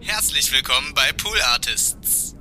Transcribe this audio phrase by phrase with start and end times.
[0.00, 2.36] Herzlich willkommen bei Pool Artists.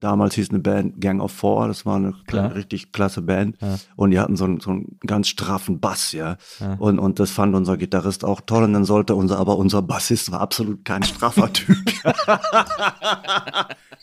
[0.00, 2.54] Damals hieß eine Band Gang of Four, das war eine Klar.
[2.54, 3.56] richtig klasse Band.
[3.62, 3.76] Ja.
[3.96, 6.36] Und die hatten so einen, so einen ganz straffen Bass, ja.
[6.78, 8.64] Und, und das fand unser Gitarrist auch toll.
[8.64, 11.78] Und dann sollte unser, aber unser Bassist war absolut kein straffer Typ.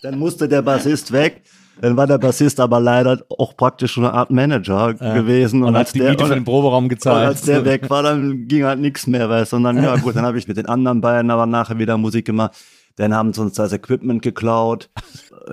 [0.01, 1.43] dann musste der Bassist weg.
[1.82, 5.64] Dann war der Bassist aber leider auch praktisch eine Art Manager gewesen.
[5.64, 7.28] Und hat die Miete und- für den Proberaum und gezahlt.
[7.28, 9.58] als der weg war, dann ging halt nichts mehr, weißt du.
[9.58, 12.26] Und dann, ja gut, dann habe ich mit den anderen beiden aber nachher wieder Musik
[12.26, 12.54] gemacht.
[12.95, 14.91] Dann haben sie uns das Equipment geklaut.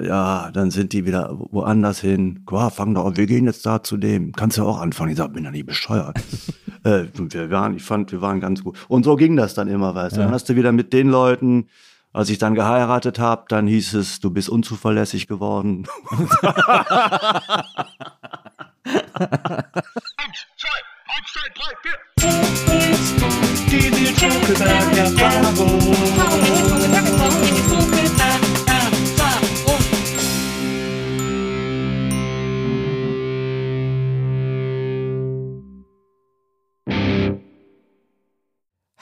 [0.03, 2.45] Ja, dann sind die wieder woanders hin.
[2.51, 4.33] Ja, fang doch an, wir gehen jetzt da zu dem.
[4.33, 5.11] Kannst du auch anfangen.
[5.13, 6.19] Ich sag, bin doch nicht bescheuert.
[6.85, 8.77] äh, und wir waren, ich fand, wir waren ganz gut.
[8.89, 10.21] Und so ging das dann immer, weißt du.
[10.21, 11.69] Dann hast du wieder mit den Leuten,
[12.13, 15.87] als ich dann geheiratet habe, dann hieß es, du bist unzuverlässig geworden.
[16.43, 16.57] Eins,
[20.57, 20.69] zwei,
[21.07, 21.99] eins, zwei, drei, vier.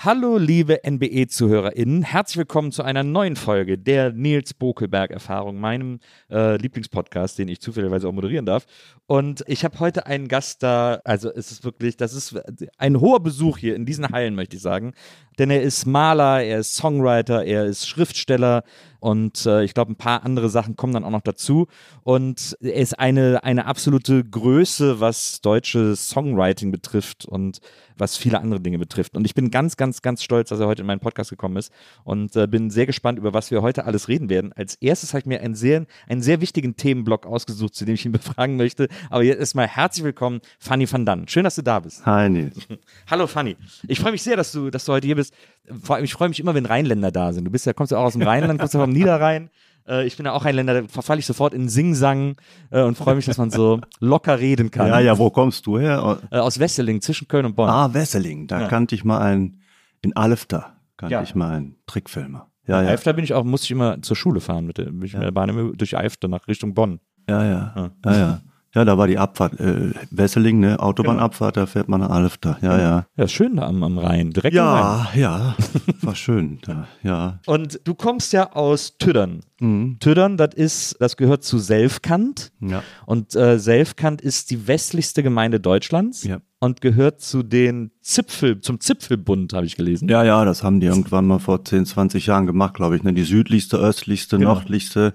[0.01, 2.05] Hallo, liebe NBE-ZuhörerInnen.
[2.05, 5.99] Herzlich willkommen zu einer neuen Folge der Nils Bokelberg-Erfahrung, meinem
[6.31, 8.67] äh, Lieblingspodcast, den ich zufälligerweise auch moderieren darf.
[9.09, 12.41] Und ich habe heute einen Gast da, also es ist wirklich, das ist
[12.79, 14.93] ein hoher Besuch hier in diesen Hallen, möchte ich sagen.
[15.41, 18.63] Denn er ist Maler, er ist Songwriter, er ist Schriftsteller
[19.01, 21.67] und äh, ich glaube, ein paar andere Sachen kommen dann auch noch dazu.
[22.03, 27.61] Und er ist eine, eine absolute Größe, was deutsches Songwriting betrifft und
[27.97, 29.17] was viele andere Dinge betrifft.
[29.17, 31.73] Und ich bin ganz, ganz, ganz stolz, dass er heute in meinen Podcast gekommen ist
[32.05, 34.53] und äh, bin sehr gespannt, über was wir heute alles reden werden.
[34.53, 38.05] Als erstes habe ich mir einen sehr, einen sehr wichtigen Themenblock ausgesucht, zu dem ich
[38.05, 38.89] ihn befragen möchte.
[39.11, 41.29] Aber jetzt erstmal herzlich willkommen, Fanny van Dann.
[41.29, 42.05] Schön, dass du da bist.
[42.07, 42.57] Hi, Nils.
[43.11, 43.57] Hallo Fanny.
[43.87, 45.35] Ich freue mich sehr, dass du, dass du heute hier bist.
[45.83, 47.45] Vor allem, ich freue mich immer, wenn Rheinländer da sind.
[47.45, 49.51] Du bist ja, kommst ja auch aus dem Rheinland, kommst ja vom Niederrhein.
[49.91, 52.37] Äh, ich bin ja auch Rheinländer, da verfalle ich sofort in Singsang
[52.71, 54.87] äh, und freue mich, dass man so locker reden kann.
[54.89, 56.19] Ja, ja, wo kommst du her?
[56.31, 57.71] Äh, aus Wesseling, zwischen Köln und Bonn.
[57.71, 58.69] Ah, Wesseling, da Ja.
[58.69, 59.63] kannte ich mal einen,
[60.03, 61.23] in Alfter kannte Ja.
[61.23, 62.51] ich mal einen Trickfilmer.
[62.67, 65.05] Ja, ja, Eifter bin ich auch, musste ich immer zur Schule fahren mit der, bin
[65.05, 67.01] ich mit der Bahn immer durch Eifter nach Richtung Bonn.
[67.27, 68.41] ja, ja, ja, ja.
[68.75, 72.79] Ja, da war die Abfahrt, äh, Wesseling, ne, Autobahnabfahrt, da fährt man nach Alfter, ja,
[72.79, 73.07] ja.
[73.17, 75.07] Ja, schön da am, am Rhein, direkt am Rhein.
[75.15, 75.57] Ja, ja,
[76.03, 77.41] war schön, da, ja.
[77.47, 79.41] Und du kommst ja aus Tüddern.
[79.61, 79.97] Mhm.
[80.01, 82.53] Tüddern, das ist, das gehört zu Selfkant.
[82.61, 82.83] Ja.
[83.07, 86.39] Und äh, Selfkant ist die westlichste Gemeinde Deutschlands Ja.
[86.61, 90.09] und gehört zu den Zipfel, zum Zipfelbund, habe ich gelesen.
[90.11, 93.15] Ja, ja, das haben die irgendwann mal vor 10, 20 Jahren gemacht, glaube ich, ne,
[93.15, 94.55] die südlichste, östlichste, Genau.
[94.55, 95.15] nördlichste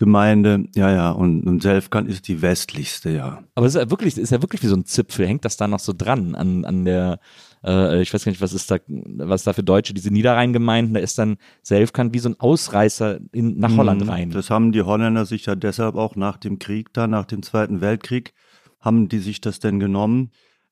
[0.00, 3.44] Gemeinde, ja, ja, und, und Selfkant ist die westlichste, ja.
[3.54, 5.68] Aber es ist ja wirklich, ist ja wirklich wie so ein Zipfel, hängt das da
[5.68, 7.20] noch so dran an, an der,
[7.62, 11.00] äh, ich weiß gar nicht, was ist da, was da für Deutsche, diese Niederrheingemeinden, da
[11.00, 14.28] ist dann Selfkant wie so ein Ausreißer in, nach Holland rein.
[14.28, 14.32] Mhm.
[14.32, 17.82] Das haben die Holländer sich ja deshalb auch nach dem Krieg, da nach dem Zweiten
[17.82, 18.32] Weltkrieg,
[18.80, 20.30] haben die sich das denn genommen,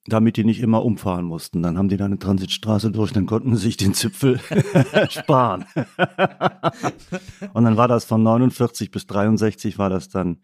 [0.09, 1.63] damit die nicht immer umfahren mussten.
[1.63, 4.41] Dann haben die da eine Transitstraße durch, dann konnten sie sich den Zipfel
[5.11, 5.65] sparen.
[7.53, 10.39] Und dann war das von 49 bis 63 war das dann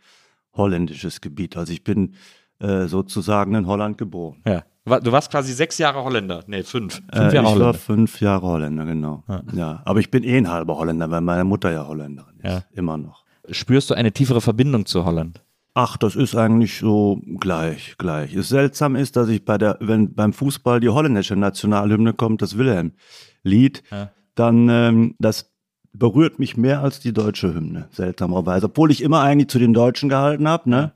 [0.57, 1.57] holländisches Gebiet.
[1.57, 2.15] Also ich bin
[2.61, 4.41] äh, sozusagen in Holland geboren.
[4.47, 4.63] Ja.
[5.01, 6.45] Du warst quasi sechs Jahre Holländer.
[6.47, 6.97] Nee, fünf.
[6.97, 7.75] Fünf Äh, Jahre ich war Holländer.
[7.75, 9.25] fünf Jahre Holländer, genau.
[9.55, 9.81] Ja.
[9.87, 12.45] aber ich bin eh ein halber Holländer, weil meine Mutter ja Holländerin ist.
[12.45, 12.63] Ja.
[12.73, 13.25] Immer noch.
[13.51, 15.43] Spürst du eine tiefere Verbindung zu Holland?
[15.75, 18.33] Ach, das ist eigentlich so gleich, gleich.
[18.35, 22.57] Es seltsam ist, dass ich bei der, wenn beim Fußball die holländische Nationalhymne kommt, das
[22.57, 24.11] Wilhelm-Lied, Ja.
[24.37, 25.51] dann ähm, das
[25.93, 28.67] berührt mich mehr als die deutsche Hymne, seltsamerweise.
[28.67, 30.93] Obwohl ich immer eigentlich zu den Deutschen gehalten habe, ne?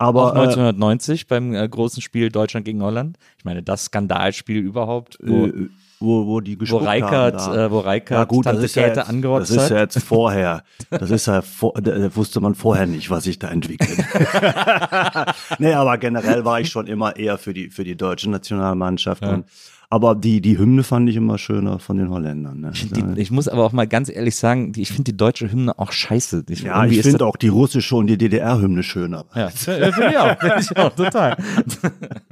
[0.00, 3.18] Aber Auch 1990 beim äh, großen Spiel Deutschland gegen Holland.
[3.38, 5.68] Ich meine, das Skandalspiel überhaupt, äh,
[6.00, 7.54] wo, wo die wo gespuckt Reikert, haben.
[7.54, 7.66] da.
[7.66, 10.62] äh, wo Reikert Ja gut, das ist ja, jetzt, angerotzt das ist ja jetzt vorher.
[10.90, 13.98] Das ist ja vor, da wusste man vorher nicht, was sich da entwickelt.
[15.58, 19.22] nee, aber generell war ich schon immer eher für die für die deutsche Nationalmannschaft.
[19.22, 19.44] Und,
[19.90, 22.60] aber die die Hymne fand ich immer schöner von den Holländern.
[22.60, 22.72] Ne?
[22.74, 25.78] Die, ich muss aber auch mal ganz ehrlich sagen, die, ich finde die deutsche Hymne
[25.78, 26.44] auch scheiße.
[26.50, 29.24] Ich, ja, ich finde auch die russische und die DDR-Hymne schöner.
[29.34, 31.36] Ja, ja finde ich auch, finde ich auch, total.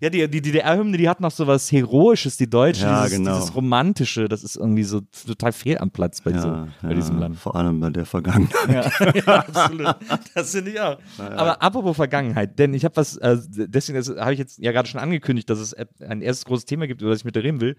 [0.00, 3.36] ja, die, die DDR-Hymne, die hat noch so was Heroisches, die Deutsche, Ja, dieses, genau.
[3.36, 7.38] dieses Romantische, das ist irgendwie so total fehl am Platz bei, so, bei diesem Land.
[7.38, 8.92] Vor allem bei der Vergangenheit.
[9.02, 9.96] Ja, ja absolut.
[10.34, 10.98] Das finde ich auch.
[11.18, 15.00] Aber apropos Vergangenheit, denn ich habe was, äh, deswegen habe ich jetzt ja gerade schon
[15.00, 17.76] angekündigt, dass es ein erstes großes Thema gibt, über das ich mit dir reden will,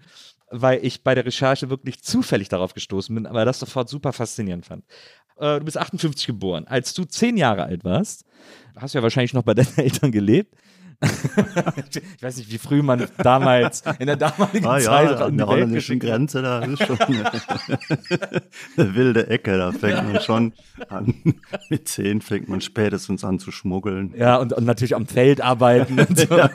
[0.50, 4.66] weil ich bei der Recherche wirklich zufällig darauf gestoßen bin, aber das sofort super faszinierend
[4.66, 4.84] fand.
[5.38, 6.66] Äh, du bist 58 geboren.
[6.66, 8.24] Als du zehn Jahre alt warst,
[8.76, 10.54] hast du ja wahrscheinlich noch bei deinen Eltern gelebt.
[12.16, 15.46] ich weiß nicht, wie früh man damals, in der damaligen Ah Zeit ja, an der
[15.46, 15.98] holländischen.
[15.98, 16.98] Grenze, da ist schon
[18.76, 19.56] eine, wilde Ecke.
[19.58, 20.52] Da fängt man schon
[20.88, 21.14] an.
[21.68, 24.14] Mit zehn fängt man spätestens an zu schmuggeln.
[24.16, 26.48] Ja, und, und natürlich am Feld arbeiten und so.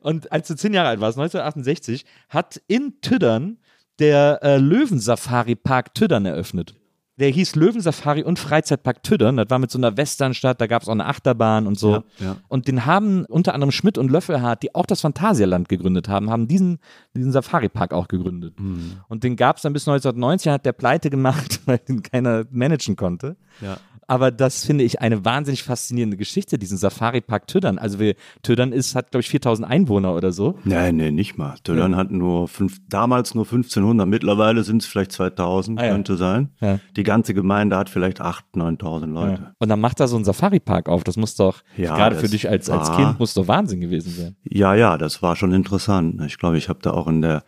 [0.00, 3.58] und als du zehn Jahre alt warst, 1968, hat in Tüddern
[3.98, 6.74] der äh, Löwensafari-Park Tüddern eröffnet.
[7.18, 9.38] Der hieß Löwensafari und Freizeitpark Tüddern.
[9.38, 11.92] Das war mit so einer Westernstadt, da gab es auch eine Achterbahn und so.
[11.92, 12.36] Ja, ja.
[12.48, 16.46] Und den haben unter anderem Schmidt und Löffelhardt, die auch das Phantasialand gegründet haben, haben
[16.46, 16.78] diesen,
[17.14, 18.60] diesen Safari-Park auch gegründet.
[18.60, 18.98] Mhm.
[19.08, 22.96] Und den gab es dann bis 1990, hat der pleite gemacht, weil den keiner managen
[22.96, 23.36] konnte.
[23.62, 23.78] Ja.
[24.08, 27.78] Aber das finde ich eine wahnsinnig faszinierende Geschichte, diesen Safari-Park Tüddern.
[27.78, 30.58] Also wir, Tüddern ist, hat, glaube ich, 4000 Einwohner oder so.
[30.64, 31.56] Nein, nee, nicht mal.
[31.64, 35.92] Töllern hat nur fünf, damals nur 1500, mittlerweile sind es vielleicht 2000, Ah ja.
[35.92, 36.50] könnte sein.
[36.60, 36.78] Ja.
[36.96, 39.54] Die ganze Gemeinde hat vielleicht 8.000, 9.000 Leute.
[39.58, 41.02] Und dann macht er so einen Safari-Park auf.
[41.04, 44.10] Das muss doch, Ja, gerade für dich als, als war- Kind, muss doch Wahnsinn gewesen
[44.12, 44.36] sein.
[44.44, 46.20] Ja, ja, das war schon interessant.
[46.26, 47.44] Ich glaube, ich habe da auch in der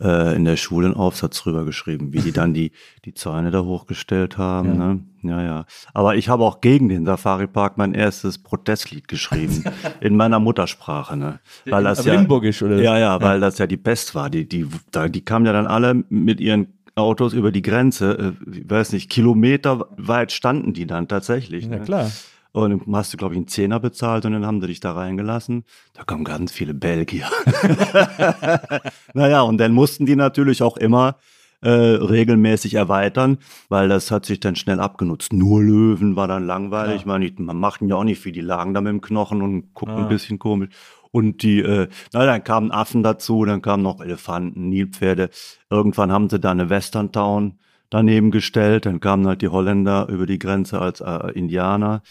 [0.00, 2.72] äh, in der Schule einen Aufsatz drüber geschrieben, wie die dann die
[3.04, 4.68] die Zäune da hochgestellt haben.
[4.68, 4.74] Ja.
[4.74, 5.00] Ne?
[5.22, 5.64] Ja, ja.
[5.94, 9.62] Aber ich habe auch gegen den Safari Park mein erstes Protestlied geschrieben
[10.00, 11.38] in meiner Muttersprache, ne?
[11.66, 12.80] Weil das ja Limburgisch, oder?
[12.82, 14.28] Ja, ja, weil das ja die Pest war.
[14.28, 18.70] Die die da, die kamen ja dann alle mit ihren Autos über die Grenze, äh,
[18.70, 21.64] weiß nicht, Kilometer weit standen die dann tatsächlich.
[21.64, 21.80] Ja, ne?
[21.80, 22.10] klar.
[22.54, 24.92] Und dann hast du, glaube ich, einen Zehner bezahlt und dann haben sie dich da
[24.92, 25.64] reingelassen.
[25.94, 27.24] Da kommen ganz viele Belgier.
[29.14, 31.16] naja, und dann mussten die natürlich auch immer
[31.62, 35.32] äh, regelmäßig erweitern, weil das hat sich dann schnell abgenutzt.
[35.32, 36.96] Nur Löwen war dann langweilig.
[36.96, 38.32] Ich meine, die- man machten ja auch nicht viel.
[38.32, 40.02] Die lagen da mit dem Knochen und guckten Ah.
[40.02, 40.70] ein bisschen komisch.
[41.12, 45.30] Und die, äh, na, dann kamen Affen dazu, dann kamen noch Elefanten, Nilpferde.
[45.70, 47.58] Irgendwann haben sie da eine Western Town
[47.90, 48.86] daneben gestellt.
[48.86, 52.02] Dann kamen halt die Holländer über die Grenze als äh, Indianer.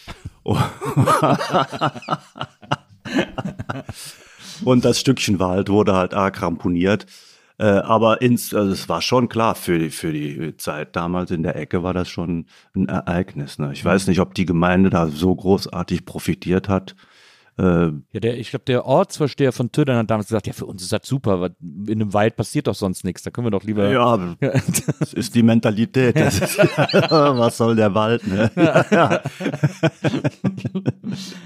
[4.63, 7.07] Und das Stückchen Wald wurde halt arg ramponiert.
[7.57, 11.42] Äh, aber ins, also es war schon klar, für die, für die Zeit damals in
[11.44, 12.45] der Ecke war das schon
[12.75, 13.57] ein Ereignis.
[13.57, 13.71] Ne?
[13.74, 16.95] Ich weiß nicht, ob die Gemeinde da so großartig profitiert hat.
[17.57, 20.81] Äh, Ja, der, ich glaube, der Ortsvorsteher von Tüddern hat damals gesagt, ja, für uns
[20.81, 23.63] ist das super, weil in einem Wald passiert doch sonst nichts, da können wir doch
[23.63, 23.89] lieber...
[23.89, 24.18] ja,
[25.00, 26.15] das ist die Mentalität.
[26.15, 28.25] Ist, was soll der Wald?
[28.25, 28.51] Ne?
[28.56, 29.21] Ja,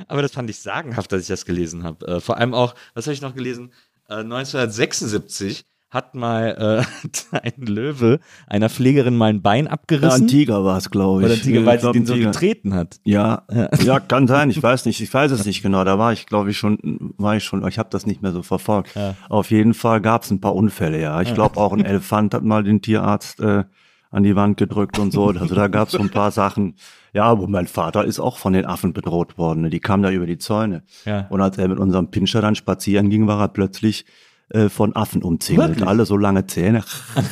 [0.07, 2.05] Aber das fand ich sagenhaft, dass ich das gelesen habe.
[2.07, 3.71] Äh, vor allem auch, was habe ich noch gelesen?
[4.07, 6.83] Äh, 1976 hat mal
[7.31, 10.23] äh, ein Löwe einer Pflegerin mal ein Bein Ja, abgerissen.
[10.23, 11.25] ein Tiger war es, glaube ich.
[11.25, 12.31] oder ein Tiger, weil sie den so Tiger.
[12.31, 12.97] getreten hat.
[13.03, 13.43] Ja,
[13.81, 14.49] ja, kann sein.
[14.49, 14.99] Ich weiß nicht.
[14.99, 15.83] Ich weiß es nicht genau.
[15.83, 18.43] Da war ich, glaube ich, schon, war ich schon, ich habe das nicht mehr so
[18.43, 18.95] verfolgt.
[18.95, 19.15] Ja.
[19.29, 21.21] Auf jeden Fall gab es ein paar Unfälle, ja.
[21.21, 23.63] Ich glaube auch ein Elefant hat mal den Tierarzt äh,
[24.11, 25.27] an die Wand gedrückt und so.
[25.27, 26.75] Also da gab es so ein paar Sachen.
[27.13, 29.61] Ja, aber mein Vater ist auch von den Affen bedroht worden.
[29.61, 29.69] Ne?
[29.69, 30.83] Die kamen da über die Zäune.
[31.05, 31.27] Ja.
[31.29, 34.05] Und als er mit unserem Pinscher dann spazieren ging, war er plötzlich
[34.49, 35.69] äh, von Affen umzingelt.
[35.69, 35.87] Wirklich?
[35.87, 36.83] Alle so lange Zähne.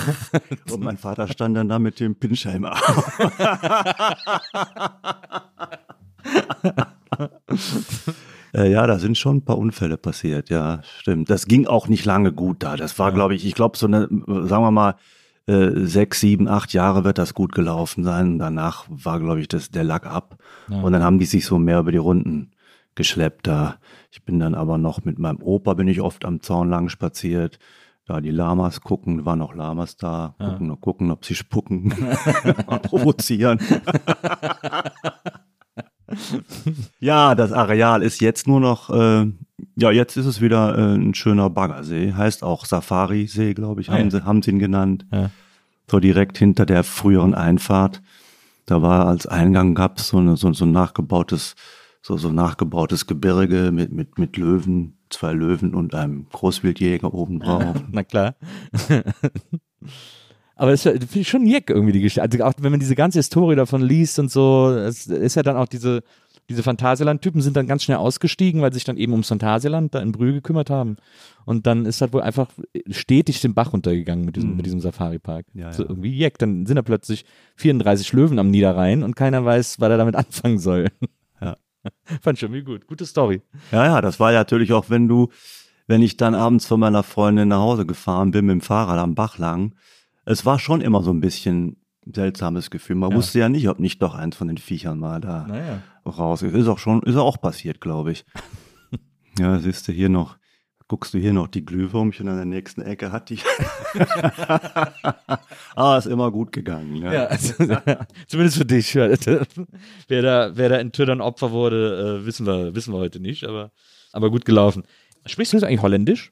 [0.71, 2.79] und mein Vater stand dann da mit dem Pinscher im Arm.
[8.55, 11.29] Äh, ja, da sind schon ein paar Unfälle passiert, ja, stimmt.
[11.29, 12.77] Das ging auch nicht lange gut da.
[12.77, 14.95] Das war, glaube ich, ich glaube, so eine, sagen wir mal,
[15.47, 18.37] äh, sechs, sieben, acht Jahre wird das gut gelaufen sein.
[18.37, 20.37] Danach war, glaube ich, das, der Lack ab.
[20.69, 22.51] Und dann haben die sich so mehr über die Runden
[22.95, 23.77] geschleppt da.
[24.13, 27.57] Ich bin dann aber noch mit meinem Opa bin ich oft am Zaun lang spaziert.
[28.05, 31.89] Da die Lamas gucken, waren noch Lamas da, gucken, gucken, ob sie spucken,
[32.83, 33.57] provozieren.
[36.99, 39.25] Ja, das Areal ist jetzt nur noch, äh,
[39.75, 42.13] ja, jetzt ist es wieder äh, ein schöner Baggersee.
[42.13, 44.11] Heißt auch Safari-See, glaube ich, Ah, haben, ja.
[44.11, 45.07] sie, haben sie ihn genannt.
[45.11, 45.31] Ja.
[45.89, 48.03] So direkt hinter der früheren Einfahrt.
[48.67, 51.55] Da war als Eingang gab es so, eine, so, so ein nachgebautes,
[52.03, 57.81] so, so nachgebautes Gebirge mit, mit, mit Löwen, zwei Löwen und einem Großwildjäger oben drauf.
[57.91, 58.35] Na klar.
[60.55, 62.21] Aber das finde ich schon jeck irgendwie die Geschichte.
[62.21, 65.55] Also auch wenn man diese ganze Historie davon liest und so, es ist ja dann
[65.55, 66.03] auch diese,
[66.49, 70.01] diese Phantasialand-Typen sind dann ganz schnell ausgestiegen, weil sie sich dann eben ums Phantasialand da
[70.01, 70.97] in Brühl gekümmert haben.
[71.45, 72.49] Und dann ist das wohl einfach
[72.89, 75.45] stetig den Bach runtergegangen mit diesem, mit diesem Safari-Park.
[75.53, 75.89] Ja, so ja.
[75.89, 76.37] irgendwie jeck.
[76.37, 77.23] Dann sind da plötzlich
[77.55, 80.89] 34 Löwen am Niederrhein und keiner weiß, was er damit anfangen soll.
[82.21, 82.87] Fand ich schon irgendwie gut.
[82.87, 83.41] Gute Story.
[83.71, 85.29] Ja, ja, das war ja natürlich auch, wenn du,
[85.87, 89.15] wenn ich dann abends von meiner Freundin nach Hause gefahren bin mit dem Fahrrad am
[89.15, 89.75] Bach lang,
[90.25, 92.95] es war schon immer so ein bisschen seltsames Gefühl.
[92.97, 93.17] Man Ja.
[93.17, 95.81] wusste ja nicht, ob nicht doch eins von den Viechern mal da Naja.
[96.05, 96.53] raus ist.
[96.53, 98.25] Ist auch schon, ist auch passiert, glaube ich.
[99.39, 100.37] ja, siehst du hier noch,
[100.93, 103.39] guckst du hier noch die Glühwürmchen an der nächsten Ecke hat die.
[105.75, 106.97] ah, ist immer gut gegangen.
[106.97, 107.11] Ja.
[107.11, 107.55] Ja, also,
[108.27, 108.93] zumindest für dich.
[108.93, 109.09] Ja.
[110.07, 113.43] Wer, da, wer da in Tüdern Opfer wurde, äh, wissen, wir, wissen wir heute nicht,
[113.43, 113.71] aber
[114.11, 114.83] Aber gut gelaufen.
[115.25, 116.31] Sprichst du jetzt eigentlich Holländisch?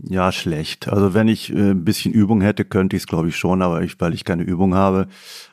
[0.00, 0.86] Ja, schlecht.
[0.86, 3.82] Also wenn ich äh, ein bisschen Übung hätte, könnte ich es, glaube ich, schon, aber
[3.82, 5.08] ich, weil ich keine Übung habe.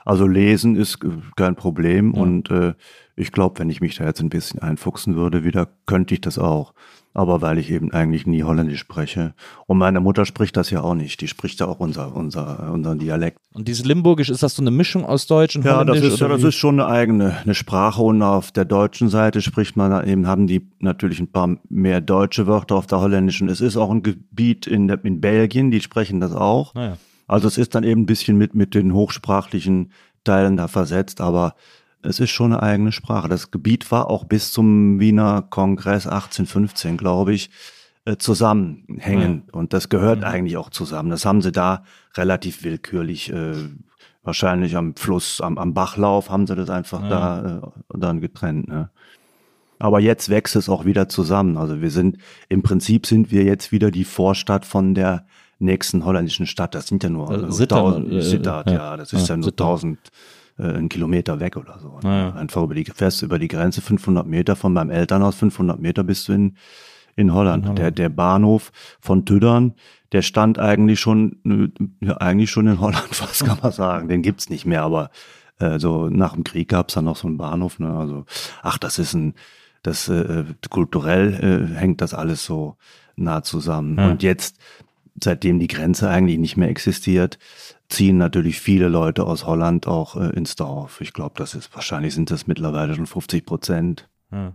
[0.06, 2.74] Also lesen ist äh, kein Problem und äh,
[3.16, 6.38] ich glaube, wenn ich mich da jetzt ein bisschen einfuchsen würde, wieder könnte ich das
[6.38, 6.74] auch.
[7.14, 9.34] Aber weil ich eben eigentlich nie Holländisch spreche.
[9.68, 11.22] Und meine Mutter spricht das ja auch nicht.
[11.22, 13.38] Die spricht ja auch unser, unser, unseren Dialekt.
[13.54, 16.14] Und dieses Limburgisch, ist das so eine Mischung aus Deutsch und Ja, das Holländisch?
[16.16, 19.78] ist, ja, das ist schon eine eigene eine Sprache und auf der deutschen Seite spricht
[19.78, 23.48] man eben, haben die natürlich ein paar mehr deutsche Wörter auf der holländischen.
[23.48, 26.74] Es ist auch ein Gebiet in, der, in Belgien, die sprechen das auch.
[26.74, 26.98] Naja.
[27.28, 29.92] Also es ist dann eben ein bisschen mit, mit den hochsprachlichen
[30.24, 31.56] Teilen da versetzt, aber
[32.02, 33.28] es ist schon eine eigene Sprache.
[33.28, 37.50] Das Gebiet war auch bis zum Wiener Kongress 1815, glaube ich,
[38.06, 39.54] äh, zusammenhängend.
[39.54, 41.10] Und das gehört eigentlich auch zusammen.
[41.10, 41.84] Das haben sie da
[42.16, 43.56] relativ willkürlich, äh,
[44.24, 48.68] wahrscheinlich am Fluss, am, am Bachlauf, haben sie das einfach da äh, dann getrennt.
[48.68, 48.90] Ne?
[49.80, 51.58] Aber jetzt wächst es auch wieder zusammen.
[51.58, 52.18] Also wir sind,
[52.50, 55.26] im Prinzip sind wir jetzt wieder die Vorstadt von der
[55.60, 56.76] nächsten holländischen Stadt.
[56.76, 58.76] Das sind ja nur Also äh, Sittard, äh, Sittard, ja.
[58.76, 58.98] ja.
[58.98, 59.68] das ist Ja, ja, nur Sittard.
[59.68, 60.00] tausend
[60.58, 62.00] äh, einen Kilometer weg oder so.
[62.04, 62.34] Ja.
[62.34, 66.28] Einfach über die, fährst über die Grenze 500 Meter von meinem Elternhaus, 500 Meter bist
[66.28, 66.58] du in,
[67.16, 67.78] in Holland.
[67.78, 69.74] Der, der Bahnhof von Tüdern,
[70.12, 74.08] der stand eigentlich schon, äh, ja, eigentlich schon in Holland, was kann man sagen.
[74.08, 75.10] Den gibt's nicht mehr, aber
[75.60, 77.80] äh, so nach dem Krieg gab's dann noch so einen Bahnhof.
[77.80, 77.94] Ne?
[77.94, 78.26] Also,
[78.62, 79.34] ach, das ist ein,
[79.84, 82.78] das äh, kulturell äh, hängt das alles so
[83.16, 83.98] nah zusammen.
[83.98, 84.10] Ja.
[84.10, 84.58] Und jetzt,
[85.24, 87.40] seitdem die Grenze eigentlich nicht mehr existiert,
[87.90, 91.02] ziehen natürlich viele Leute aus Holland auch äh, ins Dorf.
[91.02, 94.10] Ich glaube, das ist wahrscheinlich sind das mittlerweile schon 50 Prozent.
[94.32, 94.54] Ja.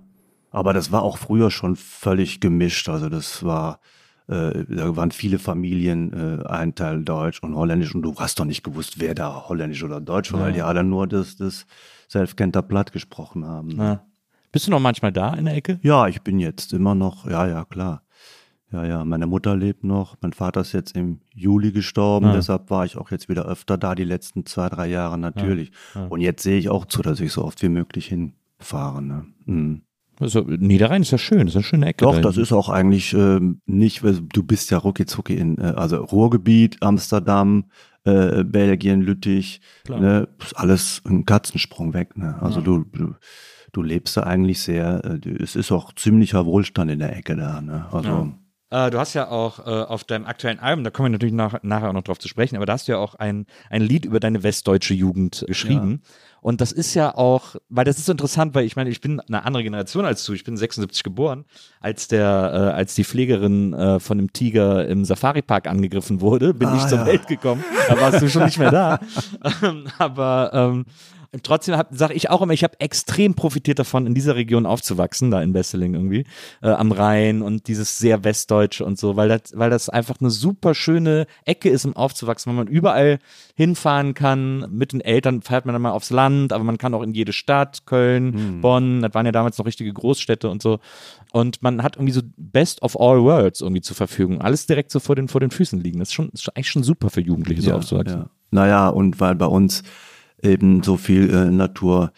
[0.51, 2.89] Aber das war auch früher schon völlig gemischt.
[2.89, 3.81] Also das war,
[4.27, 8.45] äh, da waren viele Familien, äh, ein Teil Deutsch und Holländisch und du hast doch
[8.45, 11.67] nicht gewusst, wer da Holländisch oder Deutsch war, weil die alle nur das, das
[12.09, 13.71] Selfkenter Platt gesprochen haben.
[13.79, 14.05] Ja.
[14.53, 15.79] Bist du noch manchmal da in der Ecke?
[15.83, 18.03] Ja, ich bin jetzt immer noch, ja, ja, klar.
[18.73, 22.35] Ja, ja, meine Mutter lebt noch, mein Vater ist jetzt im Juli gestorben, Ja.
[22.35, 25.73] deshalb war ich auch jetzt wieder öfter da, die letzten zwei, drei Jahre natürlich.
[25.95, 26.07] ja.
[26.07, 29.03] Und jetzt sehe ich auch zu, dass ich so oft wie möglich hinfahre.
[29.03, 29.27] Ne?
[29.47, 29.83] Mhm.
[30.21, 32.05] Also, Niederrhein ist ja schön, ist eine schöne Ecke.
[32.05, 35.63] Doch, da das ist auch eigentlich ähm, nicht, du bist ja rucki zucki in, äh,
[35.77, 37.65] also Ruhrgebiet, Amsterdam,
[38.05, 40.01] äh, Belgien, Lüttich, Klar.
[40.01, 42.17] ne, ist alles ein Katzensprung weg.
[42.19, 42.37] Ne?
[42.43, 42.65] Also Ja.
[42.67, 43.15] du, du,
[43.73, 47.61] du lebst da eigentlich sehr, äh, es ist auch ziemlicher Wohlstand in der Ecke da.
[47.63, 47.87] Ne?
[47.91, 48.33] Also
[48.71, 51.63] Äh, du hast ja auch äh, auf deinem aktuellen Album, da kommen wir natürlich nach,
[51.63, 54.05] nachher auch noch drauf zu sprechen, aber da hast du ja auch ein, ein Lied
[54.05, 56.03] über deine westdeutsche Jugend geschrieben.
[56.43, 59.21] Und das ist ja auch, weil das ist so interessant, weil ich meine, ich bin
[59.21, 60.33] eine andere Generation als du.
[60.33, 61.45] Ich bin 76 geboren,
[61.81, 66.69] als der, äh, als die Pflegerin äh, von dem Tiger im Safari-Park angegriffen wurde, bin
[66.69, 67.07] Ah, ich zur ja.
[67.07, 67.63] Welt gekommen.
[67.89, 69.01] Da warst du schon nicht mehr da.
[69.99, 70.87] Aber ähm,
[71.45, 75.41] Trotzdem sage ich auch immer, ich habe extrem profitiert davon, in dieser Region aufzuwachsen, da
[75.41, 76.25] in Besseling irgendwie,
[76.61, 80.31] äh, am Rhein und dieses sehr Westdeutsche und so, weil das, weil das einfach eine
[80.31, 83.21] super schöne Ecke ist, um aufzuwachsen, weil man überall
[83.55, 84.67] hinfahren kann.
[84.73, 87.33] Mit den Eltern fährt man dann mal aufs Land, aber man kann auch in jede
[87.33, 90.81] Stadt, Köln, Bonn, das waren ja damals noch richtige Großstädte und so.
[91.31, 94.41] Und man hat irgendwie so Best of all worlds irgendwie zur Verfügung.
[94.41, 96.01] Alles direkt so vor den, vor den Füßen liegen.
[96.01, 98.23] Das ist schon, ist eigentlich schon super für Jugendliche, so aufzuwachsen.
[98.23, 98.31] Ja.
[98.51, 99.85] Naja, und weil bei uns
[100.43, 102.13] eben so viel äh, Natur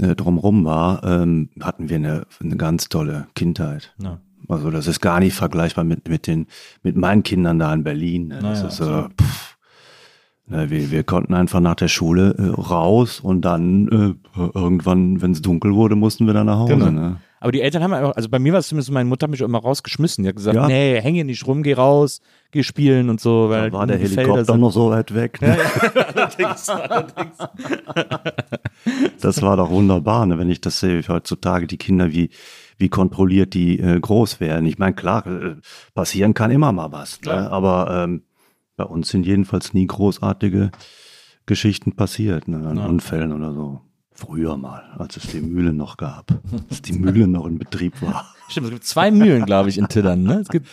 [0.00, 3.94] äh, drumrum war, ähm, hatten wir eine, eine ganz tolle Kindheit.
[4.02, 4.20] Ja.
[4.48, 6.46] Also das ist gar nicht vergleichbar mit, mit, den,
[6.82, 8.28] mit meinen Kindern da in Berlin.
[8.28, 8.40] Ne?
[8.42, 9.49] Das Naja, ist, äh, pff,
[10.50, 15.42] wir, wir konnten einfach nach der Schule äh, raus und dann äh, irgendwann, wenn es
[15.42, 16.74] dunkel wurde, mussten wir dann nach Hause.
[16.76, 16.90] Genau.
[16.90, 17.16] Ne?
[17.42, 19.40] Aber die Eltern haben einfach, also bei mir war es zumindest, meine Mutter hat mich
[19.40, 20.24] immer rausgeschmissen.
[20.24, 20.66] Die hat gesagt, Ja.
[20.66, 23.48] nee, häng hier nicht rum, geh raus, geh spielen und so.
[23.48, 25.40] Weil Da war der Helikopter sind- noch so weit weg.
[25.40, 25.56] Ne?
[26.14, 27.36] allerdings, allerdings.
[29.20, 30.38] Das war doch wunderbar, ne?
[30.38, 32.30] wenn ich das sehe, heutzutage die Kinder, wie,
[32.78, 34.66] wie kontrolliert die äh, groß werden.
[34.66, 35.54] Ich meine, klar, äh,
[35.94, 37.50] passieren kann immer mal was, ne?
[37.50, 38.22] Aber ähm,
[38.80, 40.70] bei uns sind jedenfalls nie großartige
[41.44, 42.66] Geschichten passiert, ne?
[42.66, 42.86] an Ja.
[42.86, 43.82] Unfällen oder so.
[44.14, 46.32] Früher mal, als es die Mühle noch gab,
[46.70, 48.34] als die Mühle noch in Betrieb war.
[48.48, 50.22] Stimmt, es gibt zwei Mühlen, glaube ich, in Tiddern.
[50.22, 50.40] Ne?
[50.40, 50.66] Es gibt,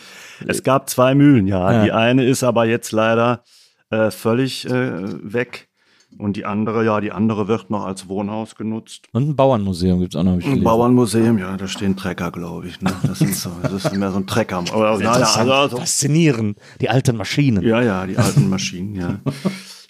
[0.46, 1.70] Es gab zwei Mühlen, ja.
[1.70, 1.84] Ja.
[1.84, 3.44] Die eine ist aber jetzt leider
[3.90, 5.67] äh, völlig äh, weg.
[6.16, 9.06] Und die andere, ja, die andere wird noch als Wohnhaus genutzt.
[9.12, 10.42] und ein Bauernmuseum gibt es auch noch.
[10.42, 10.64] Ein.
[10.64, 12.80] Bauernmuseum, ja, da stehen Trecker, glaube ich.
[12.80, 12.92] Ne?
[13.02, 14.64] Das, sind so, das ist mehr so ein Trecker.
[14.72, 16.58] Aber, naja, also, also, Faszinierend.
[16.80, 17.62] Die alten Maschinen.
[17.62, 19.18] ja, ja, die alten Maschinen, ja.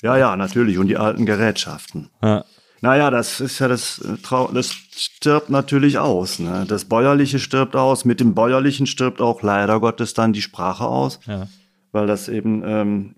[0.03, 0.79] Ja, ja, natürlich.
[0.79, 2.09] Und die alten Gerätschaften.
[2.23, 2.45] Ja.
[2.81, 6.39] Naja, das ist ja das äh, Trau das stirbt natürlich aus.
[6.39, 6.65] Ne?
[6.69, 8.05] Das Bäuerliche stirbt aus.
[8.05, 11.49] Mit dem Bäuerlichen stirbt auch leider Gottes dann die Sprache aus, Ja.
[11.91, 13.15] weil das eben, ähm,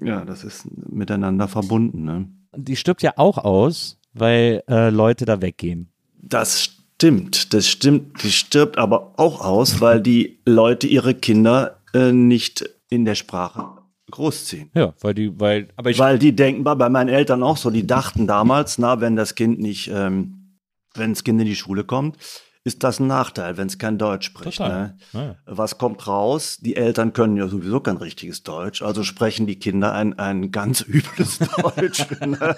[0.00, 2.04] ja, das ist miteinander verbunden.
[2.04, 2.28] Ne?
[2.56, 5.88] Die stirbt ja auch aus, weil äh, Leute da weggehen.
[6.20, 8.22] Das stimmt, das stimmt.
[8.22, 13.76] Die stirbt aber auch aus, weil die Leute ihre Kinder äh, nicht in der Sprache
[14.10, 14.70] großziehen.
[14.74, 17.86] Ja, weil die, weil, aber ich, Weil die denken, bei meinen Eltern auch so, die
[17.86, 20.58] dachten damals, na, wenn das Kind nicht, ähm,
[20.94, 22.16] wenn das Kind in die Schule kommt,
[22.66, 24.58] ist das ein Nachteil, wenn es kein Deutsch spricht.
[24.58, 24.96] Ne?
[25.12, 25.36] Ja.
[25.46, 26.58] Was kommt raus?
[26.60, 30.80] Die Eltern können ja sowieso kein richtiges Deutsch, also sprechen die Kinder ein, ein ganz
[30.88, 32.04] übles Deutsch.
[32.20, 32.56] ne?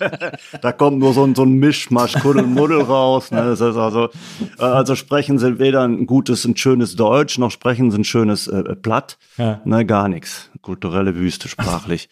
[0.60, 3.30] da kommt nur so ein, so ein Mischmasch, Kuddelmuddel raus.
[3.30, 3.40] Ne?
[3.40, 4.10] Also,
[4.58, 8.48] äh, also sprechen sie weder ein gutes, ein schönes Deutsch, noch sprechen sie ein schönes
[8.48, 9.16] äh, Platt.
[9.38, 9.62] Ja.
[9.64, 10.50] Ne, gar nichts.
[10.60, 12.10] Kulturelle Wüste sprachlich.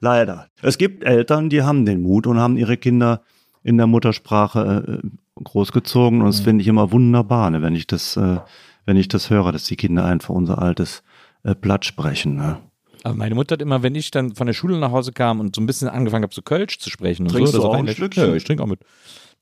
[0.00, 0.46] Leider.
[0.62, 3.20] Es gibt Eltern, die haben den Mut und haben ihre Kinder
[3.62, 5.08] in der Muttersprache äh,
[5.42, 6.20] großgezogen.
[6.20, 8.38] Und das finde ich immer wunderbar, ne, wenn ich das, äh,
[8.86, 11.02] wenn ich das höre, dass die Kinder einfach unser altes
[11.44, 12.36] äh, Blatt sprechen.
[12.36, 12.58] Ne?
[13.04, 15.54] aber meine Mutter hat immer, wenn ich dann von der Schule nach Hause kam und
[15.54, 17.88] so ein bisschen angefangen habe, so Kölsch zu sprechen und Trinkst so, du auch ein.
[17.88, 18.28] Stückchen?
[18.28, 18.80] Ja, ich trinke auch mit.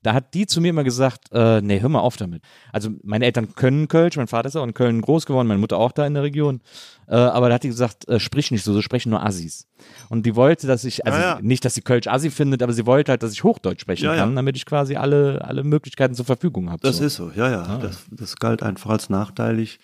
[0.03, 2.43] Da hat die zu mir immer gesagt, äh, nee, hör mal auf damit.
[2.71, 5.77] Also meine Eltern können Kölsch, mein Vater ist auch in Köln groß geworden, meine Mutter
[5.77, 6.61] auch da in der Region.
[7.07, 9.67] Äh, aber da hat die gesagt, äh, sprich nicht so, so sprechen nur Assis.
[10.09, 11.39] Und die wollte, dass ich, also Ja, ja.
[11.41, 14.15] nicht, dass sie Kölsch Assi findet, aber sie wollte halt, dass ich Hochdeutsch sprechen Ja,
[14.15, 16.81] kann, damit ich quasi alle, alle Möglichkeiten zur Verfügung habe.
[16.83, 17.03] Das so.
[17.05, 17.77] ist so, ja, ja.
[17.79, 19.79] Das, das galt einfach als nachteilig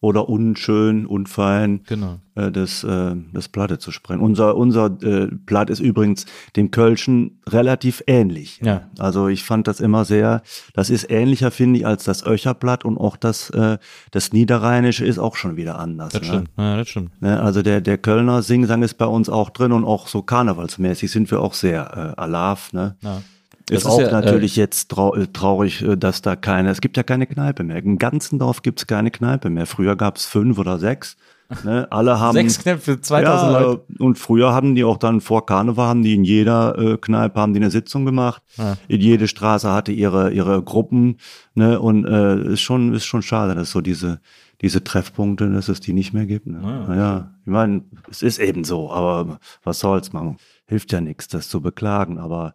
[0.00, 2.20] oder unschön, unfein, Genau.
[2.36, 4.20] äh, das, äh, das Platte zu sprechen.
[4.20, 6.24] Unser, unser äh, Platt ist übrigens
[6.54, 8.60] dem Kölschen relativ ähnlich.
[8.62, 8.82] Ja.
[8.98, 12.96] Also ich fand das immer sehr, das ist ähnlicher, finde ich, als das Öcherblatt und
[12.96, 13.78] auch das, äh,
[14.12, 16.12] das Niederrheinische ist auch schon wieder anders.
[16.12, 16.28] Das ne?
[16.28, 16.50] stimmt.
[16.56, 17.20] Ja, das stimmt.
[17.20, 21.10] Ne, also der, der Kölner Singsang ist bei uns auch drin und auch so karnevalsmäßig
[21.10, 22.72] sind wir auch sehr äh, alav.
[22.72, 22.96] Ne?
[23.02, 23.22] Ja.
[23.70, 26.80] Ist Das ist auch ja, äh, natürlich jetzt äh, traurig, äh, dass da keine, es
[26.80, 27.76] gibt ja keine Kneipe mehr.
[27.76, 29.66] Im ganzen Dorf gibt es keine Kneipe mehr.
[29.66, 31.16] Früher gab es fünf oder sechs.
[31.64, 31.86] Ne?
[31.90, 32.34] Alle haben.
[32.34, 33.82] Sechs Knöpfe, 2000 ja, Leute.
[33.98, 37.40] äh, Und früher haben die auch dann vor Karneval, haben die in jeder äh, Kneipe
[37.40, 38.42] haben die eine Sitzung gemacht.
[38.56, 38.76] Ja.
[38.88, 41.18] In jede Straße hatte ihre, ihre Gruppen.
[41.54, 41.80] Ne?
[41.80, 44.20] Und äh, ist schon, ist schon schade, dass so diese,
[44.60, 46.46] diese Treffpunkte, dass es die nicht mehr gibt.
[46.46, 46.60] Ne?
[46.62, 46.88] Ja.
[46.88, 51.48] Naja, ich meine, es ist eben so, aber was soll's, man hilft ja nichts, das
[51.48, 52.54] zu beklagen, aber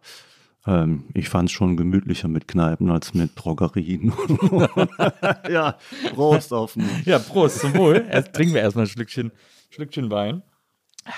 [0.66, 4.12] ähm, ich fand es schon gemütlicher mit Kneipen als mit Drogerien.
[5.50, 5.76] ja,
[6.14, 7.04] Prost auf mich.
[7.04, 8.04] Ja, Prost, zum Wohl.
[8.10, 9.32] Erst trinken wir erstmal ein Schlückchen,
[9.70, 10.42] Schlückchen Wein.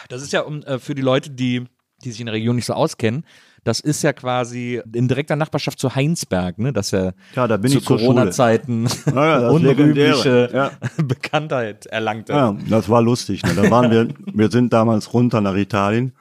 [0.08, 1.64] Das ist ja um, äh, für die Leute, die,
[2.04, 3.24] die sich in der Region nicht so auskennen,
[3.66, 6.72] das ist ja quasi in direkter Nachbarschaft zu Heinsberg, ne?
[6.72, 7.80] Das ja, Ja, da bin zu.
[7.80, 10.50] Corona-Zeiten Ja, ja, das unrühmliche.
[10.52, 10.70] Ja.
[11.02, 12.36] Bekanntheit erlangt hat.
[12.36, 13.42] Ja, das war lustig.
[13.42, 13.54] Ne?
[13.56, 16.12] Da waren wir, wir sind damals runter nach Italien,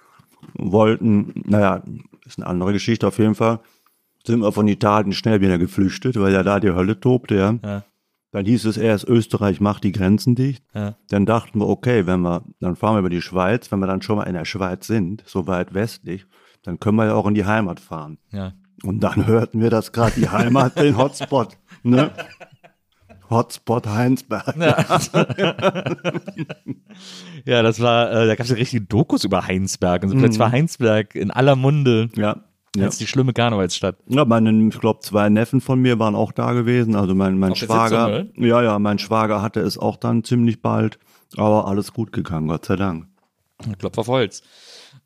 [0.55, 1.83] wollten, naja,
[2.25, 3.59] ist eine andere Geschichte auf jeden Fall,
[4.25, 7.55] sind wir von Italien schnell wieder geflüchtet, weil ja da die Hölle tobte, ja.
[7.63, 7.83] Ja.
[8.31, 10.61] Dann hieß es erst, Österreich macht die Grenzen dicht.
[10.73, 10.95] Ja.
[11.07, 14.01] Dann dachten wir, okay, wenn wir, dann fahren wir über die Schweiz, wenn wir dann
[14.01, 16.25] schon mal in der Schweiz sind, so weit westlich,
[16.61, 18.17] dann können wir ja auch in die Heimat fahren.
[18.31, 18.51] Ja.
[18.83, 22.11] Und dann hörten wir, dass gerade die Heimat den Hotspot, ne?
[23.29, 24.55] Hotspot Heinsberg.
[27.45, 30.03] ja, das war, äh, da gab es ja richtige Dokus über Heinsberg.
[30.03, 30.19] Und so Mhm.
[30.19, 32.37] plötzlich war Heinsberg in aller Munde Ja.
[32.75, 32.85] Ja.
[32.85, 33.95] als die schlimme Karnevalsstadt.
[34.07, 36.95] Ja, meine, ich glaube, zwei Neffen von mir waren auch da gewesen.
[36.95, 38.23] Also mein, mein Auf Schwager.
[38.25, 40.99] Sitzung, ja, ja, mein Schwager hatte es auch dann ziemlich bald.
[41.37, 43.07] Aber alles gut gegangen, Gott sei Dank.
[43.79, 44.43] Klopf auf Holz.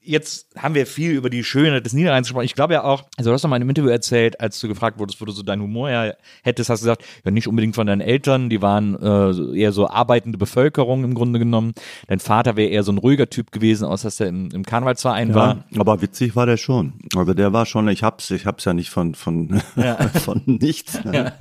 [0.09, 2.45] Jetzt haben wir viel über die Schönheit des Niederrheins gesprochen.
[2.45, 4.67] Ich glaube ja auch, also du hast doch mal in einem Interview erzählt, als du
[4.67, 7.75] gefragt wurdest, wo du so deinen Humor her hättest, hast du gesagt, ja nicht unbedingt
[7.75, 11.73] von deinen Eltern, die waren äh, eher so arbeitende Bevölkerung im Grunde genommen.
[12.07, 15.35] Dein Vater wäre eher so ein ruhiger Typ gewesen, außer dass er im, im Karnevalsverein
[15.35, 15.65] war.
[15.69, 16.93] Ja, aber witzig war der schon.
[17.15, 19.61] Also der war schon, ich hab's, ich hab's ja nicht von, von,
[20.23, 21.03] von nichts.
[21.03, 21.33] Ne?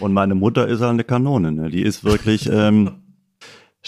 [0.00, 1.70] Und meine Mutter ist halt eine Kanone, ne?
[1.70, 2.90] Die ist wirklich ähm,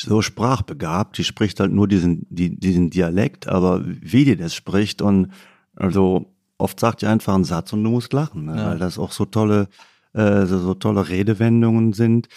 [0.03, 5.03] so sprachbegabt, die spricht halt nur diesen, die, diesen Dialekt, aber wie die das spricht
[5.03, 5.29] und
[5.77, 8.57] also oft sagt die einfach einen Satz und du musst lachen, ne?
[8.67, 9.69] weil das auch so tolle,
[10.13, 12.29] äh, so, so tolle Redewendungen sind.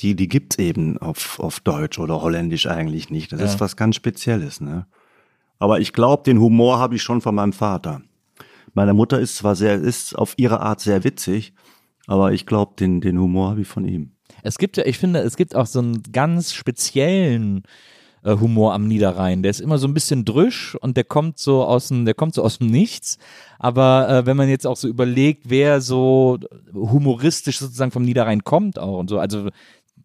[0.00, 3.32] Die, die gibt's eben auf, auf Deutsch oder Holländisch eigentlich nicht.
[3.32, 3.46] Das Ja.
[3.46, 4.86] ist was ganz Spezielles, ne?
[5.58, 8.00] Aber ich glaube, den Humor habe ich schon von meinem Vater.
[8.72, 11.52] Meine Mutter ist zwar sehr, ist auf ihre Art sehr witzig,
[12.06, 14.12] aber ich glaube, den, den Humor habe ich von ihm.
[14.42, 17.62] Es gibt ja, ich finde, es gibt auch so einen ganz speziellen
[18.22, 19.42] äh, Humor am Niederrhein.
[19.42, 22.34] Der ist immer so ein bisschen drüsch und der kommt so aus dem, der kommt
[22.34, 23.18] so aus dem Nichts.
[23.58, 26.38] Aber äh, wenn man jetzt auch so überlegt, wer so
[26.74, 29.48] humoristisch sozusagen vom Niederrhein kommt auch und so, also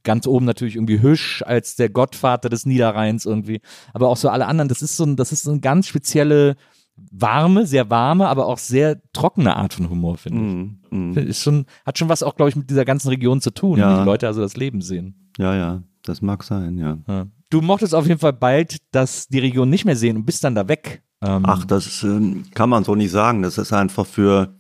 [0.04, 3.60] ganz oben natürlich irgendwie Hüsch als der Gottvater des Niederrheins irgendwie,
[3.94, 6.56] aber auch so alle anderen, das ist so ein, das ist so eine ganz spezielle
[6.96, 10.76] warme, sehr warme, aber auch sehr trockene Art von Humor, finde
[11.18, 11.18] ich.
[11.30, 13.94] Ist schon, hat schon was auch, glaube ich, mit dieser ganzen Region zu tun, Ja.
[13.94, 15.30] wie die Leute also das Leben sehen.
[15.38, 16.98] Ja, ja, das mag sein, ja.
[17.08, 17.28] Ja.
[17.50, 20.56] Du mochtest auf jeden Fall bald das, die Region nicht mehr sehen und bist dann
[20.56, 21.04] da weg.
[21.22, 23.42] Ähm, Ach, das ähm, kann man so nicht sagen.
[23.42, 24.56] Das ist einfach für,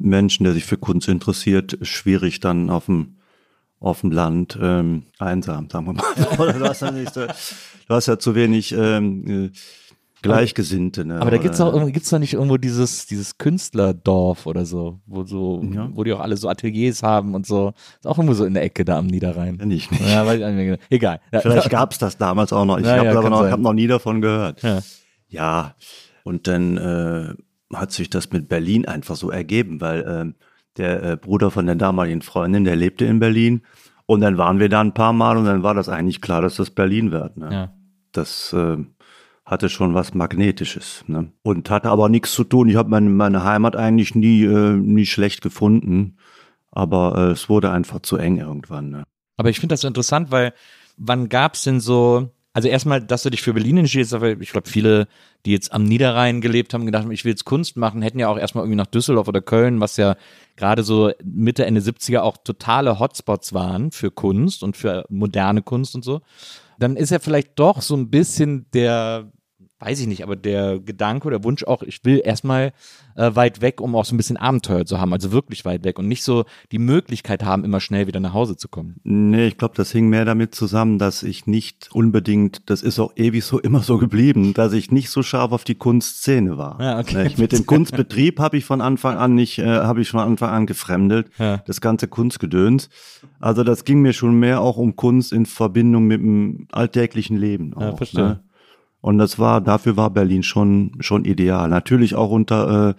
[0.00, 3.16] Menschen, der sich für Kunst interessiert, schwierig dann auf dem
[3.82, 6.04] auf dem Land ähm, einsam, sagen wir mal.
[6.58, 7.26] Du, hast ja nicht, du
[7.88, 9.50] hast ja zu wenig ähm, äh,
[10.22, 11.04] Gleichgesinnte.
[11.04, 11.20] Ne?
[11.20, 15.62] Aber da gibt's irgendwie, gibt's doch nicht irgendwo dieses, dieses Künstlerdorf oder so, wo so,
[15.72, 15.88] Ja.
[15.92, 17.72] wo die auch alle so Ateliers haben und so.
[17.98, 19.58] Ist auch irgendwo so in der Ecke da am Niederrhein.
[19.58, 20.06] Kenn ich nicht.
[20.06, 20.80] Ja, ich nicht.
[20.90, 21.20] Egal.
[21.32, 21.40] Ja.
[21.40, 22.78] Vielleicht gab's das damals auch noch.
[22.78, 24.62] Ich Ja, habe ja, aber noch, hab noch nie davon gehört.
[24.62, 24.80] Ja.
[25.28, 25.74] Ja,
[26.24, 27.34] und dann äh,
[27.74, 30.34] hat sich das mit Berlin einfach so ergeben, weil ähm,
[30.76, 33.62] der äh, Bruder von der damaligen Freundin, der lebte in Berlin.
[34.06, 36.56] Und dann waren wir da ein paar Mal und dann war das eigentlich klar, dass
[36.56, 37.36] das Berlin wird.
[37.36, 37.48] Ne?
[37.52, 37.72] Ja.
[38.10, 38.76] Das äh,
[39.50, 41.04] hatte schon was Magnetisches.
[41.08, 41.32] Ne?
[41.42, 42.68] Und hatte aber nichts zu tun.
[42.68, 46.16] Ich habe meine, meine Heimat eigentlich nie, äh, nie schlecht gefunden.
[46.70, 48.90] Aber äh, es wurde einfach zu eng irgendwann.
[48.90, 49.04] Ne?
[49.36, 50.54] Aber ich finde das interessant, weil
[50.96, 54.68] wann gab's denn so, also erstmal, dass du dich für Berlin entschiedest, aber ich glaube,
[54.68, 55.08] viele,
[55.44, 58.28] die jetzt am Niederrhein gelebt haben, gedacht haben, ich will jetzt Kunst machen, hätten ja
[58.28, 60.14] auch erstmal irgendwie nach Düsseldorf oder Köln, was ja
[60.54, 65.96] gerade so Mitte, Ende 70er auch totale Hotspots waren für Kunst und für moderne Kunst
[65.96, 66.20] und so.
[66.78, 69.32] Dann ist ja vielleicht doch so ein bisschen der,
[69.80, 72.72] weiß ich nicht, aber der Gedanke oder Wunsch auch, ich will erstmal
[73.16, 75.98] äh, weit weg, um auch so ein bisschen Abenteuer zu haben, also wirklich weit weg
[75.98, 78.96] und nicht so die Möglichkeit haben, immer schnell wieder nach Hause zu kommen.
[79.04, 83.12] Nee, ich glaube, das hing mehr damit zusammen, dass ich nicht unbedingt, das ist auch
[83.16, 86.78] ewig so immer so geblieben, dass ich nicht so scharf auf die Kunstszene war.
[86.80, 87.26] Ja, okay.
[87.26, 90.50] Ich, mit dem Kunstbetrieb habe ich von Anfang an nicht, äh, habe ich von Anfang
[90.50, 91.58] an gefremdelt, Ja.
[91.66, 92.90] das ganze Kunstgedöns.
[93.40, 97.72] Also das ging mir schon mehr auch um Kunst in Verbindung mit dem alltäglichen Leben.
[97.74, 98.20] Auch, Ja, verstehe.
[98.24, 98.40] Ne?
[99.00, 101.68] Und das war, dafür war Berlin schon, schon ideal.
[101.68, 102.94] Natürlich auch unter äh,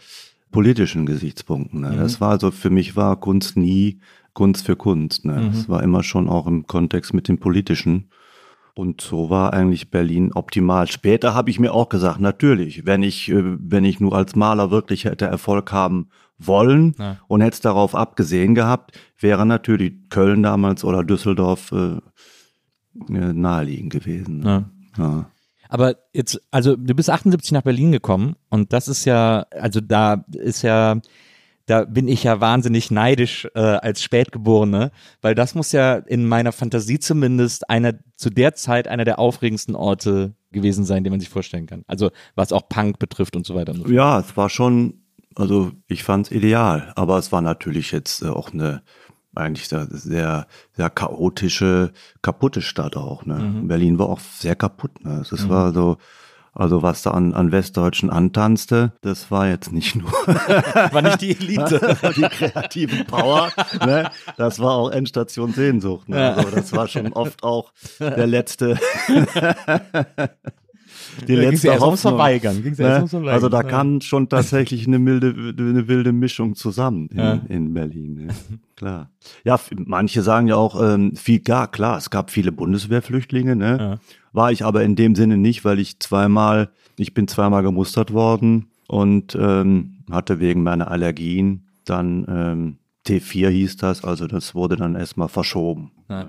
[0.51, 1.81] politischen Gesichtspunkten.
[1.81, 1.91] Ne?
[1.91, 1.97] Mhm.
[1.97, 3.99] Das war also, für mich war Kunst nie
[4.33, 5.25] Kunst für Kunst.
[5.25, 5.33] Ne?
[5.33, 5.51] Mhm.
[5.51, 8.09] Das war immer schon auch im Kontext mit dem Politischen.
[8.73, 10.87] Und so war eigentlich Berlin optimal.
[10.87, 14.71] Später habe ich mir auch gesagt, natürlich, wenn ich, äh, wenn ich nur als Maler
[14.71, 16.07] wirklich hätte Erfolg haben
[16.39, 17.17] wollen Ja.
[17.27, 21.97] und hätte es darauf abgesehen gehabt, wäre natürlich Köln damals oder Düsseldorf äh,
[23.13, 24.39] äh, naheliegend gewesen.
[24.39, 24.69] Ne?
[24.97, 25.29] Ja.
[25.71, 30.25] Aber jetzt, also du bist 78 nach Berlin gekommen und das ist ja, also da
[30.33, 30.99] ist ja,
[31.65, 36.51] da bin ich ja wahnsinnig neidisch äh, als Spätgeborene, weil das muss ja in meiner
[36.51, 41.29] Fantasie zumindest einer zu der Zeit einer der aufregendsten Orte gewesen sein, den man sich
[41.29, 41.85] vorstellen kann.
[41.87, 43.73] Also was auch Punk betrifft und so weiter.
[43.87, 45.05] Ja, es war schon,
[45.35, 48.83] also ich fand es ideal, aber es war natürlich jetzt äh, auch eine
[49.35, 51.91] eigentlich sehr, sehr, sehr chaotische,
[52.21, 53.25] kaputte Stadt auch.
[53.25, 53.35] Ne?
[53.35, 53.67] Mhm.
[53.67, 55.03] Berlin war auch sehr kaputt.
[55.03, 55.21] Ne?
[55.21, 55.97] Es war so,
[56.53, 60.11] also was da an, an Westdeutschen antanzte, das war jetzt nicht nur
[60.91, 61.97] War nicht die Elite.
[62.15, 63.51] die kreative Power,
[63.85, 64.11] ne?
[64.35, 66.09] das war auch Endstation Sehnsucht.
[66.09, 66.35] Ne?
[66.35, 68.77] Also das war schon oft auch der letzte,
[71.27, 71.97] die Da ging's ja Hoffnung.
[71.97, 72.61] Verweigern.
[72.77, 73.07] Ja Ne?
[73.07, 73.33] Verweigern.
[73.33, 73.63] Also da Ja.
[73.67, 77.39] kam schon tatsächlich eine milde, eine wilde Mischung zusammen in, Ja.
[77.49, 78.29] in Berlin.
[78.75, 79.09] Klar.
[79.43, 83.99] Ja, manche sagen ja auch ähm, viel, gar klar, es gab viele Bundeswehrflüchtlinge, ne?
[84.33, 88.67] War ich aber in dem Sinne nicht, weil ich zweimal, ich bin zweimal gemustert worden
[88.87, 94.95] und ähm, hatte wegen meiner Allergien dann ähm, T4 hieß das, also das wurde dann
[94.95, 95.91] erstmal verschoben.
[96.09, 96.27] Ja.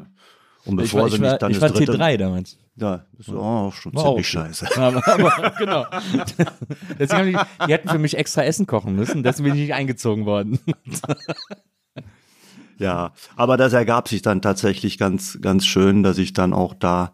[0.65, 2.59] Und Ich bevor war, sie ich war, dann ich das war dritte, T3 damals.
[2.77, 4.47] Ja, das ist auch schon War auch ziemlich okay.
[4.47, 4.81] scheiße.
[4.81, 5.87] Aber, aber genau.
[6.99, 9.75] Deswegen haben die, die hätten für mich extra Essen kochen müssen, deswegen bin ich nicht
[9.75, 10.59] eingezogen worden.
[12.79, 17.13] Ja, aber das ergab sich dann tatsächlich ganz, ganz schön, dass ich dann auch da,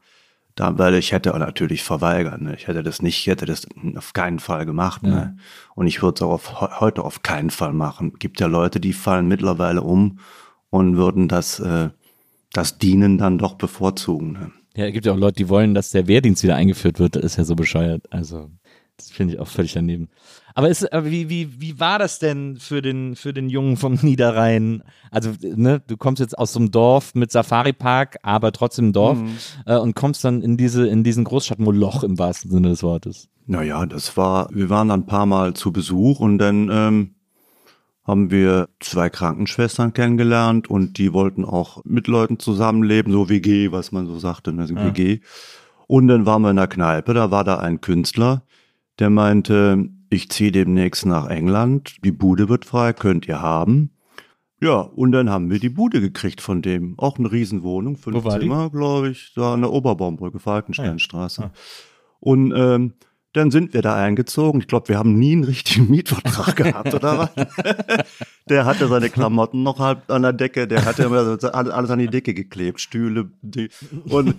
[0.54, 2.54] da, weil ich hätte natürlich verweigert, ne?
[2.56, 5.36] ich hätte das nicht, ich hätte das auf keinen Fall gemacht, ne?
[5.74, 8.14] Und ich würde es auch auf, he- heute auf keinen Fall machen.
[8.18, 10.20] Gibt ja Leute, die fallen mittlerweile um
[10.70, 11.90] und würden das, äh,
[12.52, 14.32] das Dienen dann doch bevorzugen.
[14.32, 14.52] Ne?
[14.76, 17.16] Ja, es gibt ja auch Leute, die wollen, dass der Wehrdienst wieder eingeführt wird.
[17.16, 18.06] Das ist ja so bescheuert.
[18.10, 18.50] Also,
[18.96, 20.08] das finde ich auch völlig daneben.
[20.54, 24.82] Aber ist, wie, wie, wie war das denn für den, für den Jungen vom Niederrhein?
[25.10, 29.18] Also, ne, du kommst jetzt aus so einem Dorf mit Safari-Park, aber trotzdem Dorf,
[29.66, 33.28] äh, und kommst dann in diese, in diesen Großstadtmoloch im wahrsten Sinne des Wortes.
[33.46, 37.14] Naja, das war, wir waren dann ein paar Mal zu Besuch und dann ähm,
[38.08, 43.92] haben wir zwei Krankenschwestern kennengelernt und die wollten auch mit Leuten zusammenleben, so WG, was
[43.92, 45.20] man so sagte, ne, WG.
[45.86, 48.42] Und dann waren wir in der Kneipe, da war da ein Künstler,
[48.98, 53.90] der meinte, ich ziehe demnächst nach England, die Bude wird frei, könnt ihr haben.
[54.60, 56.98] Ja, und dann haben wir die Bude gekriegt von dem.
[56.98, 58.26] Auch eine Riesenwohnung, fünf?
[58.26, 61.50] Zimmer, glaube ich, da an der Oberbaumbrücke, Falkensteinstraße.
[62.20, 62.94] Und ähm,
[63.34, 64.60] dann sind wir da eingezogen.
[64.60, 68.06] Ich glaube, wir haben nie einen richtigen Mietvertrag gehabt, oder was?
[68.48, 71.10] Der hatte seine Klamotten noch halb an der Decke, der hatte
[71.52, 73.30] alles an die Decke geklebt, Stühle.
[73.42, 73.68] Die,
[74.08, 74.36] und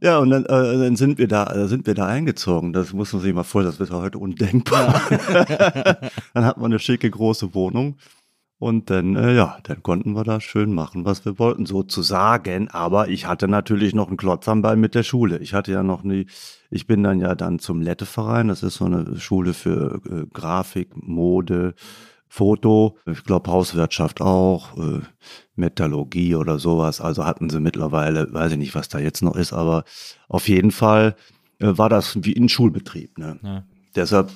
[0.00, 2.72] ja, und dann, äh, dann sind wir da, äh, sind wir da eingezogen.
[2.72, 5.02] Das muss man sich mal vorstellen, das wäre heute undenkbar.
[6.32, 7.98] dann hat man eine schicke große Wohnung.
[8.62, 12.68] Und dann, äh, ja, dann konnten wir da schön machen, was wir wollten, sozusagen.
[12.68, 15.38] Aber ich hatte natürlich noch einen Klotz am Bein mit der Schule.
[15.38, 16.26] Ich hatte ja noch nie,
[16.70, 18.46] ich bin dann ja dann zum Letteverein.
[18.46, 21.74] Das ist so eine Schule für äh, Grafik, Mode,
[22.28, 25.00] Foto, ich glaube Hauswirtschaft auch, äh,
[25.56, 27.00] Metallurgie oder sowas.
[27.00, 29.82] Also hatten sie mittlerweile, weiß ich nicht, was da jetzt noch ist, aber
[30.28, 31.16] auf jeden Fall
[31.58, 33.18] äh, war das wie ein Schulbetrieb.
[33.18, 33.40] Ne?
[33.42, 33.64] Ja.
[33.96, 34.30] Deshalb,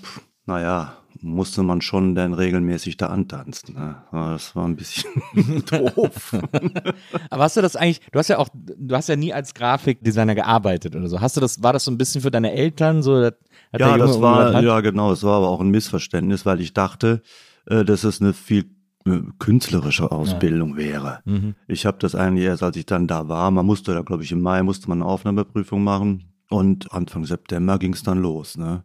[0.46, 3.74] naja, musste man schon dann regelmäßig da antanzen.
[3.74, 3.96] Ne?
[4.12, 5.11] Das war ein bisschen
[5.70, 6.37] doof.
[7.31, 10.35] Aber hast du das eigentlich, du hast ja auch, du hast ja nie als Grafikdesigner
[10.35, 11.20] gearbeitet oder so.
[11.20, 13.22] Hast du das, war das so ein bisschen für deine Eltern so?
[13.22, 13.31] Ja,
[13.72, 17.22] das war, ja genau, es war aber auch ein Missverständnis, weil ich dachte,
[17.66, 18.70] äh, dass es eine viel
[19.07, 21.20] äh, künstlerische Ausbildung wäre.
[21.24, 21.55] Mhm.
[21.68, 24.33] Ich habe das eigentlich erst, als ich dann da war, man musste da, glaube ich,
[24.33, 28.57] im Mai musste man eine Aufnahmeprüfung machen und Anfang September ging es dann los.
[28.57, 28.85] Ne?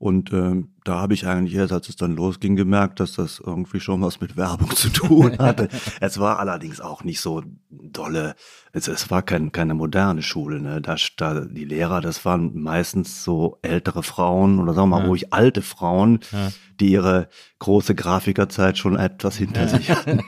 [0.00, 3.80] Und ähm, da habe ich eigentlich erst, als es dann losging, gemerkt, dass das irgendwie
[3.80, 5.68] schon was mit Werbung zu tun hatte.
[6.00, 8.36] es war allerdings auch nicht so dolle.
[8.72, 10.60] Es, es war kein, keine moderne Schule.
[10.60, 10.80] Ne?
[10.80, 15.08] Da, da, die Lehrer, das waren meistens so ältere Frauen oder sagen wir mal Ja.
[15.08, 16.52] ruhig alte Frauen, Ja.
[16.78, 20.20] die ihre große Grafikerzeit schon etwas hinter sich hatten.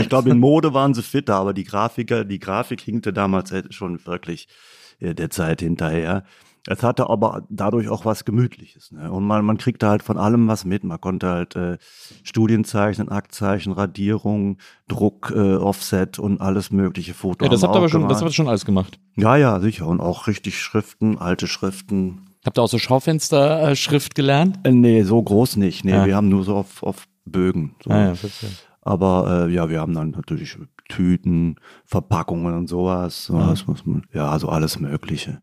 [0.00, 3.72] ich glaube, in Mode waren sie fitter, aber die Grafiker, die Grafik hinkte damals halt
[3.74, 4.48] schon wirklich
[4.98, 6.24] äh, der Zeit hinterher.
[6.66, 8.92] Es hatte aber dadurch auch was Gemütliches.
[8.92, 9.10] Ne?
[9.10, 10.84] Und man, man kriegte halt von allem was mit.
[10.84, 11.78] Man konnte halt äh,
[12.22, 17.44] Studien zeichnen, Aktzeichen, Radierung, Druck, äh, Offset und alles mögliche Foto.
[17.44, 18.98] Ja, das habt ihr aber schon, das habt ihr schon alles gemacht.
[19.16, 19.86] Ja, ja, sicher.
[19.86, 22.26] Und auch richtig Schriften, alte Schriften.
[22.44, 24.58] Habt ihr auch so Schaufensterschrift gelernt?
[24.64, 25.84] Äh, nee, so groß nicht.
[25.84, 26.06] Nee, Ja.
[26.06, 27.74] wir haben nur so auf, auf Bögen.
[27.84, 27.90] So.
[27.90, 28.14] Ah, ja.
[28.82, 30.56] Aber äh, ja, wir haben dann natürlich
[30.88, 33.26] Tüten, Verpackungen und sowas.
[33.26, 35.42] So, das muss man, ja, so alles Mögliche.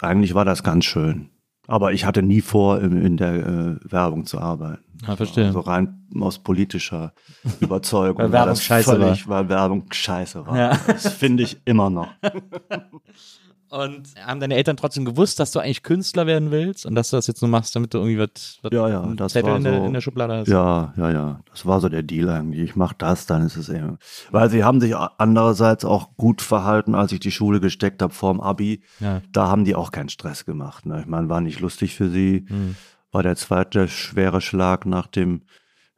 [0.00, 1.30] Eigentlich war das ganz schön.
[1.68, 4.84] Aber ich hatte nie vor, in, der äh, Werbung zu arbeiten.
[5.04, 5.46] Ah, verstehe.
[5.46, 7.12] Also rein aus politischer
[7.60, 8.18] Überzeugung.
[8.18, 10.56] Weil war Werbung das scheiße völlig, Weil Werbung scheiße war.
[10.56, 10.78] Ja.
[10.86, 12.08] Das finde ich immer noch.
[13.68, 17.16] Und haben deine Eltern trotzdem gewusst, dass du eigentlich Künstler werden willst und dass du
[17.16, 19.64] das jetzt nur machst, damit du irgendwie was, was Ja, ja, das Zettel war in,
[19.64, 20.48] der, so- in der Schublade hast?
[20.48, 21.40] Ja, ja, ja.
[21.50, 22.60] Das war so der Deal eigentlich.
[22.60, 23.98] Ich mach das, dann ist es eben.
[24.30, 28.40] Weil sie haben sich andererseits auch gut verhalten, als ich die Schule gesteckt habe vorm
[28.40, 28.82] Abi.
[29.00, 29.20] Ja.
[29.32, 30.86] Da haben die auch keinen Stress gemacht.
[30.86, 31.00] Ne?
[31.00, 32.46] Ich meine, war nicht lustig für sie.
[32.48, 32.76] Hm.
[33.12, 35.42] War der zweite schwere Schlag, nachdem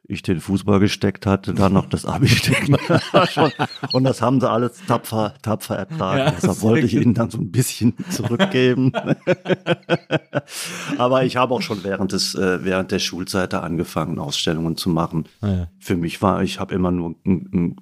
[0.09, 2.75] ich den Fußball gesteckt hatte, dann noch das Abi stecken.
[3.93, 6.19] Und das haben sie alles tapfer, tapfer ertragen.
[6.19, 8.91] Ja, Deshalb wollte ich ihnen dann so ein bisschen zurückgeben.
[10.97, 14.89] Aber ich habe auch schon während des äh, während der Schulzeit da angefangen, Ausstellungen zu
[14.89, 15.25] machen.
[15.41, 15.67] Ah, ja.
[15.79, 17.15] Für mich war, ich habe immer nur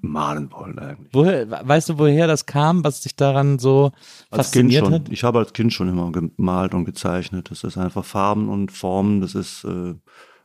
[0.01, 1.09] malen wollen eigentlich.
[1.13, 3.91] Woher, weißt du, woher das kam, was dich daran so
[4.29, 4.93] Als Kind fasziniert schon.
[4.93, 5.09] hat?
[5.09, 7.49] Ich habe als Kind schon immer gemalt und gezeichnet.
[7.51, 9.21] Das ist einfach Farben und Formen.
[9.21, 9.95] Das ist äh,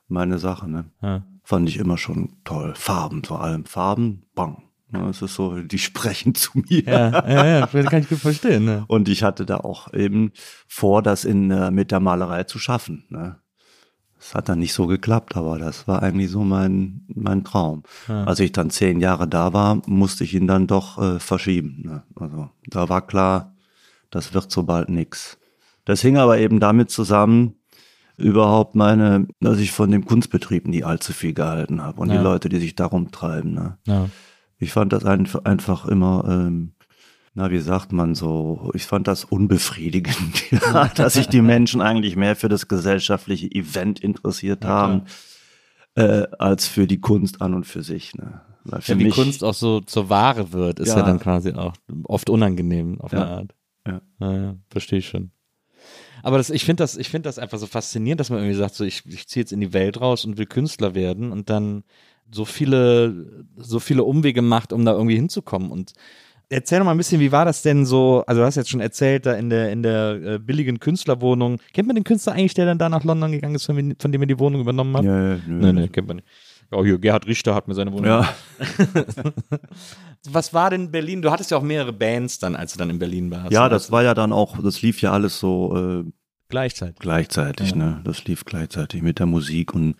[0.08, 0.70] meine Sache.
[0.70, 0.84] Ne?
[1.02, 1.22] Ja.
[1.42, 2.74] Fand ich immer schon toll.
[2.76, 4.62] Farben, vor allem Farben, bang.
[4.90, 6.82] Ne, Es ist so, die sprechen zu mir.
[6.82, 8.64] Ja, ja, ja, das kann ich gut verstehen.
[8.64, 8.84] Ne?
[8.88, 10.32] Und ich hatte da auch eben
[10.68, 13.04] vor, das in, äh, mit der Malerei zu schaffen.
[13.08, 13.36] Ne?
[14.18, 17.82] Das hat dann nicht so geklappt, aber das war eigentlich so mein, mein Traum.
[18.06, 18.24] Ja.
[18.24, 21.82] Als ich dann zehn Jahre da war, musste ich ihn dann doch äh, verschieben.
[21.84, 22.02] Ne?
[22.14, 23.56] Also da war klar,
[24.10, 25.38] das wird so bald nix.
[25.84, 27.56] Das hing aber eben damit zusammen,
[28.22, 32.18] überhaupt meine, dass ich von dem Kunstbetrieb nie allzu viel gehalten habe und Ja.
[32.18, 33.52] die Leute, die sich darum treiben.
[33.54, 33.78] Ne?
[33.86, 34.08] Ja.
[34.58, 36.72] Ich fand das einf- einfach immer, ähm,
[37.34, 40.42] na, wie sagt man so, ich fand das unbefriedigend,
[40.96, 45.02] dass sich die Menschen eigentlich mehr für das gesellschaftliche Event interessiert haben,
[45.94, 48.14] äh, als für die Kunst an und für sich.
[48.14, 48.40] Ne?
[48.64, 51.02] Weil für Ja, wie mich, Kunst auch so zur Ware wird, ist ja, Ja.
[51.02, 53.22] dann quasi auch oft unangenehm auf Ja.
[53.22, 53.54] eine Art.
[53.86, 54.00] Ja.
[54.20, 55.32] Ja, ja, verstehe ich schon.
[56.22, 58.74] Aber das, ich finde das, ich finde das einfach so faszinierend, dass man irgendwie sagt,
[58.74, 61.84] so ich, ich ziehe jetzt in die Welt raus und will Künstler werden und dann
[62.30, 65.70] so viele, so viele Umwege macht, um da irgendwie hinzukommen.
[65.70, 65.92] Und
[66.48, 68.24] erzähl doch mal ein bisschen, wie war das denn so?
[68.26, 71.58] Also du hast jetzt schon erzählt, da in der in der äh, billigen Künstlerwohnung.
[71.72, 74.22] Kennt man den Künstler eigentlich, der dann da nach London gegangen ist, von, von dem
[74.22, 75.04] er die Wohnung übernommen hat?
[75.04, 75.72] ja, ja, nö.
[75.72, 76.28] Nee, nee, kennt man nicht.
[76.72, 78.06] Ja, hier, Gerhard Richter hat mir seine Wohnung.
[78.06, 78.34] ja,
[80.28, 81.20] Was war denn Berlin?
[81.22, 83.52] Du hattest ja auch mehrere Bands dann, als du dann in Berlin warst.
[83.52, 86.10] ja, das war ja dann auch, das lief ja alles so äh,
[86.48, 86.98] gleichzeitig.
[87.00, 87.76] gleichzeitig, Ja.
[87.76, 88.00] ne?
[88.04, 89.96] Das lief gleichzeitig mit der Musik und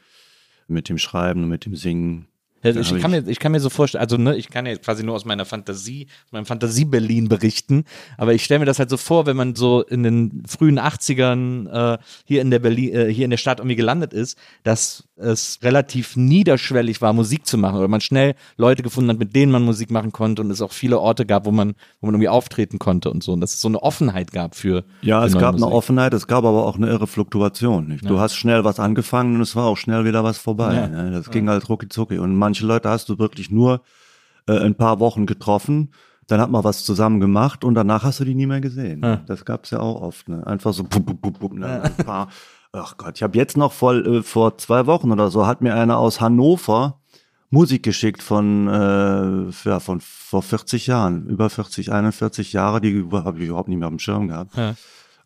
[0.69, 2.29] mit dem Schreiben und mit dem Singen.
[2.63, 5.03] Da ich, kann mir, ich kann mir so vorstellen, also ne, ich kann ja quasi
[5.03, 7.83] nur aus meiner Fantasie, aus meinem Fantasie-Berlin berichten,
[8.17, 11.95] aber ich stelle mir das halt so vor, wenn man so in den frühen 80ern
[11.97, 15.59] äh, hier in der Berlin, äh, hier in der Stadt irgendwie gelandet ist, dass es
[15.63, 19.63] relativ niederschwellig war, Musik zu machen oder man schnell Leute gefunden hat, mit denen man
[19.63, 22.79] Musik machen konnte und es auch viele Orte gab, wo man, wo man irgendwie auftreten
[22.79, 25.61] konnte und so und dass es so eine Offenheit gab für Ja, es gab eine
[25.61, 25.75] Musik.
[25.75, 27.89] Offenheit, es gab aber auch eine irre Fluktuation.
[27.89, 28.09] Nicht?
[28.09, 30.75] Du hast schnell was angefangen und es war auch schnell wieder was vorbei.
[30.75, 30.87] Ja.
[30.89, 31.11] Ne?
[31.13, 32.19] Das ging halt rucki zucki.
[32.19, 33.83] Und manche Leute hast du wirklich nur
[34.47, 35.91] äh, ein paar Wochen getroffen,
[36.27, 39.03] dann hat man was zusammen gemacht und danach hast du die nie mehr gesehen.
[39.03, 39.17] Ja.
[39.27, 40.29] Das gab's ja auch oft.
[40.29, 40.47] Ne?
[40.47, 41.83] Einfach so, bup, bup, bup, bup, ne?
[41.83, 42.29] ein paar.
[42.73, 45.75] Ach Gott, ich habe jetzt noch voll äh, vor zwei Wochen oder so hat mir
[45.75, 46.99] einer aus Hannover
[47.51, 53.39] Musik geschickt von äh, ja, von vor 40 Jahren, über 40, 41 Jahre, die habe
[53.39, 54.57] ich überhaupt nicht mehr auf dem Schirm gehabt.
[54.57, 54.75] Ja.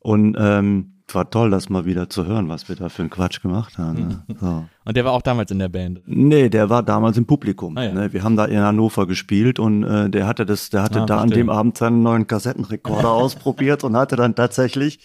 [0.01, 3.41] Und ähm, war toll, das mal wieder zu hören, was wir da für einen Quatsch
[3.41, 4.09] gemacht haben.
[4.09, 4.23] Ne?
[4.41, 4.65] So.
[4.85, 6.01] Und der war auch damals in der Band.
[6.07, 7.77] Nee, der war damals im Publikum.
[7.77, 7.93] Ah, ja.
[7.93, 8.13] ne?
[8.13, 11.15] Wir haben da in Hannover gespielt und äh, der hatte das, der hatte Ah, da
[11.17, 11.45] an verstehe.
[11.45, 14.99] dem Abend seinen neuen Kassettenrekorder ausprobiert und hatte dann tatsächlich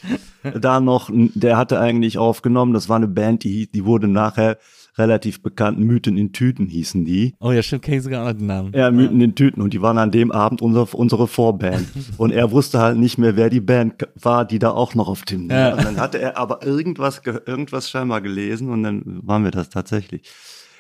[0.60, 4.58] da noch, der hatte eigentlich aufgenommen, das war eine Band, die, die wurde nachher
[4.98, 7.34] relativ bekannt, Mythen in Tüten hießen die.
[7.40, 8.72] Oh ja, stimmt, kenne ich sogar noch den Namen.
[8.76, 11.88] Ja, Mythen in Tüten und die waren an dem Abend unser, unsere Vorband.
[12.18, 15.24] Und er wusste halt nicht mehr, wer die Band war, die da auch noch auf
[15.24, 15.74] dem Ja.
[15.76, 19.70] Und dann hatte er aber irgendwas, ge- irgendwas scheinbar gelesen und dann waren wir das
[19.70, 20.30] tatsächlich.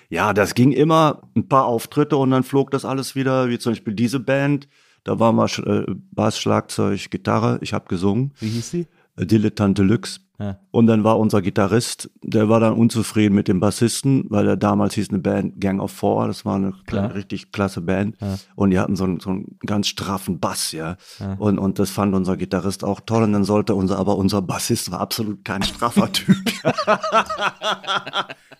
[0.10, 3.71] Ja, das ging immer ein paar Auftritte und dann flog das alles wieder, wie zum
[3.71, 4.67] Beispiel diese Band.
[5.06, 7.60] Da war mal äh, Bass, Schlagzeug, Gitarre.
[7.62, 8.34] Ich habe gesungen.
[8.39, 8.74] Wie hieß?
[8.74, 10.19] Äh, Dilettante Deluxe.
[10.41, 10.58] Ja.
[10.71, 14.95] Und dann war unser Gitarrist, der war dann unzufrieden mit dem Bassisten, weil er damals
[14.95, 17.13] hieß eine Band Gang of Four, das war eine Klar.
[17.13, 18.15] richtig klasse Band.
[18.19, 18.38] Ja.
[18.56, 20.97] Und die hatten so einen, so einen ganz straffen Bass, ja.
[21.38, 23.23] Und, und das fand unser Gitarrist auch toll.
[23.23, 26.38] Und dann sollte unser, aber unser Bassist war absolut kein straffer Typ.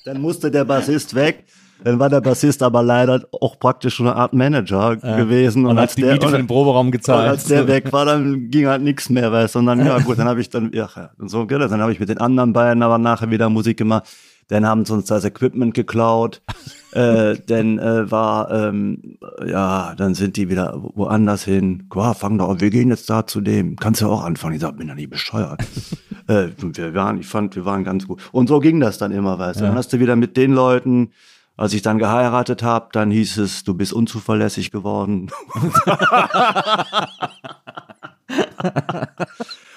[0.06, 1.46] dann musste der Bassist weg.
[1.84, 5.66] Dann war der Bassist aber leider auch praktisch schon eine Art Manager gewesen.
[5.66, 7.30] Und als hat die der- Miete für und- den Proberaum und gezahlt.
[7.30, 9.60] als der weg war, dann ging halt nichts mehr, weißt du.
[9.60, 11.92] Und dann, ja gut, dann habe ich dann, ja, ja, und so, gell, dann habe
[11.92, 14.08] ich mit den anderen beiden aber nachher wieder Musik gemacht.
[14.48, 16.42] Dann haben sie uns das Equipment geklaut.
[16.92, 19.18] äh, dann äh, war, ähm,
[19.48, 21.86] ja, dann sind die wieder woanders hin.
[21.90, 23.78] Qua, fang doch an, wir gehen jetzt da zu dem.
[23.78, 24.56] Kannst ja auch anfangen.
[24.56, 25.62] Ich sag, bin ja nicht bescheuert.
[26.28, 28.22] äh, und wir waren, ich fand, wir waren ganz gut.
[28.34, 29.66] Und so ging das dann immer, weißt du.
[29.66, 31.12] Dann hast du wieder mit den Leuten,
[31.58, 35.30] als ich dann geheiratet habe, dann hieß es, du bist unzuverlässig geworden.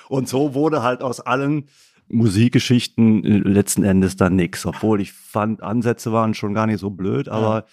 [0.08, 1.68] Und so wurde halt aus allen
[2.08, 4.66] Musikgeschichten äh, letzten Endes dann nix.
[4.66, 7.64] Obwohl ich fand, Ansätze waren schon gar nicht so blöd, aber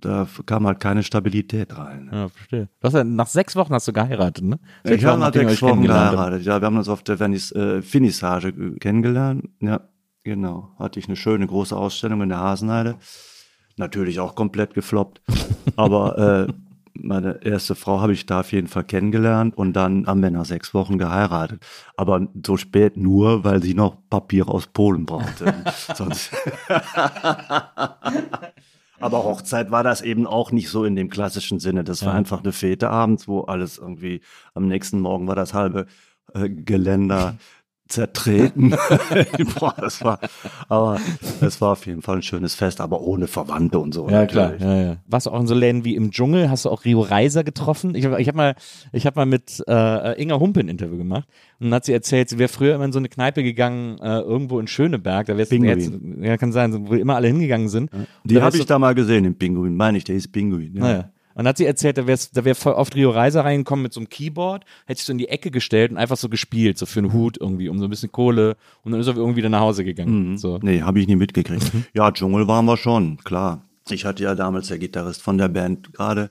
[0.00, 2.08] da kam halt keine Stabilität rein.
[2.12, 2.68] ja, verstehe.
[2.80, 4.60] Du hast ja, nach sechs Wochen hast du geheiratet, ne?
[4.84, 6.44] Ich habe nach sechs Wochen geheiratet.
[6.44, 9.48] Ja, wir haben uns auf der Venice, äh, Finissage äh, kennengelernt.
[9.60, 9.80] Ja,
[10.22, 10.72] genau.
[10.78, 12.96] Hatte ich eine schöne große Ausstellung in der Hasenheide.
[13.78, 15.20] Natürlich auch komplett gefloppt.
[15.76, 16.52] Aber äh,
[17.00, 20.44] meine erste Frau habe ich da auf jeden Fall kennengelernt und dann haben wir nach
[20.44, 21.64] sechs Wochen geheiratet.
[21.96, 25.54] Aber so spät nur, weil sie noch Papier aus Polen brauchte.
[25.94, 26.32] Sonst.
[29.00, 31.84] Aber Hochzeit war das eben auch nicht so in dem klassischen Sinne.
[31.84, 32.18] Das war Ja.
[32.18, 34.22] einfach eine Fete abends, wo alles irgendwie
[34.54, 35.86] am nächsten Morgen war das halbe
[36.34, 37.36] äh, Geländer
[37.88, 38.70] zertreten.
[39.58, 40.18] Boah, das war,
[40.68, 41.00] aber
[41.40, 44.08] es war auf jeden Fall ein schönes Fest, aber ohne Verwandte und so.
[44.08, 44.50] Ja, klar.
[44.52, 44.62] natürlich.
[44.62, 44.96] Ja, ja.
[45.06, 46.50] Warst du auch in so Läden wie im Dschungel?
[46.50, 47.94] Hast du auch Rio Reiser getroffen?
[47.94, 48.54] Ich habe ich hab mal,
[48.92, 51.28] ich hab mal mit äh, Inga Humpe ein Interview gemacht
[51.60, 54.20] und dann hat sie erzählt, sie wäre früher immer in so eine Kneipe gegangen, äh,
[54.20, 55.26] irgendwo in Schöneberg.
[55.26, 55.78] Da wär's, Pinguin.
[55.78, 57.90] jetzt, ja, kann sein, wo immer alle hingegangen sind.
[58.24, 59.76] Die Da habe ich da mal gesehen, den Pinguin.
[59.76, 60.74] Meine ich, der ist Pinguin.
[60.74, 60.82] Ja.
[60.82, 61.10] Naja.
[61.38, 63.92] Und dann hat sie erzählt, da wäre da wär voll oft Rio Reiser reingekommen mit
[63.92, 66.84] so einem Keyboard, hätte sich so in die Ecke gestellt und einfach so gespielt, so
[66.84, 68.56] für einen Hut irgendwie, um so ein bisschen Kohle.
[68.82, 70.36] Und dann ist er irgendwie wieder nach Hause gegangen.
[70.36, 70.58] So.
[70.60, 71.70] Nee, habe ich nie mitgekriegt.
[71.94, 73.64] Ja, Dschungel waren wir schon, klar.
[73.88, 76.30] Ich hatte ja damals der Gitarrist von der Band gerade,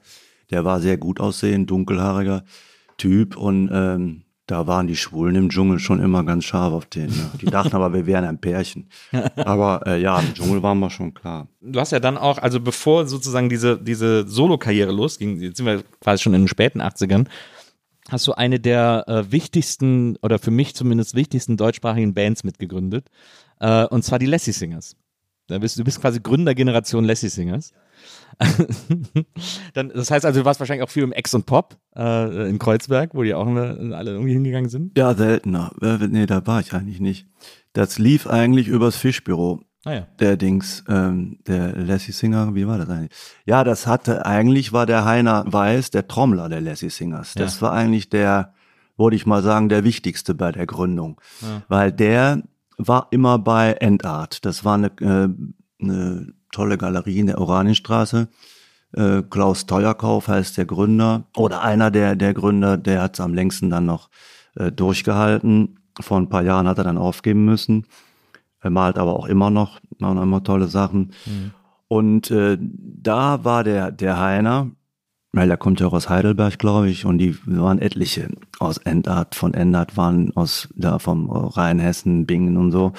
[0.51, 2.43] der war sehr gut aussehend, dunkelhaariger
[2.97, 7.07] Typ und ähm, da waren die Schwulen im Dschungel schon immer ganz scharf auf den.
[7.07, 7.31] Ne?
[7.41, 8.89] Die dachten aber, wir wären ein Pärchen.
[9.35, 11.47] Aber äh, ja, im Dschungel waren wir schon klar.
[11.61, 15.83] Du hast ja dann auch, also bevor sozusagen diese, diese Solo-Karriere losging, jetzt sind wir
[15.99, 17.27] quasi schon in den späten 80ern,
[18.09, 23.09] hast du eine der äh, wichtigsten oder für mich zumindest wichtigsten deutschsprachigen Bands mitgegründet.
[23.59, 24.95] Äh, und zwar die Lassie Singers.
[25.47, 27.73] Da bist, du bist quasi Gründergeneration Lassie Singers.
[29.73, 32.59] Dann, das heißt also, du warst wahrscheinlich auch viel im Ex und Pop äh, in
[32.59, 34.97] Kreuzberg, wo die auch immer alle irgendwie hingegangen sind.
[34.97, 35.71] Ja, seltener.
[35.81, 37.27] Äh, Nee, da war ich eigentlich nicht.
[37.73, 39.61] Das lief eigentlich übers Fischbüro.
[39.85, 40.07] Naja.
[40.19, 43.11] Der Dings, ähm, der Lassie Singer, wie war das eigentlich?
[43.45, 47.33] Ja, das hatte, eigentlich war der Heiner Weiß der Trommler der Lassie Singers.
[47.35, 47.67] Das Ja.
[47.67, 48.53] war eigentlich der,
[48.97, 51.21] würde ich mal sagen, der wichtigste bei der Gründung.
[51.41, 51.61] Ja.
[51.69, 52.41] Weil der
[52.77, 54.45] war immer bei Endart.
[54.45, 55.29] Das war eine, äh,
[55.83, 58.27] eine tolle Galerie in der Oranienstraße.
[58.93, 63.33] Äh, Klaus Teuerkauf heißt der Gründer oder einer der, der Gründer, der hat es am
[63.33, 64.09] längsten dann noch
[64.55, 65.79] äh, durchgehalten.
[65.99, 67.85] Vor ein paar Jahren hat er dann aufgeben müssen.
[68.61, 71.11] Er malt aber auch immer noch, machen immer tolle Sachen.
[71.87, 74.71] Und äh, da war der, der Heiner,
[75.31, 78.29] weil der kommt ja auch aus Heidelberg, glaube ich, und die waren etliche
[78.59, 82.93] aus Endart, von Endart waren aus da vom Rheinhessen, Bingen und so.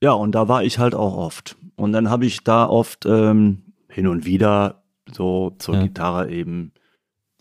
[0.00, 1.56] Ja, und da war ich halt auch oft.
[1.76, 5.82] Und dann habe ich da oft ähm, hin und wieder so zur Ja.
[5.82, 6.72] Gitarre eben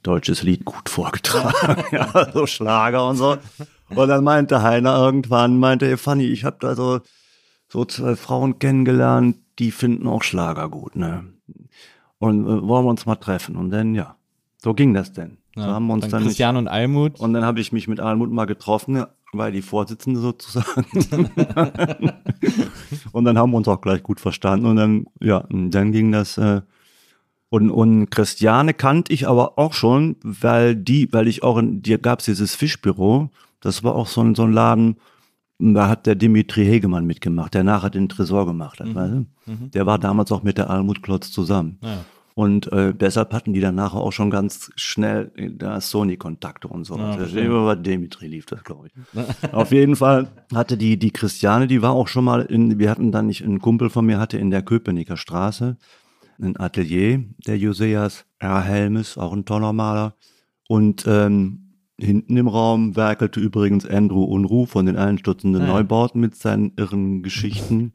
[0.04, 3.38] deutsches Lied gut vorgetragen, ja, so Schlager und so.
[3.96, 7.00] Und dann meinte Heiner irgendwann, meinte, hey Fanny, ich habe da so,
[7.70, 11.24] so zwei Frauen kennengelernt, die finden auch Schlager gut, ne?
[12.20, 13.56] Und äh, wollen wir uns mal treffen?
[13.56, 14.16] Und dann, ja,
[14.62, 15.38] so ging das denn.
[15.56, 17.20] So Ja, haben wir uns dann dann nicht, Christian und Almut.
[17.20, 20.86] und dann habe ich mich mit Almut mal getroffen, weil die Vorsitzende sozusagen.
[23.12, 24.66] und dann haben wir uns auch gleich gut verstanden.
[24.66, 26.38] Und dann, ja, und dann ging das.
[26.38, 26.62] Äh,
[27.50, 32.00] und, und Christiane kannte ich aber auch schon, weil die, weil ich auch in, dir
[32.00, 33.30] gab's dieses Fischbüro.
[33.62, 34.98] Das war auch so ein, so ein Laden,
[35.60, 38.94] da hat der Dimitri Hegemann mitgemacht, der nachher den Tresor gemacht hat.
[38.94, 39.26] Weißt du?
[39.74, 41.78] Der war damals auch mit der Almut Klotz zusammen.
[41.82, 42.00] Ja.
[42.38, 46.84] Und äh, deshalb hatten die dann nachher auch schon ganz schnell äh, da Sony-Kontakte und
[46.84, 46.98] so.
[46.98, 47.46] Ja, verstehe.
[47.46, 49.54] über Dimitri lief das, glaube ich.
[49.54, 53.14] Auf jeden Fall hatte die, die Christiane, die war auch schon mal in, wir hatten
[53.14, 55.78] dann nicht, ein Kumpel von mir hatte in der Köpenicker Straße
[56.38, 58.62] ein Atelier, der Joseas R.
[58.62, 60.16] Helmes, auch ein toller Maler.
[60.68, 65.74] Und ähm, hinten im Raum werkelte übrigens Andrew Unruh von den einstürzenden Ah, ja.
[65.74, 67.94] Neubauten mit seinen irren Geschichten.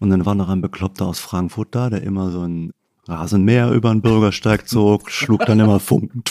[0.00, 2.72] Und dann war noch ein Bekloppter aus Frankfurt da, der immer so ein
[3.08, 6.22] Rasenmäher über den Bürgersteig zog, schlug dann immer Funken.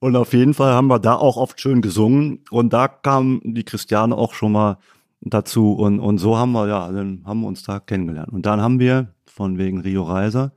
[0.00, 2.44] Und auf jeden Fall haben wir da auch oft schön gesungen.
[2.50, 4.78] Und da kam die Christiane auch schon mal
[5.20, 5.72] dazu.
[5.72, 8.32] Und, und so haben wir, ja, dann haben wir uns da kennengelernt.
[8.32, 10.52] Und dann haben wir, von wegen Rio Reiser,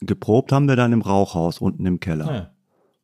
[0.00, 2.34] geprobt haben wir dann im Rauchhaus unten im Keller.
[2.34, 2.50] Ja.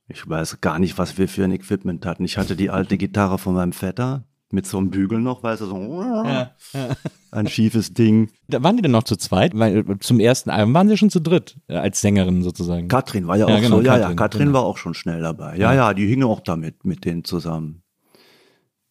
[0.08, 2.24] Ich weiß gar nicht, was wir für ein Equipment hatten.
[2.24, 5.66] Ich hatte die alte Gitarre von meinem Vetter mit so einem Bügel noch, weißt du,
[5.66, 6.88] so Ja, ja.
[7.30, 8.30] ein schiefes Ding.
[8.48, 9.58] Da waren die denn noch zu zweit?
[9.58, 12.88] Weil äh, zum ersten Album waren sie schon zu dritt, äh, als Sängerin sozusagen.
[12.88, 14.58] Katrin war ja, Ja, auch genau, so, ja, ja, Katrin, Katrin genau.
[14.58, 15.56] war auch schon schnell dabei.
[15.56, 17.82] Ja, ja, die hingen auch damit, mit denen zusammen.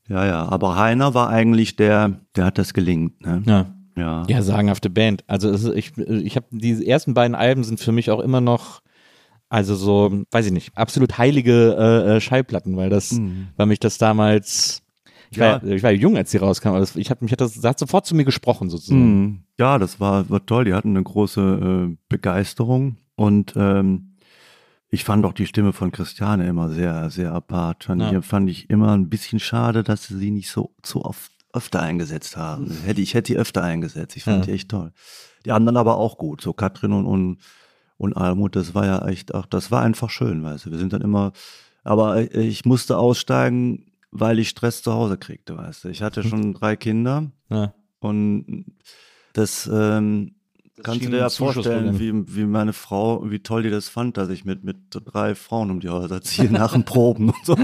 [0.08, 3.44] Ja, ja, aber Heiner war eigentlich der, der hat das gelingt, ne?
[3.46, 3.74] ja.
[3.98, 4.24] Ja.
[4.28, 5.24] Ja, sagenhafte Band.
[5.26, 8.82] Also ist, ich, ich habe die ersten beiden Alben sind für mich auch immer noch,
[9.50, 13.20] also so, weiß ich nicht, absolut heilige äh, äh, Schallplatten, weil das,
[13.56, 14.84] weil mich das damals,
[15.30, 15.68] ich, war, Ja.
[15.70, 17.64] ja- ich war jung, als sie rauskam, aber das, ich hab, mich hat das, das
[17.64, 19.22] hat sofort zu mir gesprochen sozusagen.
[19.22, 19.40] Mhm.
[19.60, 20.66] Ja, das war, war toll.
[20.66, 24.14] Die hatten eine große äh, Begeisterung und ähm,
[24.90, 27.84] ich fand auch die Stimme von Christiane immer sehr, sehr apart.
[27.86, 28.18] Fand, Ja.
[28.20, 31.82] ich, fand ich immer ein bisschen schade, dass sie sie nicht so, so oft öfter
[31.82, 32.72] eingesetzt haben.
[32.86, 34.16] Hätte, ich hätte die öfter eingesetzt.
[34.16, 34.44] Ich fand Ja.
[34.46, 34.92] die echt toll.
[35.46, 36.42] Die anderen aber auch gut.
[36.42, 37.38] So Katrin und, und,
[37.98, 40.72] und Almut, das war ja echt, ach, das war einfach schön, weißt du.
[40.72, 41.32] Wir sind dann immer,
[41.84, 45.90] aber äh, ich musste aussteigen, weil ich Stress zu Hause kriegte, weißt du.
[45.90, 47.32] Ich hatte schon drei Kinder.
[47.50, 47.74] Ja.
[48.00, 48.66] Und
[49.34, 50.36] das ähm,
[50.84, 54.30] kannst du dir ja vorstellen, wie, wie meine Frau, wie toll die das fand, dass
[54.30, 57.56] ich mit, mit drei Frauen um die Häuser ziehe nach dem Proben und so.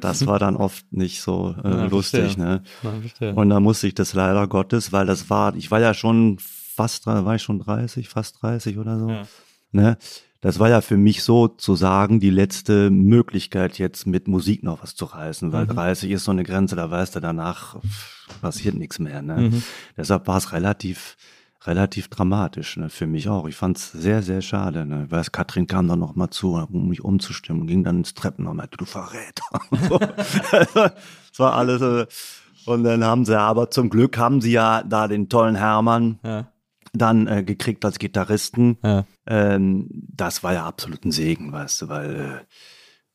[0.00, 2.44] Das war dann oft nicht so äh, Ja, lustig, verstehe.
[2.44, 2.62] ne?
[3.20, 3.32] Ja.
[3.32, 7.06] Und da musste ich das leider Gottes, weil das war, ich war ja schon fast,
[7.06, 9.08] war ich schon 30, fast 30 oder so.
[9.10, 9.22] Ja.
[9.72, 9.98] Ne?
[10.42, 15.04] Das war ja für mich sozusagen die letzte Möglichkeit, jetzt mit Musik noch was zu
[15.04, 17.76] reißen, weil 30 ist so eine Grenze, da weißt du, danach
[18.40, 19.20] passiert nichts mehr.
[19.20, 19.36] Ne?
[19.50, 19.62] Mhm.
[19.98, 21.16] Deshalb war es relativ,
[21.66, 22.88] relativ dramatisch, ne?
[22.88, 23.46] für mich auch.
[23.48, 24.86] Ich fand es sehr, sehr schade.
[24.86, 25.04] Ne?
[25.04, 28.46] Ich weiß, Katrin kam dann noch mal zu, um mich umzustimmen, ging dann ins Treppen
[28.46, 29.44] und meinte, du Verräter.
[29.70, 30.00] Und so.
[31.32, 31.82] Es war alles.
[31.82, 32.06] Äh,
[32.66, 36.48] und dann haben sie aber zum Glück haben sie ja da den tollen Hermann Ja.
[36.92, 38.76] dann äh, gekriegt als Gitarristen.
[38.82, 39.04] Ja.
[39.30, 42.44] Ähm, das war ja absolut ein Segen, weißt du, weil äh,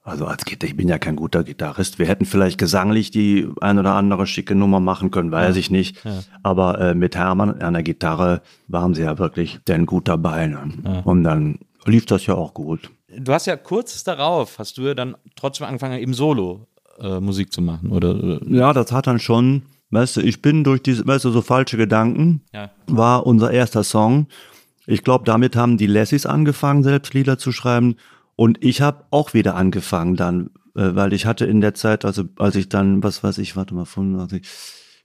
[0.01, 1.97] also als Gitarre, ich bin ja kein guter Gitarrist.
[1.99, 6.03] Wir hätten vielleicht gesanglich die ein oder andere schicke Nummer machen können, weiß ich nicht.
[6.05, 6.19] Ja.
[6.43, 10.45] Aber äh, mit Hermann an der Gitarre waren sie ja wirklich denn gut dabei.
[10.47, 11.01] Ne?
[11.05, 12.91] Und dann lief das ja auch gut.
[13.17, 16.67] Du hast ja kurz darauf, hast du ja dann trotzdem angefangen, eben Solo
[16.99, 18.39] äh, Musik zu machen, oder?
[18.47, 21.77] Ja, das hat dann schon, weißt du, ich bin durch diese, weißt du, so falsche
[21.77, 22.69] Gedanken, Ja.
[22.87, 24.27] war unser erster Song.
[24.87, 27.95] Ich glaube, damit haben die Lassies angefangen, selbst Lieder zu schreiben.
[28.35, 32.23] Und ich habe auch wieder angefangen dann, äh, weil ich hatte in der Zeit, also
[32.37, 34.45] als ich dann, was weiß ich, warte mal, 85,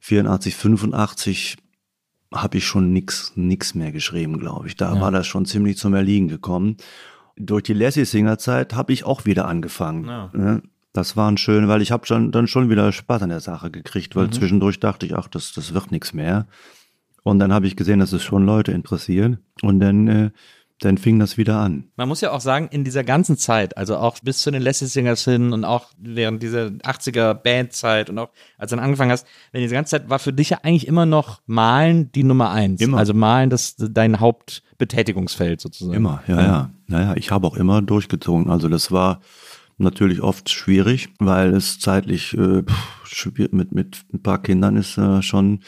[0.01, 1.57] 84, 85,
[2.35, 4.77] habe ich schon nix, nix mehr geschrieben, glaube ich.
[4.77, 5.01] Da Ja.
[5.01, 6.77] war das schon ziemlich zum Erliegen gekommen.
[7.37, 10.05] Durch die Lassie-Singer-Zeit habe ich auch wieder angefangen.
[10.07, 10.31] Ja.
[10.33, 10.63] Ne?
[10.93, 14.17] Das waren schön, weil ich habe schon, dann schon wieder Spaß an der Sache gekriegt,
[14.17, 16.47] weil zwischendurch dachte ich, ach, das, das wird nichts mehr.
[17.23, 19.39] Und dann habe ich gesehen, dass es schon Leute interessiert.
[19.63, 20.31] Und dann, äh,
[20.81, 21.85] dann fing das wieder an.
[21.97, 24.87] Man muss ja auch sagen, in dieser ganzen Zeit, also auch bis zu den Lassie
[24.87, 29.27] Singers hin und auch während dieser 80er Bandzeit und auch als du dann angefangen hast,
[29.53, 32.81] wenn diese ganze Zeit war für dich ja eigentlich immer noch Malen die Nummer eins.
[32.81, 32.97] Immer.
[32.97, 35.97] Also Malen das dein Hauptbetätigungsfeld sozusagen.
[35.97, 36.71] Immer, ja, ja.
[36.87, 38.51] Naja, ich habe auch immer durchgezogen.
[38.51, 39.21] Also das war
[39.77, 45.21] natürlich oft schwierig, weil es zeitlich äh, pff, mit, mit ein paar Kindern ist äh,
[45.23, 45.61] schon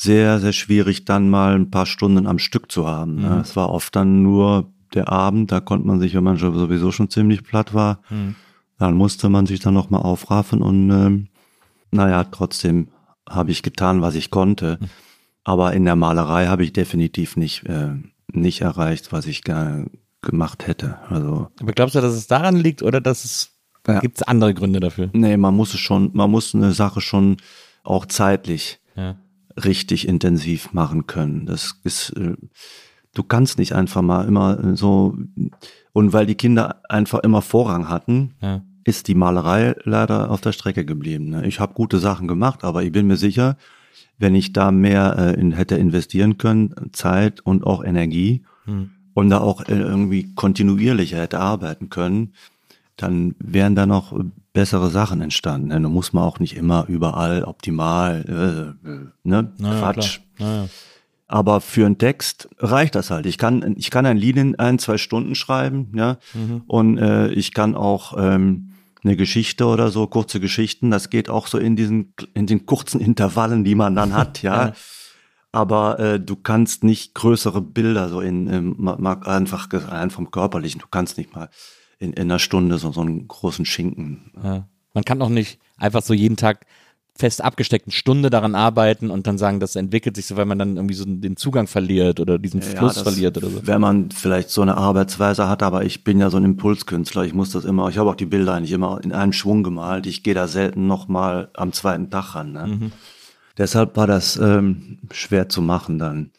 [0.00, 3.16] sehr, sehr schwierig, dann mal ein paar Stunden am Stück zu haben.
[3.16, 3.30] Ne?
[3.30, 3.40] Mhm.
[3.40, 7.10] Es war oft dann nur der Abend, da konnte man sich, wenn man sowieso schon
[7.10, 8.36] ziemlich platt war, Mhm.
[8.78, 11.26] dann musste man sich dann nochmal aufraffen und ähm,
[11.90, 12.88] naja, trotzdem
[13.28, 14.78] habe ich getan, was ich konnte.
[15.42, 17.94] Aber in der Malerei habe ich definitiv nicht, äh,
[18.32, 19.90] nicht erreicht, was ich gerne
[20.22, 20.98] gemacht hätte.
[21.08, 23.50] Also Aber glaubst du, dass es daran liegt oder dass es
[23.86, 23.98] Ja.
[24.00, 25.10] gibt es andere Gründe dafür?
[25.12, 27.38] nee, man muss es schon, man muss eine Sache schon
[27.82, 29.16] auch zeitlich Ja.
[29.64, 31.46] Richtig intensiv machen können.
[31.46, 32.34] Das ist, äh,
[33.14, 35.16] du kannst nicht einfach mal immer äh, so,
[35.92, 38.62] und weil die Kinder einfach immer Vorrang hatten, Ja.
[38.84, 41.28] ist die Malerei leider auf der Strecke geblieben.
[41.30, 41.46] ne?
[41.46, 43.56] Ich habe gute Sachen gemacht, aber ich bin mir sicher,
[44.18, 48.90] wenn ich da mehr äh, in, hätte investieren können, Zeit und auch Energie Hm.
[49.14, 52.32] und da auch irgendwie kontinuierlicher hätte arbeiten können,
[52.98, 54.12] dann wären da noch
[54.52, 55.68] bessere Sachen entstanden.
[55.68, 55.80] ne?
[55.80, 58.88] Da muss man auch nicht immer überall optimal, äh,
[59.22, 59.52] ne?
[59.58, 60.20] Na ja, Quatsch.
[60.36, 60.48] klar.
[60.48, 60.68] Na ja.
[61.30, 63.26] Aber für einen Text reicht das halt.
[63.26, 66.16] Ich kann, ich kann ein Lied in ein, zwei Stunden schreiben, ja.
[66.32, 66.62] Mhm.
[66.66, 68.72] Und äh, ich kann auch ähm,
[69.04, 73.00] eine Geschichte oder so, kurze Geschichten, das geht auch so in diesen, in den kurzen
[73.00, 74.68] Intervallen, die man dann hat, ja.
[74.68, 74.72] Ja.
[75.52, 80.86] Aber äh, du kannst nicht größere Bilder so in, ähm, einfach rein vom Körperlichen, du
[80.90, 81.48] kannst nicht mal
[81.98, 84.30] in, in einer Stunde so, so einen großen Schinken.
[84.42, 84.68] Ja.
[84.94, 86.66] Man kann auch nicht einfach so jeden Tag
[87.14, 90.76] fest abgesteckten Stunde daran arbeiten und dann sagen, das entwickelt sich so, weil man dann
[90.76, 93.66] irgendwie so den Zugang verliert oder diesen Fluss das- verliert oder so.
[93.66, 97.34] Wenn man vielleicht so eine Arbeitsweise hat, aber ich bin ja so ein Impulskünstler, ich
[97.34, 100.22] muss das immer, ich habe auch die Bilder eigentlich immer in einen Schwung gemalt, ich
[100.22, 102.52] gehe da selten noch mal am zweiten Tag ran.
[102.52, 102.66] Ne?
[102.68, 102.92] Mhm.
[103.56, 106.30] Deshalb war das ähm, schwer zu machen dann.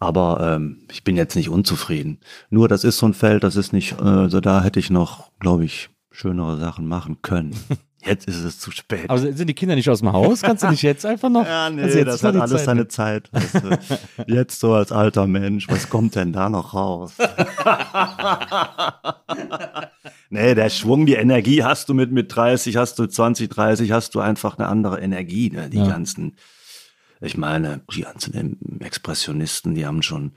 [0.00, 2.20] Aber ähm, ich bin jetzt nicht unzufrieden.
[2.50, 5.30] Nur das ist so ein Feld, das ist nicht, äh, also da hätte ich noch,
[5.40, 7.54] glaube ich, schönere Sachen machen können.
[8.04, 9.10] Jetzt ist es zu spät.
[9.10, 10.40] Aber sind die Kinder nicht aus dem Haus?
[10.40, 11.44] Kannst du nicht jetzt einfach noch?
[11.46, 12.64] Ja, nee, also jetzt das hat alles Zeit.
[12.64, 13.28] seine Zeit.
[13.32, 13.78] Weißt du.
[14.32, 17.14] Jetzt so als alter Mensch, was kommt denn da noch raus?
[20.30, 24.14] nee, der Schwung, die Energie hast du mit, mit 30, hast du 20, 30, hast
[24.14, 25.50] du einfach eine andere Energie.
[25.50, 25.68] Ne?
[25.68, 25.88] Die Ja.
[25.88, 26.36] ganzen,
[27.20, 30.32] ich meine, die ganzen Expressionisten, die haben schon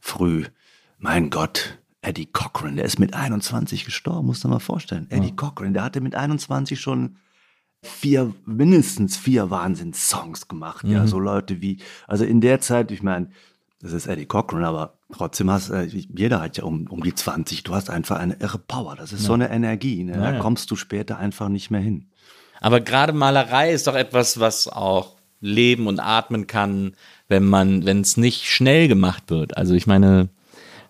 [0.00, 0.44] früh,
[0.98, 5.06] mein Gott, Eddie Cochran, der ist mit 21 gestorben, musst du dir mal vorstellen.
[5.10, 7.16] Eddie Cochran, der hatte mit 21 schon
[7.82, 10.86] vier, mindestens vier Wahnsinnssongs gemacht.
[10.86, 13.30] Ja, so Leute wie, also in der Zeit, ich meine,
[13.80, 17.64] das ist Eddie Cochran, aber trotzdem hast äh, jeder hat ja um, um die 20,
[17.64, 18.96] du hast einfach eine irre Power.
[18.96, 20.14] Das ist so eine Energie, ne?
[20.14, 20.38] da ja.
[20.40, 22.08] kommst du später einfach nicht mehr hin.
[22.60, 26.94] Aber gerade Malerei ist doch etwas, was auch leben und atmen kann,
[27.28, 29.56] wenn man, wenn es nicht schnell gemacht wird.
[29.56, 30.28] Also ich meine,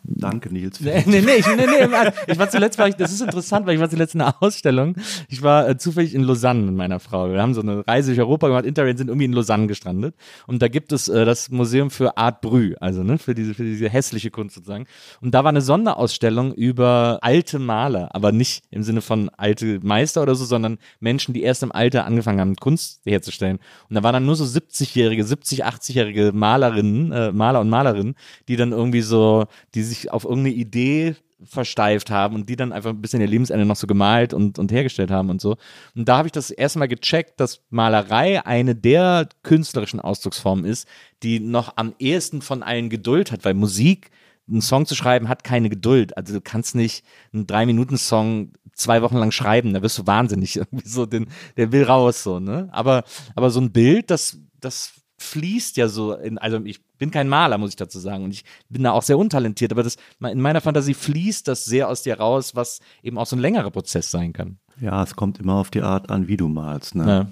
[0.07, 0.81] Danke, Nils.
[0.81, 3.75] Nee, nee, nee, ich, nee, nee, ich war zuletzt, war ich, das ist interessant, weil
[3.75, 4.97] ich war zuletzt in einer Ausstellung.
[5.29, 7.31] Ich war äh, zufällig in Lausanne mit meiner Frau.
[7.31, 10.15] Wir haben so eine Reise durch Europa gemacht, Interrail sind irgendwie in Lausanne gestrandet.
[10.47, 13.65] Und da gibt es äh, das Museum für Art Brü, also ne, für diese, für
[13.65, 14.87] diese hässliche Kunst sozusagen.
[15.23, 20.21] Und da war eine Sonderausstellung über alte Maler, aber nicht im Sinne von alte Meister
[20.21, 23.59] oder so, sondern Menschen, die erst im Alter angefangen haben, Kunst herzustellen.
[23.89, 28.17] Und da waren dann nur so 70-jährige, 70, 80-jährige Malerinnen, äh, Maler und Malerinnen,
[28.49, 32.91] die dann irgendwie so, die sich auf irgendeine Idee versteift haben und die dann einfach
[32.91, 35.57] ein bisschen ihr Lebensende noch so gemalt und, und hergestellt haben und so.
[35.95, 40.89] Und da habe ich das erstmal gecheckt, dass Malerei eine der künstlerischen Ausdrucksformen ist,
[41.23, 44.11] die noch am ehesten von allen Geduld hat, weil Musik,
[44.49, 46.17] einen Song zu schreiben, hat keine Geduld.
[46.17, 50.57] Also du kannst nicht einen Drei-Minuten-Song zwei Wochen lang schreiben, da wirst du wahnsinnig.
[50.57, 52.69] Irgendwie so, den, der will raus, so, ne?
[52.73, 54.93] Aber, aber so ein Bild, das, das
[55.25, 58.45] fließt ja so in, also ich bin kein Maler, muss ich dazu sagen, und ich
[58.69, 62.19] bin da auch sehr untalentiert, aber das, in meiner Fantasie fließt das sehr aus dir
[62.19, 64.59] raus, was eben auch so ein längerer Prozess sein kann.
[64.81, 66.95] Ja, es kommt immer auf die Art an, wie du malst.
[66.95, 67.07] Ne?
[67.07, 67.27] Ja.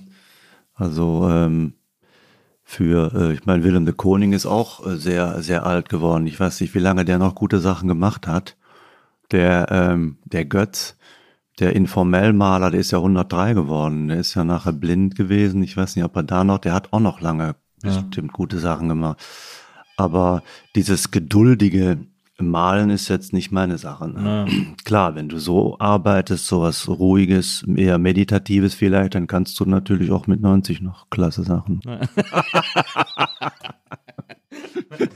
[0.75, 1.75] Also ähm,
[2.65, 6.27] für, äh, ich meine, Willem de Koning ist auch äh, sehr, sehr alt geworden.
[6.27, 8.57] Ich weiß nicht, wie lange der noch gute Sachen gemacht hat.
[9.31, 10.97] Der, ähm, der Götz,
[11.59, 14.09] der Informellmaler, der ist ja 103 geworden.
[14.09, 15.63] Der ist ja nachher blind gewesen.
[15.63, 18.89] Ich weiß nicht, ob er da noch, der hat auch noch lange bestimmt gute Sachen
[18.89, 19.19] gemacht.
[19.97, 20.43] Aber
[20.75, 21.99] dieses geduldige
[22.39, 24.09] Malen ist jetzt nicht meine Sache.
[24.09, 24.47] Ne?
[24.85, 30.27] Klar, wenn du so arbeitest, sowas ruhiges, eher meditatives vielleicht, dann kannst du natürlich auch
[30.27, 31.81] mit 90 noch klasse Sachen.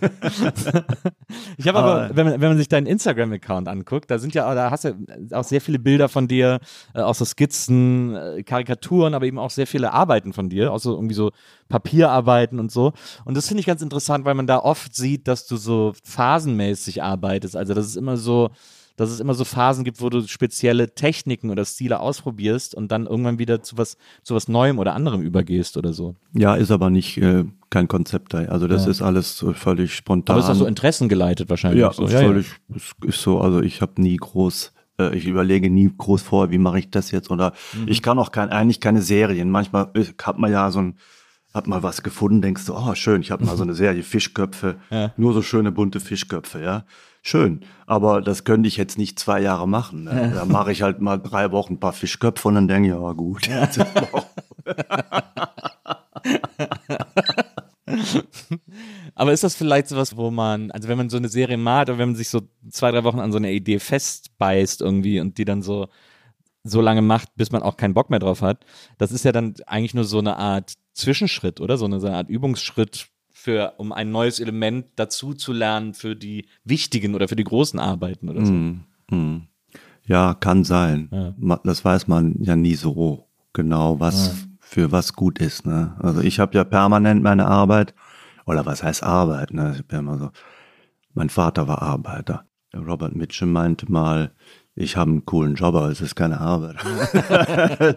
[1.59, 4.70] Ich habe aber, wenn man, wenn man sich deinen Instagram-Account anguckt, da sind ja, da
[4.70, 4.94] hast du
[5.32, 6.61] auch sehr viele Bilder von dir,
[6.94, 10.78] äh, auch so Skizzen, äh, Karikaturen, aber eben auch sehr viele Arbeiten von dir, auch
[10.78, 11.32] so irgendwie so
[11.68, 12.92] Papierarbeiten und so.
[13.24, 17.03] Und das finde ich ganz interessant, weil man da oft sieht, dass du so phasenmäßig
[17.03, 17.57] arbeitest.
[17.57, 18.51] Also das ist immer so,
[18.97, 23.07] dass es immer so Phasen gibt, wo du spezielle Techniken oder Stile ausprobierst und dann
[23.07, 26.14] irgendwann wieder zu was, zu was Neuem oder anderem übergehst oder so.
[26.32, 28.38] Ja, ist aber nicht äh, kein Konzept da.
[28.38, 28.90] Also das Ja.
[28.90, 30.36] ist alles so völlig spontan.
[30.36, 31.80] Aber ist auch so interessengeleitet wahrscheinlich.
[31.80, 32.05] Ja, so.
[32.07, 33.40] ist völlig ist, ist so.
[33.40, 37.11] Also ich habe nie groß, äh, ich überlege nie groß vor, wie mache ich das
[37.11, 37.88] jetzt oder Mhm.
[37.88, 39.51] ich kann auch kein, eigentlich keine Serien.
[39.51, 40.94] Manchmal äh, hat man ja so ein,
[41.57, 44.77] hat mal was gefunden, denkst du, oh schön, ich habe mal so eine Serie Fischköpfe,
[44.91, 45.13] Ja.
[45.17, 46.85] nur so schöne bunte Fischköpfe, ja.
[47.23, 50.05] Schön, aber das könnte ich jetzt nicht zwei Jahre machen.
[50.05, 50.31] Ne?
[50.33, 53.13] Da mache ich halt mal drei Wochen ein paar Fischköpfe und dann denke ich, ja
[53.13, 53.49] gut.
[54.13, 54.27] auch-
[59.15, 61.99] Aber ist das vielleicht sowas, wo man, also wenn man so eine Serie malt oder
[61.99, 65.45] wenn man sich so zwei, drei Wochen an so eine Idee festbeißt irgendwie und die
[65.45, 65.89] dann so,
[66.65, 68.65] so lange macht, bis man auch keinen Bock mehr drauf hat,
[68.99, 71.76] das ist ja dann eigentlich nur so eine Art Zwischenschritt, oder?
[71.76, 76.16] So eine, so eine Art Übungsschritt für, um ein neues Element dazu zu lernen für
[76.16, 78.53] die wichtigen oder für die großen Arbeiten oder so.
[78.53, 78.80] Hm,
[79.11, 79.42] hm.
[80.07, 81.09] Ja, kann sein.
[81.12, 81.61] Ja.
[81.64, 85.66] Das weiß man ja nie so genau, was für was gut ist.
[85.66, 85.97] Ne?
[85.99, 87.94] Also ich habe ja permanent meine Arbeit,
[88.47, 89.53] oder was heißt Arbeit?
[89.53, 89.76] Ne?
[89.78, 90.30] Ich ja immer so,
[91.14, 92.47] mein Vater war Arbeiter.
[92.74, 94.32] Robert Mitchum meinte mal,
[94.77, 96.77] ich habe einen coolen Job, aber es ist keine Arbeit.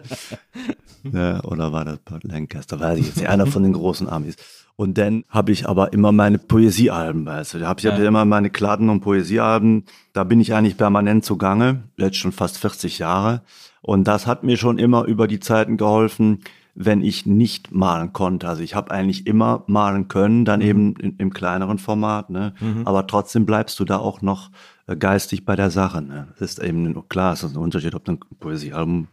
[1.12, 2.80] ja, oder war das Burt Lancaster?
[2.80, 3.28] Weiß ich jetzt nicht.
[3.28, 4.36] Einer von den großen Amis.
[4.76, 7.58] Und dann habe ich aber immer meine Poesiealben, weißt du.
[7.58, 8.00] Da habe ich hab Ja.
[8.02, 9.84] ja immer meine Klatten und Poesiealben.
[10.14, 11.82] Da bin ich eigentlich permanent zugange.
[11.98, 13.42] Jetzt schon fast 40 Jahre.
[13.82, 16.40] Und das hat mir schon immer über die Zeiten geholfen,
[16.74, 18.48] wenn ich nicht malen konnte.
[18.48, 22.30] Also ich habe eigentlich immer malen können, dann eben in, im kleineren Format.
[22.30, 22.54] Ne?
[22.86, 24.50] Aber trotzdem bleibst du da auch noch
[24.96, 26.02] geistig bei der Sache.
[26.02, 26.28] Ne?
[26.38, 29.08] Das ist eben klar, es ist ein Unterschied, ob du ein Poesiealbum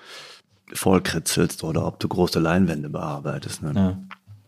[0.74, 3.64] vollkritzelst oder ob du große Leinwände bearbeitest.
[3.64, 3.74] Ne?
[3.76, 3.98] Ja.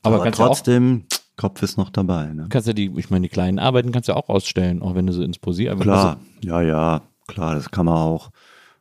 [0.03, 1.05] Aber, Aber, trotzdem,
[1.38, 2.27] Kopf ist noch dabei.
[2.27, 2.47] Ne?
[2.49, 5.13] kannst ja die, ich meine, die kleinen Arbeiten kannst du auch ausstellen, auch wenn du
[5.13, 8.32] so ins Poesie also Klar, ja, ja, klar, das kann man auch.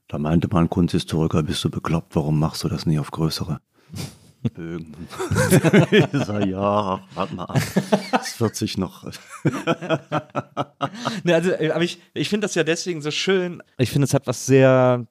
[0.08, 3.60] Da meinte mal ein Kunsthistoriker, bist du bekloppt, warum machst du das nie auf größere
[4.48, 4.94] Bögen?
[5.90, 7.60] ich sag, ja, warte mal ab.
[8.12, 9.10] Das wird sich noch.
[11.24, 13.62] Ne, also, äh, aber ich, ich finde das ja deswegen so schön.
[13.78, 15.06] Ich finde, es hat was sehr,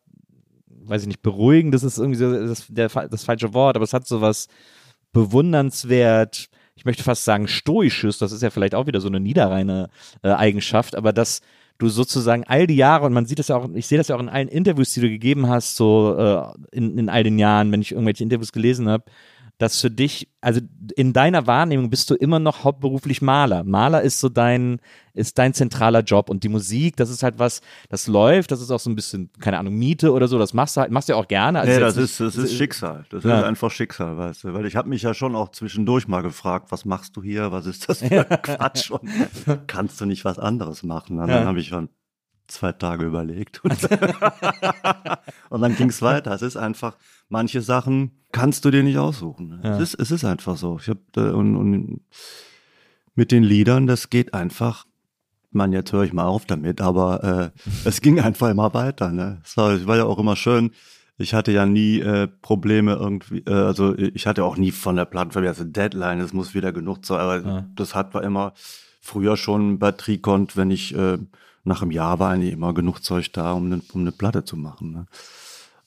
[0.67, 4.07] weiß ich nicht, beruhigendes ist irgendwie so das, der, das falsche Wort, aber es hat
[4.07, 4.47] so was
[5.11, 9.89] bewundernswert, ich möchte fast sagen stoisches, das ist ja vielleicht auch wieder so eine niederreine
[10.23, 11.41] äh, Eigenschaft, aber dass
[11.77, 14.15] du sozusagen all die Jahre, und man sieht das ja auch, ich sehe das ja
[14.15, 17.71] auch in allen Interviews, die du gegeben hast, so äh, in, in all den Jahren,
[17.71, 19.03] wenn ich irgendwelche Interviews gelesen habe,
[19.59, 20.61] dass für dich, also
[20.95, 23.63] in deiner Wahrnehmung bist du immer noch hauptberuflich Maler.
[23.63, 24.79] Maler ist so dein,
[25.15, 28.69] ist dein zentraler Job und die Musik, das ist halt was, das läuft, das ist
[28.69, 31.13] auch so ein bisschen, keine Ahnung, Miete oder so, das machst du halt, machst du
[31.13, 31.59] ja auch gerne.
[31.61, 33.05] Also Nee, das ist, das ist Schicksal.
[33.09, 33.39] Das Ja.
[33.39, 34.53] ist einfach Schicksal, weißt du.
[34.53, 37.51] Weil ich habe mich ja schon auch zwischendurch mal gefragt, was machst du hier?
[37.51, 38.91] Was ist das für ein Quatsch?
[38.91, 39.09] Und
[39.67, 41.19] kannst du nicht was anderes machen?
[41.19, 41.39] Und Ja.
[41.39, 41.89] dann habe ich schon
[42.47, 43.61] zwei Tage überlegt.
[43.63, 43.77] Und,
[45.49, 46.31] und dann ging es weiter.
[46.31, 46.95] Es ist einfach,
[47.29, 49.47] manche Sachen kannst du dir nicht aussuchen.
[49.49, 49.59] ne?
[49.63, 49.75] Ja.
[49.77, 50.77] Es, ist, es ist einfach so.
[50.81, 52.01] Ich hab, und, und
[53.15, 54.85] mit den Liedern, das geht einfach.
[55.51, 59.11] Man, jetzt höre ich mal auf damit, aber äh, es ging einfach immer weiter.
[59.11, 59.41] Ne?
[59.43, 60.71] Es war, war ja auch immer schön.
[61.17, 65.05] Ich hatte ja nie äh, Probleme irgendwie, äh, also ich hatte auch nie von der
[65.05, 67.65] Plattenfirma also Deadline, es muss wieder genug sein, aber Ja.
[67.75, 68.53] das hat war immer
[69.01, 71.17] früher schon bei Tricont, wenn ich äh,
[71.67, 74.57] nach einem Jahr war eigentlich immer genug Zeug da, um eine, um eine Platte zu
[74.57, 74.91] machen.
[74.91, 75.05] Ne?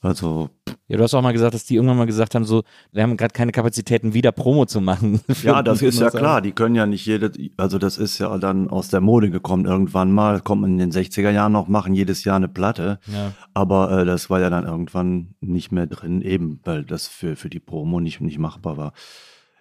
[0.02, 0.48] Also
[0.88, 3.18] Ja, du hast auch mal gesagt, dass die irgendwann mal gesagt haben, so, wir haben
[3.18, 5.20] gerade keine Kapazitäten, wieder Promo zu machen.
[5.42, 6.40] Ja, das ist ja klar.
[6.40, 10.10] Die können ja nicht jede, also das ist ja dann aus der Mode gekommen irgendwann
[10.10, 12.98] mal, kommt man in den 60er Jahren noch, machen jedes Jahr eine Platte.
[13.06, 13.32] Ja.
[13.52, 17.50] Aber äh, das war ja dann irgendwann nicht mehr drin, eben weil das für, für
[17.50, 18.92] die Promo nicht, nicht machbar war.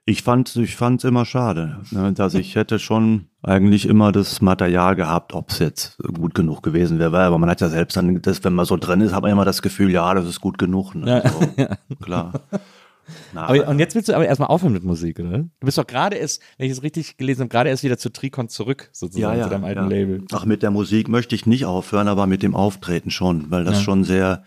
[0.09, 4.95] Ich fand ich fand's immer schade, ne, dass ich hätte schon eigentlich immer das Material
[4.95, 8.43] gehabt, ob es jetzt gut genug gewesen wäre, aber man hat ja selbst dann, das,
[8.43, 10.95] wenn man so drin ist, hat man immer das Gefühl, ja, das ist gut genug.
[10.95, 11.21] Ne?
[11.23, 11.29] Ja.
[11.29, 12.33] So, klar.
[13.33, 15.39] Na, Aber, und jetzt willst du aber erstmal aufhören mit Musik, oder?
[15.39, 18.11] Du bist doch gerade erst, wenn ich es richtig gelesen habe, gerade erst wieder zu
[18.11, 19.87] Tricon zurück, sozusagen, zu deinem alten ja.
[19.87, 20.23] Label.
[20.33, 23.77] Ach, mit der Musik möchte ich nicht aufhören, aber mit dem Auftreten schon, weil das
[23.77, 23.83] Ja.
[23.83, 24.43] schon sehr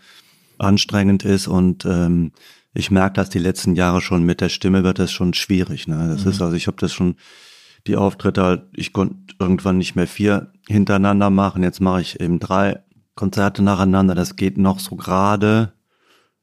[0.57, 2.33] anstrengend ist und ähm,
[2.73, 5.87] ich merke das die letzten Jahre schon mit der Stimme wird das schon schwierig.
[5.87, 6.07] Ne?
[6.09, 7.15] Das ist also, ich habe das schon
[7.85, 11.63] die Auftritte halt, ich konnte irgendwann nicht mehr vier hintereinander machen.
[11.63, 12.79] Jetzt mache ich eben drei
[13.15, 14.15] Konzerte nacheinander.
[14.15, 15.73] Das geht noch so gerade,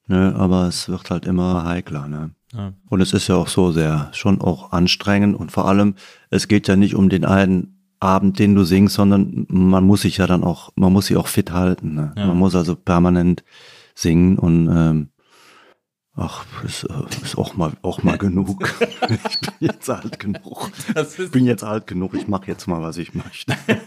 [0.07, 0.35] ne?
[0.37, 2.07] aber es wird halt immer heikler.
[2.07, 2.31] Ne?
[2.53, 2.75] Ja.
[2.89, 5.95] Und es ist ja auch so sehr, schon auch anstrengend und vor allem,
[6.31, 10.19] es geht ja nicht um den einen Abend, den du singst, sondern man muss sich
[10.19, 11.95] ja dann auch, man muss sich auch fit halten.
[11.95, 12.13] Ne?
[12.17, 12.27] Ja.
[12.27, 13.45] Man muss also permanent
[13.95, 15.09] singen und ähm,
[16.23, 18.71] Ach, ist, äh, ist auch mal auch mal genug.
[19.09, 20.71] ich bin jetzt alt genug.
[21.19, 22.13] Ich bin jetzt alt genug.
[22.13, 23.57] Ich mache jetzt mal, was ich möchte.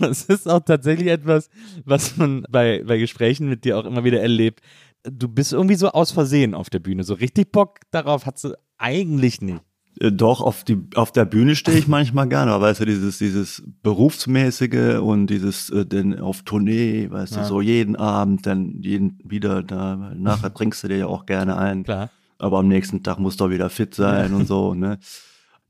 [0.00, 1.50] das ist auch tatsächlich etwas,
[1.84, 4.60] was man bei, bei Gesprächen mit dir auch immer wieder erlebt.
[5.04, 7.04] Du bist irgendwie so aus Versehen auf der Bühne.
[7.04, 9.62] So richtig Bock darauf hast du eigentlich nicht.
[10.00, 13.18] Äh, Doch, auf, die, auf der Bühne stehe ich manchmal gerne, aber weißt du, dieses,
[13.18, 17.42] dieses Berufsmäßige und dieses äh, denn auf Tournee, weißt Ja.
[17.42, 21.56] du, so jeden Abend, dann jeden wieder da, nachher trinkst du dir ja auch gerne
[21.56, 22.10] ein, Klar.
[22.38, 24.98] aber am nächsten Tag musst du auch wieder fit sein und so, ne?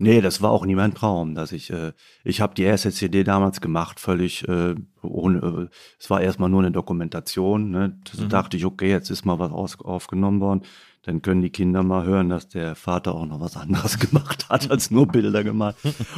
[0.01, 3.25] Nee, das war auch nie mein Traum, dass ich, äh, ich habe die erste CD
[3.25, 7.99] damals gemacht, völlig äh, ohne, äh, es war erstmal nur eine Dokumentation, ne?
[8.17, 8.29] Da Mhm.
[8.29, 10.63] dachte ich, okay, jetzt ist mal was aus, aufgenommen worden,
[11.03, 14.71] dann können die Kinder mal hören, dass der Vater auch noch was anderes gemacht hat,
[14.71, 15.77] als nur Bilder gemacht.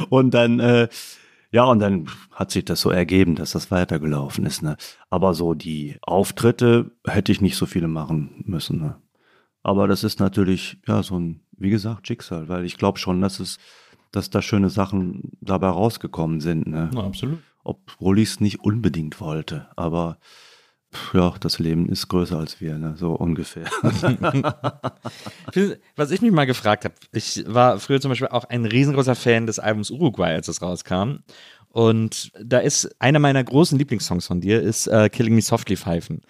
[0.09, 0.89] Und dann, äh,
[1.51, 4.77] ja, und dann hat sich das so ergeben, dass das weitergelaufen ist, ne?
[5.09, 8.95] Aber so die Auftritte hätte ich nicht so viele machen müssen, ne?
[9.63, 13.39] Aber das ist natürlich, ja, so ein, wie gesagt, Schicksal, weil ich glaube schon, dass
[13.39, 13.59] es,
[14.11, 16.89] dass da schöne Sachen dabei rausgekommen sind, ne?
[16.95, 17.39] absolut.
[17.63, 19.67] Obwohl ich es nicht unbedingt wollte.
[19.75, 20.17] Aber
[21.13, 22.95] ja, das Leben ist größer als wir, ne?
[22.97, 23.65] So ungefähr.
[25.95, 29.45] Was ich mich mal gefragt habe, ich war früher zum Beispiel auch ein riesengroßer Fan
[29.45, 31.19] des Albums Uruguay, als es rauskam.
[31.69, 36.21] Und da ist einer meiner großen Lieblingssongs von dir, ist äh, Killing Me Softly Pfeifen.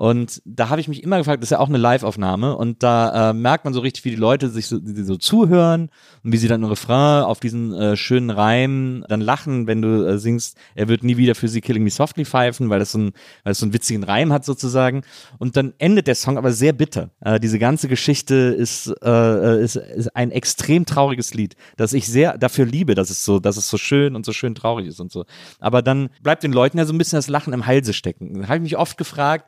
[0.00, 3.32] Und da habe ich mich immer gefragt, das ist ja auch eine Live-Aufnahme und da
[3.32, 5.90] äh, merkt man so richtig, wie die Leute sich so, die, die so zuhören
[6.24, 10.06] und wie sie dann im Refrain auf diesen äh, schönen Reim dann lachen, wenn du
[10.06, 12.98] äh, singst, er wird nie wieder für sie Killing Me Softly pfeifen, weil das so,
[12.98, 13.12] ein,
[13.44, 15.02] weil das so einen witzigen Reim hat sozusagen.
[15.36, 17.10] Und dann endet der Song aber sehr bitter.
[17.20, 22.38] Äh, diese ganze Geschichte ist, äh, ist, ist ein extrem trauriges Lied, das ich sehr
[22.38, 25.12] dafür liebe, dass es so, dass es so schön und so schön traurig ist und
[25.12, 25.26] so.
[25.58, 28.40] Aber dann bleibt den Leuten ja so ein bisschen das Lachen im Halse stecken.
[28.40, 29.44] Da habe ich mich oft gefragt,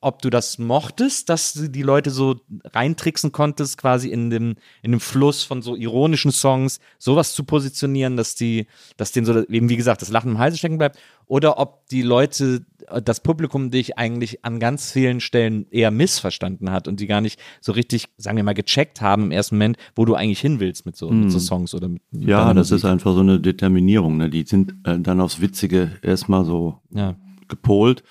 [0.00, 4.92] ob du das mochtest, dass du die Leute so reintricksen konntest, quasi in dem, in
[4.92, 8.66] dem Fluss von so ironischen Songs, sowas zu positionieren, dass die,
[8.96, 12.02] dass denen so, eben wie gesagt, das Lachen im Halse stecken bleibt, oder ob die
[12.02, 17.06] Leute, äh, das Publikum dich eigentlich an ganz vielen Stellen eher missverstanden hat und die
[17.06, 20.40] gar nicht so richtig, sagen wir mal, gecheckt haben im ersten Moment, wo du eigentlich
[20.40, 22.76] hin willst mit so, mit so Songs oder mit mit ja, das Musik.
[22.76, 24.30] ist einfach so eine Determinierung, ne?
[24.30, 27.16] Die sind äh, dann aufs Witzige erstmal so ja.
[27.48, 28.02] gepolt.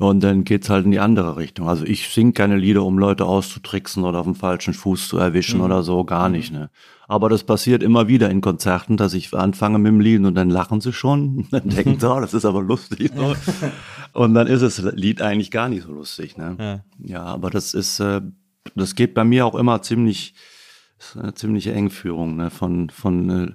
[0.00, 1.68] Und dann geht's halt in die andere Richtung.
[1.68, 5.60] Also ich sing keine Lieder, um Leute auszutricksen oder auf dem falschen Fuß zu erwischen
[5.60, 6.52] oder so, gar nicht.
[6.52, 6.70] Ne?
[7.08, 10.50] Aber das passiert immer wieder in Konzerten, dass ich anfange mit dem Lied und dann
[10.50, 11.38] lachen sie schon.
[11.38, 13.10] Und dann denken sie, oh, das ist aber lustig.
[13.14, 13.34] So.
[14.12, 16.36] Und dann ist das Lied eigentlich gar nicht so lustig.
[16.36, 16.56] Ne?
[16.58, 16.80] Ja.
[16.98, 18.22] Ja, aber das ist, äh,
[18.74, 20.34] das geht bei mir auch immer ziemlich,
[20.98, 22.50] ist eine ziemliche Engführung ne?
[22.50, 23.52] von, von äh,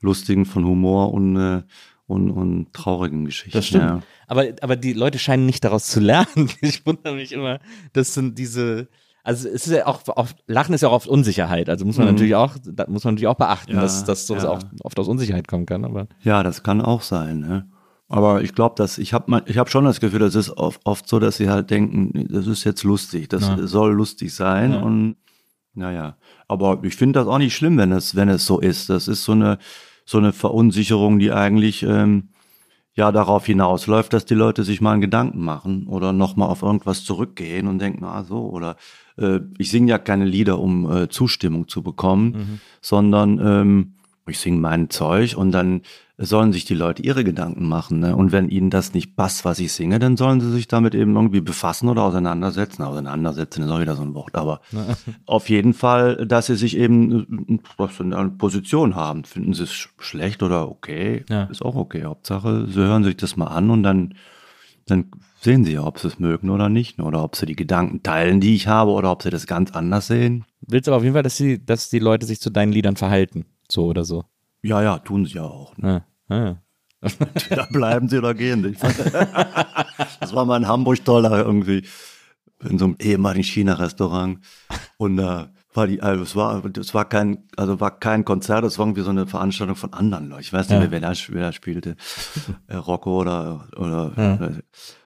[0.00, 1.62] lustigen, von Humor und, äh,
[2.06, 3.56] und, und traurigen Geschichten.
[3.58, 3.84] Das stimmt.
[3.84, 4.02] Ja.
[4.26, 6.50] Aber, aber die Leute scheinen nicht daraus zu lernen.
[6.60, 7.60] Ich wundere mich immer,
[7.92, 8.88] das sind diese,
[9.22, 11.68] also es ist ja auch oft, Lachen ist ja auch oft Unsicherheit.
[11.70, 13.76] Also muss man natürlich auch, da muss man natürlich auch beachten, Mhm.
[13.76, 14.50] Ja, dass, dass sowas ja.
[14.50, 15.84] auch oft aus Unsicherheit kommen kann.
[15.84, 17.38] Aber Ja, das kann auch sein.
[17.40, 17.68] Ne?
[18.08, 21.08] Aber ich glaube, dass ich habe ich hab schon das Gefühl, das ist oft, oft
[21.08, 23.66] so, dass sie halt denken, das ist jetzt lustig, das Ja.
[23.66, 24.80] soll lustig sein Ja.
[24.82, 25.16] und
[25.72, 26.16] naja.
[26.46, 28.90] Aber ich finde das auch nicht schlimm, wenn es wenn es so ist.
[28.90, 29.58] Das ist so eine
[30.04, 32.28] so eine Verunsicherung, die eigentlich ähm,
[32.94, 37.04] ja darauf hinausläuft, dass die Leute sich mal einen Gedanken machen oder nochmal auf irgendwas
[37.04, 38.76] zurückgehen und denken, ah so, oder
[39.16, 43.94] äh, ich singe ja keine Lieder, um äh, Zustimmung zu bekommen, sondern ähm,
[44.26, 45.82] ich singe mein Zeug und dann
[46.16, 47.98] sollen sich die Leute ihre Gedanken machen.
[47.98, 48.14] Ne?
[48.14, 51.16] Und wenn ihnen das nicht passt, was ich singe, dann sollen sie sich damit eben
[51.16, 52.82] irgendwie befassen oder auseinandersetzen.
[52.84, 54.60] Auseinandersetzen ist auch wieder so ein Wort, aber
[55.26, 57.60] auf jeden Fall, dass sie sich eben
[58.00, 59.24] einer Position haben.
[59.24, 61.44] Finden sie es sch- schlecht oder okay, Ja.
[61.44, 62.04] ist auch okay.
[62.04, 64.14] Hauptsache, sie hören sich das mal an und dann,
[64.86, 65.06] dann
[65.40, 66.96] sehen sie ja, ob sie es mögen oder nicht.
[66.98, 67.04] ne?
[67.04, 70.06] Oder ob sie die Gedanken teilen, die ich habe, oder ob sie das ganz anders
[70.06, 70.44] sehen.
[70.60, 73.46] willst aber auf jeden Fall, dass die, dass die Leute sich zu deinen Liedern verhalten.
[73.68, 74.24] So oder so.
[74.64, 75.76] Ja, ja, tun sie ja auch.
[75.76, 76.04] Ne?
[76.28, 76.36] Ja.
[76.36, 76.56] Ja.
[77.50, 78.98] Da bleiben sie oder gehen fand-
[80.20, 81.84] das war mal in Hamburg toll, da irgendwie
[82.62, 84.38] in so einem ehemaligen China-Restaurant.
[84.96, 88.78] Und da war die, also es war, es war kein, also war kein Konzert, es
[88.78, 90.40] war irgendwie so eine Veranstaltung von anderen Leuten.
[90.42, 91.96] Ich weiß nicht mehr, wer da, wer da spielte.
[92.68, 94.50] Äh, Rocco oder, oder, Ja.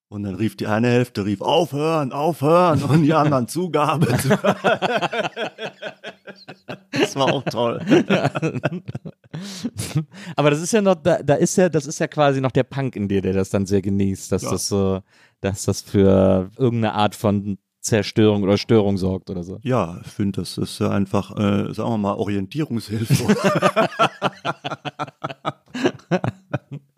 [0.08, 4.06] Und dann rief die eine Hälfte, rief aufhören, aufhören und die anderen Zugabe.
[6.92, 7.80] das war auch toll.
[10.36, 12.64] Aber das ist ja noch, da, da ist ja, das ist ja quasi noch der
[12.64, 14.50] Punk in dir, der das dann sehr genießt, dass Ja.
[14.52, 15.00] das so,
[15.40, 19.60] dass das für irgendeine Art von Zerstörung oder Störung sorgt oder so.
[19.62, 23.36] Ja, ich finde, das ist ja einfach, äh, sagen wir mal, Orientierungshilfe.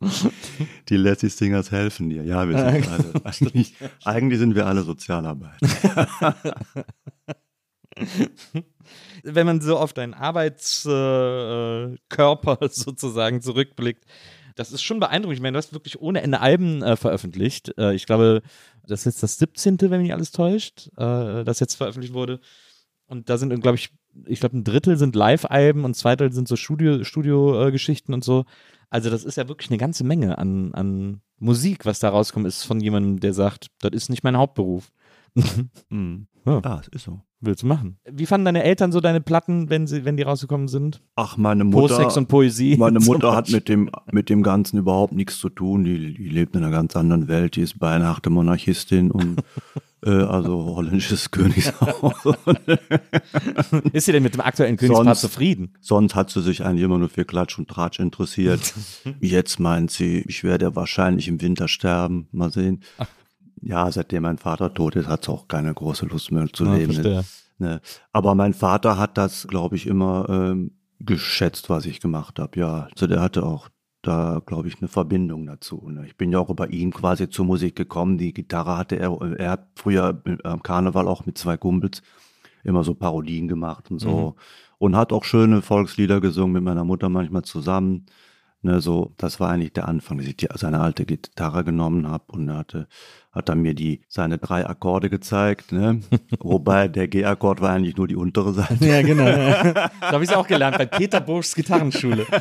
[0.88, 2.24] Die Lassie Singers helfen dir.
[2.24, 3.12] Ja, wir sind alle.
[3.24, 3.74] Eigentlich,
[4.04, 6.36] eigentlich sind wir alle Sozialarbeiter.
[9.22, 14.04] Wenn man so auf deinen Arbeitskörper Körper sozusagen zurückblickt,
[14.56, 15.38] das ist schon beeindruckend.
[15.38, 17.76] Ich meine, du hast wirklich ohne Ende Alben äh, veröffentlicht.
[17.78, 18.42] Äh, ich glaube,
[18.86, 22.40] das ist jetzt das 17., wenn mich alles täuscht, äh, das jetzt veröffentlicht wurde.
[23.06, 23.90] Und da sind, glaube ich,
[24.26, 28.24] ich glaube, ein Drittel sind Live-Alben und zwei Drittel sind so Studio-Geschichten Studio, äh, und
[28.24, 28.44] so.
[28.90, 32.64] Also, das ist ja wirklich eine ganze Menge an, an Musik, was da rauskommt, ist
[32.64, 34.90] von jemandem, der sagt, das ist nicht mein Hauptberuf.
[35.90, 36.26] Mhm.
[36.46, 36.60] Ja.
[36.64, 37.20] Ja, es ist so.
[37.42, 37.98] Willst du machen?
[38.04, 41.02] Wie fanden deine Eltern so deine Platten, wenn sie, wenn die rausgekommen sind?
[41.16, 41.96] Ach, meine Mutter.
[41.96, 42.76] Posex und Poesie.
[42.78, 45.84] Meine Mutter hat mit dem, mit dem Ganzen überhaupt nichts zu tun.
[45.84, 47.56] Die, die lebt in einer ganz anderen Welt.
[47.56, 49.42] Die ist beinahe Monarchistin und
[50.08, 52.14] also holländisches Königshaus.
[53.92, 55.74] Ist sie denn mit dem aktuellen Königspaar Sonst- zufrieden?
[55.80, 58.74] Sonst hat sie sich eigentlich immer nur für Klatsch und Tratsch interessiert.
[59.20, 62.28] Jetzt meint sie, ich werde wahrscheinlich im Winter sterben.
[62.32, 62.82] Mal sehen.
[63.62, 66.74] Ja, seitdem mein Vater tot ist, hat sie auch keine große Lust mehr zu Ja,
[66.74, 66.92] leben.
[66.92, 67.24] verstehe.
[67.58, 67.80] Ne.
[68.12, 72.58] Aber mein Vater hat das, glaube ich, immer ähm, geschätzt, was ich gemacht habe.
[72.58, 73.68] Ja, also der hatte auch
[74.02, 75.88] da, glaube ich, eine Verbindung dazu.
[75.90, 76.06] Ne.
[76.06, 78.18] Ich bin ja auch über ihn quasi zur Musik gekommen.
[78.18, 82.02] Die Gitarre hatte er, er hat früher am Karneval auch mit zwei Kumpels
[82.64, 84.36] immer so Parodien gemacht und so.
[84.78, 88.06] Und hat auch schöne Volkslieder gesungen mit meiner Mutter manchmal zusammen.
[88.62, 92.24] Ne, so, das war eigentlich der Anfang, dass ich die, seine alte Gitarre genommen habe
[92.28, 92.88] und er hatte,
[93.32, 96.00] hat er mir die, seine drei Akkorde gezeigt, ne?
[96.40, 98.84] Wobei der G-Akkord war eigentlich nur die untere Seite.
[98.84, 99.24] Ja, genau.
[99.24, 102.26] da habe ich es auch gelernt bei Peter Burschs Gitarrenschule.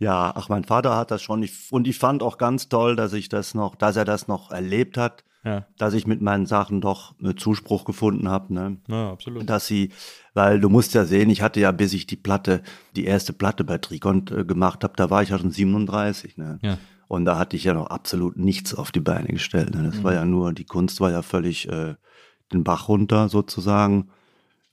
[0.00, 1.42] Ja, ach, mein Vater hat das schon.
[1.42, 4.50] Ich, und ich fand auch ganz toll, dass ich das noch, dass er das noch
[4.50, 8.78] erlebt hat, Ja, dass ich mit meinen Sachen doch Zuspruch gefunden habe, ne?
[8.88, 9.48] ja absolut.
[9.48, 9.90] dass sie,
[10.32, 12.62] weil du musst ja sehen, ich hatte ja, bis ich die Platte,
[12.96, 16.58] die erste Platte bei Tricont äh, gemacht habe, da war ich ja schon 37, ne?
[16.62, 16.78] Ja.
[17.08, 19.74] Und da hatte ich ja noch absolut nichts auf die Beine gestellt.
[19.74, 19.90] Ne?
[19.92, 21.94] Das war ja nur, die Kunst war ja völlig äh,
[22.52, 24.08] den Bach runter sozusagen.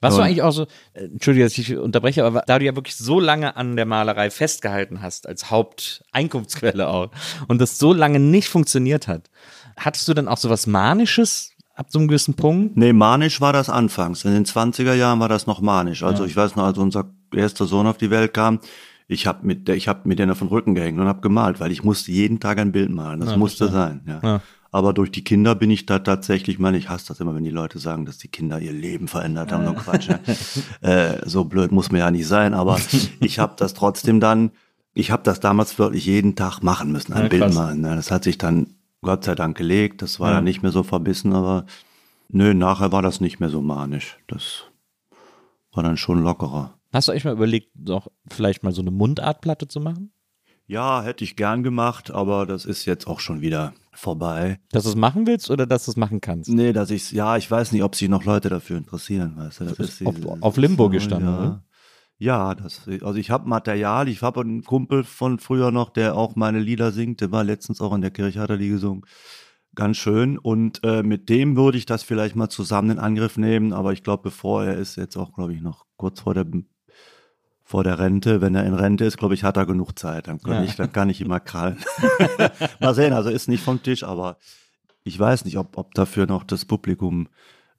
[0.02, 0.64] Du Und- eigentlich auch so,
[0.94, 4.32] äh, entschuldige, dass ich unterbreche, aber da du ja wirklich so lange an der Malerei
[4.32, 7.12] festgehalten hast, als Haupteinkunftsquelle auch,
[7.48, 9.30] und das so lange nicht funktioniert hat,
[9.86, 12.78] hattest du dann auch so was Manisches ab so einem gewissen Punkt?
[12.78, 14.24] Nee, manisch war das anfangs.
[14.26, 16.04] In den 20er Jahren war das noch manisch.
[16.04, 18.60] Also ich weiß noch, als unser erster Sohn auf die Welt kam,
[19.08, 21.60] ich habe mit der, ich habe mit denen auf den Rücken gehängt und habe gemalt,
[21.60, 23.20] weil ich musste jeden Tag ein Bild malen.
[23.20, 23.80] Das Ja, musste verstehe.
[23.80, 24.02] sein.
[24.24, 24.30] Ja.
[24.36, 24.42] Ja.
[24.74, 27.44] Aber durch die Kinder bin ich da tatsächlich, ich meine, ich hasse das immer, wenn
[27.44, 29.66] die Leute sagen, dass die Kinder ihr Leben verändert haben.
[29.66, 30.08] So Quatsch.
[30.08, 30.20] Ne?
[30.82, 32.54] äh, so blöd muss man ja nicht sein.
[32.54, 32.80] Aber
[33.20, 34.52] ich habe das trotzdem dann,
[34.94, 37.56] ich habe das damals wirklich jeden Tag machen müssen, ein Ja, Bild krass.
[37.56, 37.82] malen.
[37.82, 37.96] Ne?
[37.98, 38.68] Das hat sich dann
[39.02, 40.02] Gott sei Dank gelegt.
[40.02, 40.36] Das war Ja.
[40.36, 41.66] dann nicht mehr so verbissen, aber
[42.30, 44.18] nö, nachher war das nicht mehr so manisch.
[44.28, 44.64] Das
[45.74, 46.78] war dann schon lockerer.
[46.94, 50.12] Hast du euch mal überlegt, noch vielleicht mal so eine Mundartplatte zu machen?
[50.68, 54.60] Ja, hätte ich gern gemacht, aber das ist jetzt auch schon wieder vorbei.
[54.72, 56.50] Dass du es machen willst oder dass du es machen kannst?
[56.50, 59.66] Nee, dass ich's, ja, ich weiß nicht, ob sich noch Leute dafür interessieren, weißt du.
[59.66, 61.64] Das ist auf- dieses- auf Limbo gestanden, ja.
[62.22, 66.36] Ja, das, also ich habe Material, ich habe einen Kumpel von früher noch, der auch
[66.36, 69.08] meine Lieder singt, der war letztens auch in der Kirche, hat er die gesungen.
[69.74, 70.38] Ganz schön.
[70.38, 74.04] Und äh, mit dem würde ich das vielleicht mal zusammen in Angriff nehmen, aber ich
[74.04, 76.46] glaube, bevor er ist jetzt auch, glaube ich, noch kurz vor der
[77.64, 80.28] vor der Rente, wenn er in Rente ist, glaube ich, hat er genug Zeit.
[80.28, 80.64] Dann kann, Ja.
[80.64, 81.80] ich, dann kann ich immer krallen.
[82.80, 84.38] mal sehen, also ist nicht vom Tisch, aber
[85.04, 87.30] ich weiß nicht, ob, ob dafür noch das Publikum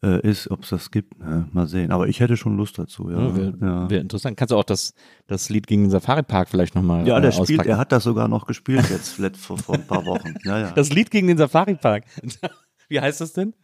[0.02, 1.18] äh, ist, ob es das gibt.
[1.18, 1.48] Ne?
[1.52, 1.90] Mal sehen.
[1.92, 3.10] Aber ich hätte schon Lust dazu.
[3.10, 3.90] Ja, Ja, Wäre ja.
[3.90, 4.36] wär interessant.
[4.36, 4.94] Kannst du auch das,
[5.26, 7.68] das Lied gegen den Safari-Park vielleicht nochmal Ja, äh, der spielt, auspacken?
[7.70, 10.34] er hat das sogar noch gespielt jetzt vor, vor ein paar Wochen.
[10.44, 10.70] Ja, ja.
[10.74, 12.04] Das Lied gegen den Safari-Park.
[12.88, 13.54] Wie heißt das denn?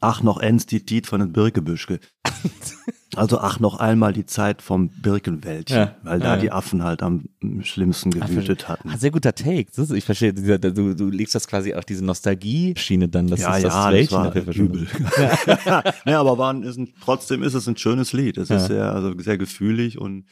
[0.00, 2.00] Ach, noch eins die Tiet von den Birkebüschke.
[3.16, 6.40] Also ach, noch einmal die Zeit vom Birkenwäldchen, Ja, weil da ja.
[6.40, 7.24] die Affen halt am
[7.60, 8.88] schlimmsten gewütet hatten.
[8.88, 9.66] Ah, sehr guter Take.
[9.74, 13.26] Das ist, ich verstehe, du, du legst das quasi auf diese Nostalgie-Schiene dann.
[13.26, 14.74] Das ja, ist das ja, das Wäldchen war dafür verschwunden.
[14.78, 14.88] übel.
[16.06, 18.38] ja, aber war, ein- ist ein, trotzdem ist es ein schönes Lied.
[18.38, 20.26] Es ist sehr, also sehr gefühlig und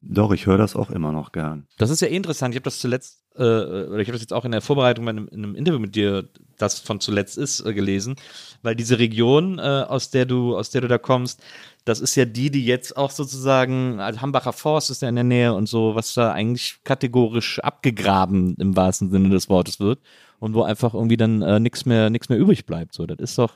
[0.00, 1.66] doch, ich höre das auch immer noch gern.
[1.78, 2.54] Das ist ja eh interessant.
[2.54, 5.28] Ich habe das zuletzt, oder ich habe das jetzt auch in der Vorbereitung bei einem,
[5.28, 6.28] in einem Interview mit dir,
[6.58, 8.16] das von zuletzt ist, äh, gelesen,
[8.62, 11.42] weil diese Region, äh, aus der du, aus der du da kommst,
[11.84, 15.24] das ist ja die, die jetzt auch sozusagen, also Hambacher Forst ist ja in der
[15.24, 19.98] Nähe und so, was da eigentlich kategorisch abgegraben im wahrsten Sinne des Wortes wird
[20.38, 22.94] und wo einfach irgendwie dann äh, nichts mehr, mehr übrig bleibt.
[22.94, 23.54] So, das ist doch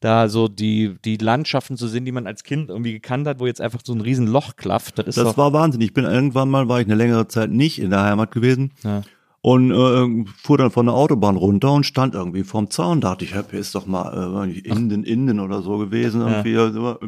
[0.00, 3.46] da so die, die Landschaften zu sehen, die man als Kind irgendwie gekannt hat, wo
[3.46, 4.98] jetzt einfach so ein riesen Loch klafft.
[4.98, 5.80] Das ist Das war Wahnsinn.
[5.80, 8.72] Ich bin irgendwann mal, war ich eine längere Zeit nicht in der Heimat gewesen.
[8.84, 9.02] ja.
[9.42, 13.00] Und äh, fuhr dann von der Autobahn runter und stand irgendwie vorm Zaun.
[13.00, 16.20] Dachte ich, hier ist doch mal äh, Inden, Inden oder so gewesen.
[16.22, 16.56] Irgendwie.
[16.56, 16.98] Also,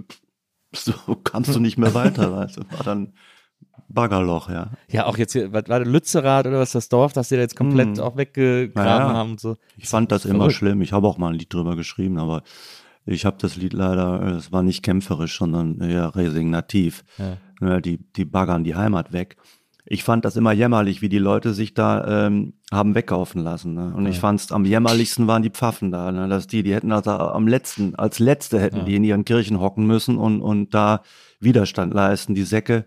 [0.73, 0.93] so
[1.25, 2.31] kamst du nicht mehr weiter.
[2.37, 2.61] Weißt du.
[2.71, 3.13] War dann
[3.89, 4.71] Baggerloch, ja.
[4.89, 7.57] Ja, auch jetzt hier, war der Lützerath oder was, das Dorf, das sie da jetzt
[7.57, 8.05] komplett Hm.
[8.05, 9.15] auch weggegraben Ja, ja.
[9.15, 9.57] haben und so.
[9.77, 10.57] Ich fand das immer verrückt.
[10.57, 10.83] schlimm.
[10.83, 12.43] Ich habe auch mal ein Lied drüber geschrieben, aber
[13.09, 17.05] ich habe das Lied leider, äh, es war nicht kämpferisch, sondern eher resignativ.
[17.19, 17.37] Ja.
[17.61, 19.37] Ja, die, die baggern die Heimat weg.
[19.91, 23.73] Ich fand das immer jämmerlich, wie die Leute sich da ähm, haben wegkaufen lassen.
[23.73, 23.95] Ne?
[23.97, 26.13] Und ich fand's am jämmerlichsten waren die Pfaffen da.
[26.13, 26.29] Ne?
[26.29, 28.83] Dass die, die hätten also am letzten, als letzte hätten Ja.
[28.85, 31.01] die in ihren Kirchen hocken müssen und, und da
[31.41, 32.85] Widerstand leisten, die Säcke.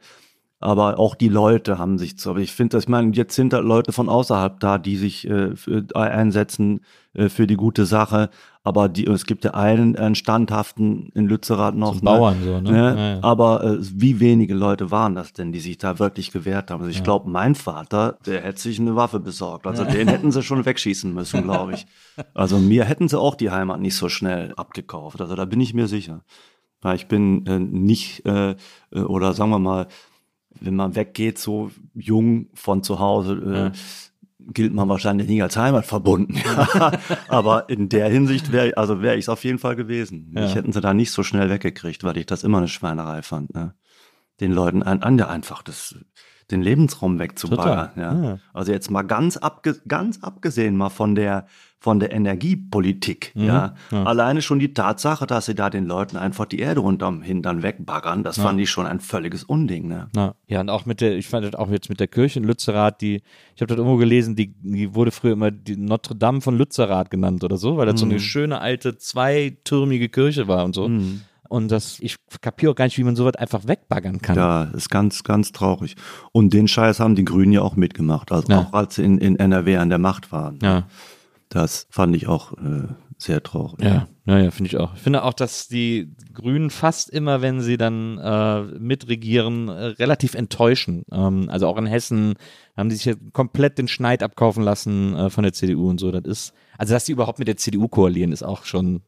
[0.60, 2.30] Aber auch die Leute haben sich zu.
[2.30, 5.56] Aber ich finde, ich meine, jetzt sind da Leute von außerhalb da, die sich äh,
[5.56, 6.82] für, einsetzen
[7.14, 8.30] äh, für die gute Sache.
[8.64, 11.94] Aber die, es gibt ja einen, einen standhaften in Lützerath noch.
[11.94, 12.72] Zum Bauern so, ne?
[12.72, 12.78] Ne?
[12.78, 13.24] Ja, ja.
[13.24, 16.82] Aber äh, wie wenige Leute waren das denn, die sich da wirklich gewehrt haben?
[16.82, 17.04] Also ich Ja.
[17.04, 19.66] glaube, mein Vater, der hätte sich eine Waffe besorgt.
[19.66, 21.86] Also den hätten sie schon wegschießen müssen, glaube ich.
[22.36, 25.22] Also mir hätten sie auch die Heimat nicht so schnell abgekauft.
[25.22, 26.24] Also da bin ich mir sicher.
[26.82, 28.56] Weil ich bin äh, nicht, äh,
[28.92, 29.88] äh, oder sagen wir mal,
[30.60, 33.78] wenn man weggeht, so jung von zu Hause, äh.
[34.54, 36.36] Gilt man wahrscheinlich nicht als Heimat verbunden.
[37.28, 40.32] Aber in der Hinsicht wäre, also wäre ich es auf jeden Fall gewesen.
[40.36, 40.42] Ja.
[40.44, 43.54] Mich hätten sie da nicht so schnell weggekriegt, weil ich das immer eine Schweinerei fand.
[43.54, 43.74] Ne?
[44.40, 45.96] Den Leuten an, an der einfach das,
[46.50, 47.90] den Lebensraum wegzubaggern.
[47.90, 48.14] Total.
[48.16, 48.24] Ja.
[48.24, 48.40] Ja.
[48.54, 51.46] Also jetzt mal ganz, abge, ganz abgesehen mal von der
[51.84, 53.32] von der Energiepolitik.
[53.34, 53.44] Mhm.
[53.44, 53.74] Ja.
[53.92, 54.04] Ja.
[54.04, 58.24] Alleine schon die Tatsache, dass sie da den Leuten einfach die Erde unterm Hintern wegbaggern,
[58.24, 58.44] das Ja.
[58.44, 59.88] fand ich schon ein völliges Unding.
[59.88, 60.08] Ne?
[60.16, 62.46] Na, ja, und auch mit der, ich fand das auch jetzt mit der Kirche in
[62.46, 63.24] Lützerath, die,
[63.56, 67.10] ich habe das irgendwo gelesen, die, die wurde früher immer die Notre Dame von Lützerath
[67.10, 68.20] genannt oder so, weil das so eine Mhm.
[68.20, 70.88] schöne alte zweitürmige Kirche war und so.
[70.88, 71.22] Mhm.
[71.50, 74.38] Und das, ich kapiere auch gar nicht, wie man sowas einfach wegbaggern kann.
[74.38, 75.96] Ja, ist ganz, ganz traurig.
[76.32, 78.60] Und den Scheiß haben die Grünen ja auch mitgemacht, also Ja.
[78.60, 80.60] auch als sie in, in NRW an der Macht waren.
[80.64, 80.88] Ja.
[81.52, 82.88] Das fand ich auch äh,
[83.18, 83.84] sehr traurig.
[83.84, 84.96] Ja, naja, finde ich auch.
[84.96, 90.34] Ich finde auch, dass die Grünen fast immer, wenn sie dann äh, mitregieren, äh, relativ
[90.34, 91.04] enttäuschen.
[91.12, 92.36] Ähm, also auch in Hessen
[92.78, 96.10] haben die sich ja komplett den Schneid abkaufen lassen äh, von der CDU und so.
[96.12, 99.02] Das ist, also dass die überhaupt mit der CDU koalieren, ist auch schon,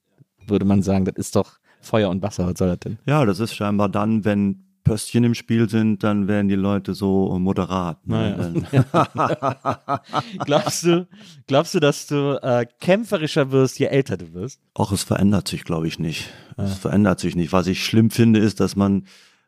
[0.46, 2.46] würde man sagen, das ist doch Feuer und Wasser.
[2.46, 3.00] Was soll das denn?
[3.06, 7.38] Ja, das ist scheinbar dann, wenn Pöstchen im Spiel sind, dann werden die Leute so
[7.40, 8.06] moderat.
[8.08, 8.36] Ne?
[8.38, 8.68] Dann-
[10.46, 11.08] glaubst du,
[11.48, 14.60] glaubst du, dass du äh, kämpferischer wirst, je älter du wirst?
[14.74, 16.30] Auch es verändert sich, glaube ich, nicht.
[16.58, 17.54] Es verändert sich nicht.
[17.54, 19.06] Was ich schlimm finde, ist, dass man,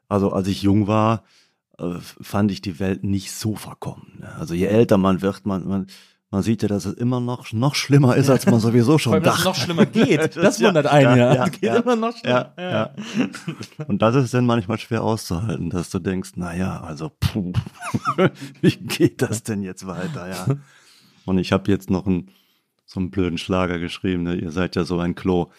[0.07, 1.23] also als ich jung war,
[1.79, 4.19] äh, fand ich die Welt nicht so verkommen.
[4.19, 4.33] ne?
[4.36, 5.88] Also je älter man wird, man, man,
[6.36, 9.15] man sieht ja, dass es immer noch, noch schlimmer ist, als man sowieso schon Vor
[9.15, 9.49] allem, dass es dachte.
[9.49, 10.36] noch schlimmer geht.
[10.45, 11.27] Das Ja, wundert einen, ja.
[11.27, 11.75] ja, ja, Es geht ja.
[11.77, 12.51] immer noch schlimmer.
[12.57, 12.89] Ja, ja.
[13.88, 17.53] Und das ist dann manchmal schwer auszuhalten, dass du denkst, naja, also puh,
[18.61, 20.45] wie geht das denn jetzt weiter, ja?
[21.25, 22.29] Und ich habe jetzt noch einen,
[22.86, 24.36] so einen blöden Schlager geschrieben, ne?
[24.36, 25.51] ihr seid ja so ein Klo,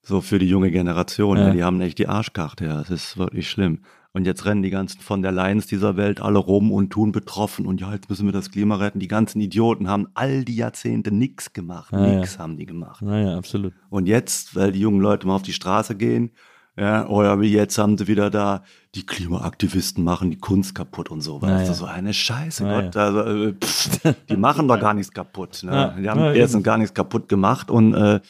[0.00, 1.48] so für die junge Generation, Ja.
[1.48, 1.52] ne?
[1.52, 3.80] die haben echt die Arschkarte, ja, es ist wirklich schlimm.
[4.14, 7.64] Und jetzt rennen die ganzen von der Lions dieser Welt alle rum und tun betroffen
[7.66, 8.98] und ja, jetzt müssen wir das Klima retten.
[9.00, 12.18] Die ganzen Idioten haben all die Jahrzehnte nichts gemacht, Ja, ja.
[12.18, 13.00] nix haben die gemacht.
[13.00, 13.72] Naja, absolut.
[13.88, 16.30] Und jetzt, weil die jungen Leute mal auf die Straße gehen,
[16.76, 18.62] ja, oder wie jetzt haben sie wieder da,
[18.94, 21.68] die Klimaaktivisten machen die Kunst kaputt und so, weißt Naja.
[21.68, 22.80] du, so eine Scheiße, Naja.
[22.82, 25.70] Gott, also, äh, pff, die machen doch gar nichts kaputt, ne?
[25.72, 25.88] Ja.
[26.00, 28.20] Die haben Ja, erstens gar nichts kaputt gemacht und äh,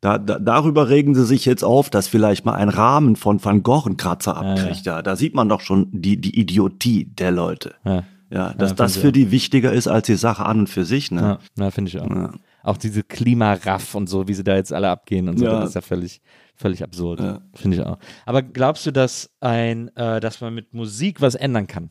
[0.00, 3.62] da, da, darüber regen sie sich jetzt auf, dass vielleicht mal ein Rahmen von Van
[3.62, 4.52] Gogh einen Kratzer Ja, ja.
[4.52, 4.86] abkriegt.
[4.86, 7.74] Ja, da sieht man doch schon die, die Idiotie der Leute.
[7.84, 8.04] Ja.
[8.32, 11.20] Ja, dass das für die wichtiger ist als die Sache an und für sich, ne?
[11.20, 12.32] Ja, na, finde ich auch.
[12.62, 15.74] Auch diese Klimaraff und so, wie sie da jetzt alle abgehen und so, das ist
[15.74, 16.20] ja völlig,
[16.54, 17.40] völlig absurd.
[17.54, 17.98] Finde ich auch.
[18.26, 21.90] Aber glaubst du, dass ein, äh, dass man mit Musik was ändern kann?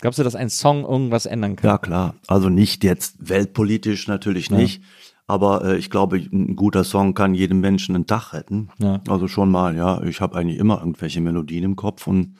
[0.00, 1.68] Glaubst du, dass ein Song irgendwas ändern kann?
[1.70, 2.14] Ja, klar.
[2.28, 4.82] Also nicht jetzt weltpolitisch natürlich nicht.
[5.26, 8.68] Aber äh, ich glaube, ein guter Song kann jedem Menschen einen Tag retten.
[8.78, 9.00] Ja.
[9.08, 10.02] Also schon mal, ja.
[10.02, 12.36] Ich habe eigentlich immer irgendwelche Melodien im Kopf und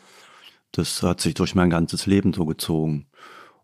[0.72, 3.06] das hat sich durch mein ganzes Leben so gezogen.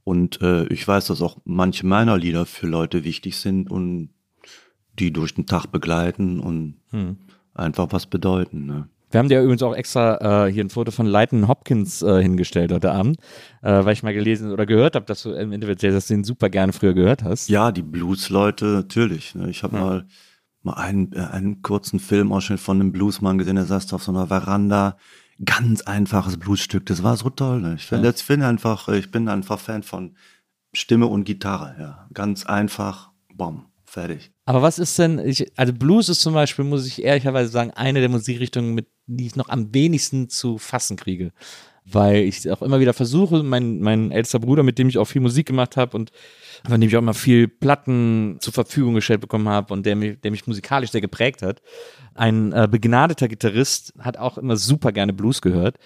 [0.04, 4.10] Und äh, ich weiß, dass auch manche meiner Lieder für Leute wichtig sind und
[4.98, 7.16] die durch den Tag begleiten und Hm.
[7.54, 8.66] einfach was bedeuten.
[8.66, 8.88] Ne?
[9.10, 12.72] Wir haben dir übrigens auch extra äh, hier ein Foto von Leighton Hopkins äh, hingestellt
[12.72, 13.18] heute Abend,
[13.62, 16.24] äh, weil ich mal gelesen oder gehört habe, dass du im Internet dass du den
[16.24, 17.48] super gerne früher gehört hast.
[17.48, 19.34] Ja, die Blues-Leute, natürlich.
[19.34, 19.48] Ne?
[19.48, 19.84] Ich habe Ja.
[19.84, 20.06] mal,
[20.62, 24.26] mal einen, äh, einen kurzen Filmausschnitt von einem Bluesmann gesehen, der saß auf so einer
[24.26, 24.96] Veranda.
[25.44, 27.60] Ganz einfaches Bluesstück, das war so toll.
[27.60, 27.74] Ne?
[27.78, 28.14] Ich finde Ja.
[28.14, 30.16] ich finde einfach, äh, ich bin einfach Fan von
[30.74, 31.76] Stimme und Gitarre.
[31.78, 32.08] Ja.
[32.12, 34.32] Ganz einfach, bom, fertig.
[34.48, 38.00] Aber was ist denn, ich, also Blues ist zum Beispiel, muss ich ehrlicherweise sagen, eine
[38.00, 41.32] der Musikrichtungen, mit die ich noch am wenigsten zu fassen kriege.
[41.84, 45.20] Weil ich auch immer wieder versuche, mein, mein ältester Bruder, mit dem ich auch viel
[45.20, 46.12] Musik gemacht habe und
[46.66, 50.18] von dem ich auch immer viel Platten zur Verfügung gestellt bekommen habe und der mich,
[50.22, 51.60] der mich musikalisch sehr geprägt hat.
[52.14, 55.76] Ein äh, begnadeter Gitarrist hat auch immer super gerne Blues gehört.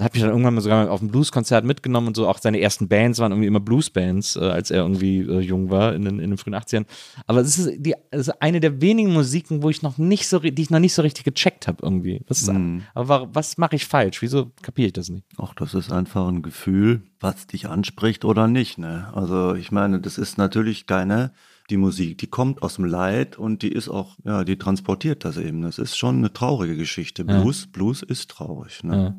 [0.00, 2.26] Hat mich dann irgendwann mal sogar auf ein Blueskonzert mitgenommen und so.
[2.26, 5.94] Auch seine ersten Bands waren irgendwie immer Bluesbands, äh, als er irgendwie äh, jung war
[5.94, 6.86] in den, in den frühen 80ern.
[7.26, 10.38] Aber es ist, die, es ist eine der wenigen Musiken, wo ich noch nicht so,
[10.38, 12.22] die ich noch nicht so richtig gecheckt habe irgendwie.
[12.26, 12.48] Was, ist,
[12.94, 14.22] aber wa- was mache ich falsch?
[14.22, 15.24] Wieso kapiere ich das nicht?
[15.36, 18.78] Ach, das ist einfach ein Gefühl, was dich anspricht oder nicht.
[18.78, 19.08] Ne?
[19.14, 21.32] Also ich meine, das ist natürlich keine,
[21.70, 25.36] die Musik, die kommt aus dem Leid und die ist auch, ja, die transportiert das
[25.36, 25.62] eben.
[25.62, 27.24] Das ist schon eine traurige Geschichte.
[27.24, 28.82] Blues, Blues ist traurig.
[28.82, 29.14] Ne?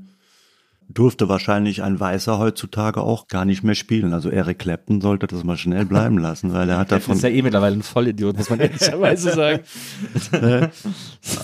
[0.93, 4.13] Durfte wahrscheinlich ein Weißer heutzutage auch gar nicht mehr spielen.
[4.13, 7.23] Also Eric Clapton sollte das mal schnell bleiben lassen, weil er hat Das davon ist
[7.23, 9.63] ja eh mittlerweile ein Vollidiot, muss man ehrlicherweise sagen.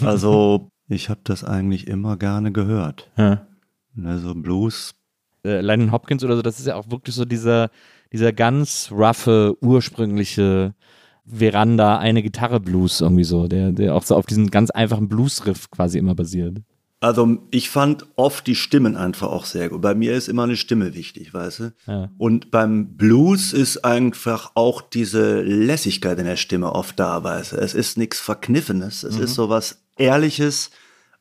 [0.03, 3.09] Also ich habe das eigentlich immer gerne gehört.
[3.17, 3.47] Ja.
[4.03, 4.93] Also Blues,
[5.43, 7.69] äh, Lennon Hopkins oder so, das ist ja auch wirklich so dieser,
[8.11, 10.73] dieser ganz roughe, ursprüngliche
[11.25, 15.69] Veranda, eine Gitarre Blues irgendwie so, der, der auch so auf diesen ganz einfachen Blues-Riff
[15.69, 16.57] quasi immer basiert.
[17.01, 19.81] Also ich fand oft die Stimmen einfach auch sehr gut.
[19.81, 21.73] Bei mir ist immer eine Stimme wichtig, weißt du?
[21.87, 22.09] Ja.
[22.17, 27.55] Und beim Blues ist einfach auch diese Lässigkeit in der Stimme oft da, weißt du?
[27.57, 30.71] Es ist nichts Verkniffenes, es ist so was Ehrliches,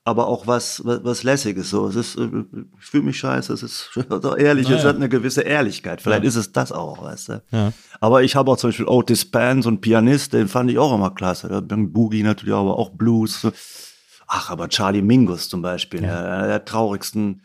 [0.05, 1.71] aber auch was, was, was Lässiges.
[1.71, 2.29] So, es ist, äh,
[2.81, 3.91] ich fühle mich scheiße, es ist
[4.23, 6.03] so ehrlich, es hat eine gewisse Ehrlichkeit.
[6.03, 7.43] Vielleicht ist es das auch, weißt du?
[7.53, 7.73] Ja.
[8.01, 11.11] Aber ich habe auch zum Beispiel Otis so ein Pianist, den fand ich auch immer
[11.11, 11.49] klasse.
[11.49, 13.43] Da bin Boogie natürlich, aber auch Blues.
[13.43, 13.53] So.
[14.29, 17.41] Ach, aber Charlie Mingus zum Beispiel, einer der traurigsten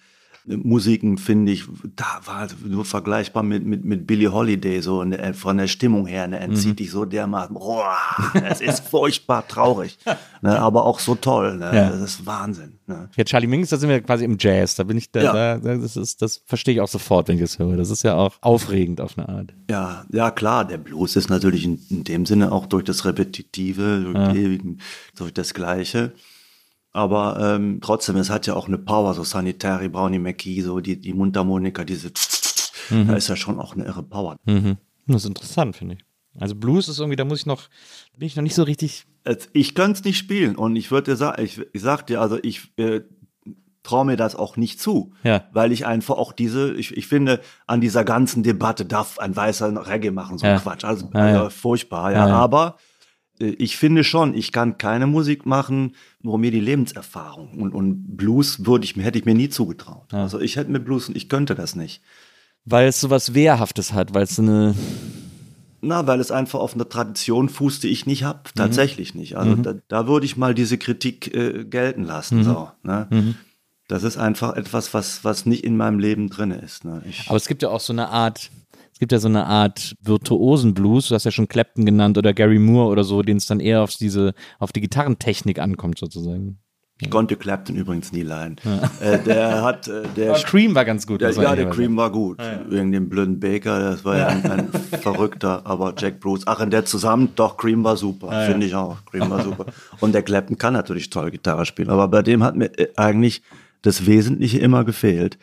[0.45, 1.63] Musiken, finde ich,
[1.95, 6.05] da war nur vergleichbar mit, mit, mit Billie Holiday, so in der, von der Stimmung
[6.05, 7.95] her, ne, entzieht dich so dermaßen, boah,
[8.49, 9.97] es ist furchtbar traurig,
[10.41, 11.89] ne, aber auch so toll, ne, Ja.
[11.91, 12.73] das ist Wahnsinn.
[12.87, 13.07] Ne.
[13.15, 14.75] Ja, Charlie Mingus, da sind wir quasi im Jazz.
[14.75, 15.57] Da bin ich, da, Ja.
[15.57, 17.77] da, das, ist, das verstehe ich auch sofort, wenn ich das höre.
[17.77, 19.53] Das ist ja auch aufregend auf eine Art.
[19.69, 24.01] Ja, ja klar, der Blues ist natürlich in, in dem Sinne auch durch das Repetitive,
[24.03, 24.79] durch, die ewigen,
[25.15, 26.11] durch das Gleiche.
[26.93, 30.99] Aber ähm, trotzdem, es hat ja auch eine Power, so Sanitary, Brownie McKee, so die,
[31.01, 32.11] die Mundharmonika, diese,
[32.89, 34.37] da ist ja schon auch eine irre Power.
[34.45, 34.77] Mhm.
[35.07, 36.05] Das ist interessant, finde ich.
[36.39, 37.63] Also Blues ist irgendwie, da muss ich noch,
[38.17, 39.05] bin ich noch nicht so richtig.
[39.53, 42.37] Ich könnte es nicht spielen und ich würde dir sagen, ich, ich sag dir, also
[42.41, 43.01] ich äh,
[43.83, 45.43] traue mir das auch nicht zu, Ja.
[45.51, 49.87] weil ich einfach auch diese, ich, ich finde, an dieser ganzen Debatte darf ein Weißer
[49.87, 50.59] Reggae machen, so Ja.
[50.59, 51.37] Quatsch, also, Ja, ja.
[51.39, 52.77] also furchtbar, ja, aber
[53.39, 58.65] ich finde schon, ich kann keine Musik machen, wo mir die Lebenserfahrung und, und Blues
[58.65, 60.13] würde ich mir, hätte ich mir nie zugetraut.
[60.13, 62.01] Also ich hätte mit Blues, ich könnte das nicht.
[62.65, 64.75] Weil es sowas Wehrhaftes hat, weil es so eine.
[65.81, 68.41] Na, weil es einfach auf einer Tradition fußt, die ich nicht habe.
[68.55, 69.35] Tatsächlich nicht.
[69.35, 72.45] Also da, da würde ich mal diese Kritik äh, gelten lassen.
[72.45, 73.35] So, ne?
[73.89, 76.85] Das ist einfach etwas, was, was nicht in meinem Leben drin ist.
[76.85, 77.03] Ne?
[77.27, 78.49] Aber es gibt ja auch so eine Art,
[78.93, 82.31] es gibt ja so eine Art virtuosen Blues, du hast ja schon Clapton genannt oder
[82.33, 86.59] Gary Moore oder so, denen es dann eher auf diese, auf die Gitarrentechnik ankommt sozusagen.
[87.01, 88.57] ich konnte Clapton übrigens nie leihen.
[89.01, 91.21] Äh, der hat, äh, der, Cream war ganz gut.
[91.21, 92.37] der ja, der Cream war gut.
[92.69, 94.67] Wegen dem blöden Baker, das war ja ein, ein
[95.01, 96.43] verrückter, aber Jack Bruce.
[96.45, 99.03] Ach, in der zusammen, doch, Cream war super, finde ich auch.
[99.05, 99.65] Cream war super.
[100.01, 103.41] Und der Clapton kann natürlich toll Gitarre spielen, aber bei dem hat mir äh, eigentlich
[103.81, 105.39] das Wesentliche immer gefehlt.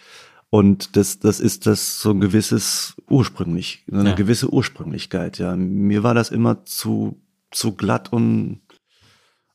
[0.53, 4.14] Und das, das ist das so ein gewisses ursprünglich, so eine Ja.
[4.16, 5.38] gewisse Ursprünglichkeit.
[5.38, 7.20] Ja, mir war das immer zu,
[7.53, 8.61] zu glatt und,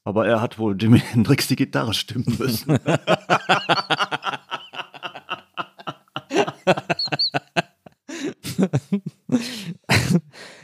[0.05, 2.77] aber er hat wohl Jimi Hendrix die Gitarre stimmen müssen.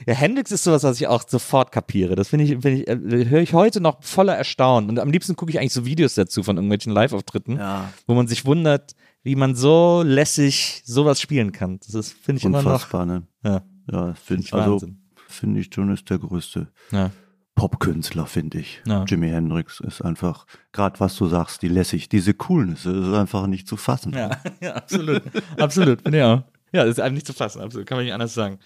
[0.08, 2.16] Ja, Hendrix ist sowas, was ich auch sofort kapiere.
[2.16, 4.90] Das finde ich, finde ich, äh, höre ich heute noch voller Erstaunen.
[4.90, 7.92] Und am liebsten gucke ich eigentlich so Videos dazu von irgendwelchen Live-Auftritten, Ja.
[8.08, 11.80] wo man sich wundert, wie man so lässig sowas spielen kann.
[11.80, 12.72] Das ist, finde ich, immer noch.
[12.72, 13.24] Unfassbar, ne?
[13.44, 13.64] Ja.
[13.92, 14.80] Ja, finde ich also
[15.28, 17.12] finde ich schon ist der größte Ja.
[17.56, 18.82] Popkünstler, finde ich.
[18.88, 19.04] Ja.
[19.04, 23.46] Jimi Hendrix ist einfach, gerade was du sagst, die lässig, diese Coolness, das ist einfach
[23.48, 24.14] nicht zu fassen.
[24.14, 25.22] Ja, ja, absolut.
[25.58, 26.44] absolut, bin ich auch.
[26.74, 28.60] Ja, das ist einem nicht zu fassen, absolut, kann man nicht anders sagen.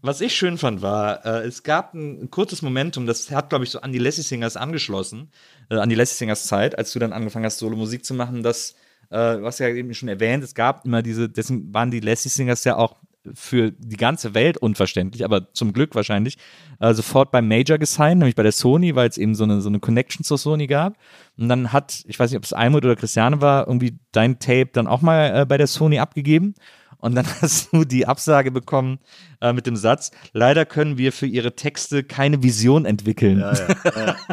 [0.00, 3.64] Was ich schön fand, war, äh, es gab ein, ein kurzes Momentum, das hat, glaube
[3.64, 5.32] ich, so an die Lassie Singers angeschlossen,
[5.68, 8.76] äh, an die Lassie Singers Zeit, als du dann angefangen hast, Solo-Musik zu machen, dass,
[9.10, 12.64] äh, was ja eben schon erwähnt, es gab immer diese, deswegen waren die Lassie Singers
[12.64, 12.96] ja auch
[13.34, 16.38] für die ganze Welt unverständlich, aber zum Glück wahrscheinlich,
[16.80, 19.68] äh, sofort beim Major gesigned, nämlich bei der Sony, weil es eben so eine, so
[19.68, 20.96] eine Connection zur Sony gab.
[21.36, 24.70] Und dann hat, ich weiß nicht, ob es Almut oder Christiane war, irgendwie dein Tape
[24.72, 26.54] dann auch mal äh, bei der Sony abgegeben.
[26.98, 28.98] Und dann hast du die Absage bekommen
[29.40, 33.40] äh, mit dem Satz, leider können wir für ihre Texte keine Vision entwickeln.
[33.40, 34.16] Ja, ja, ja.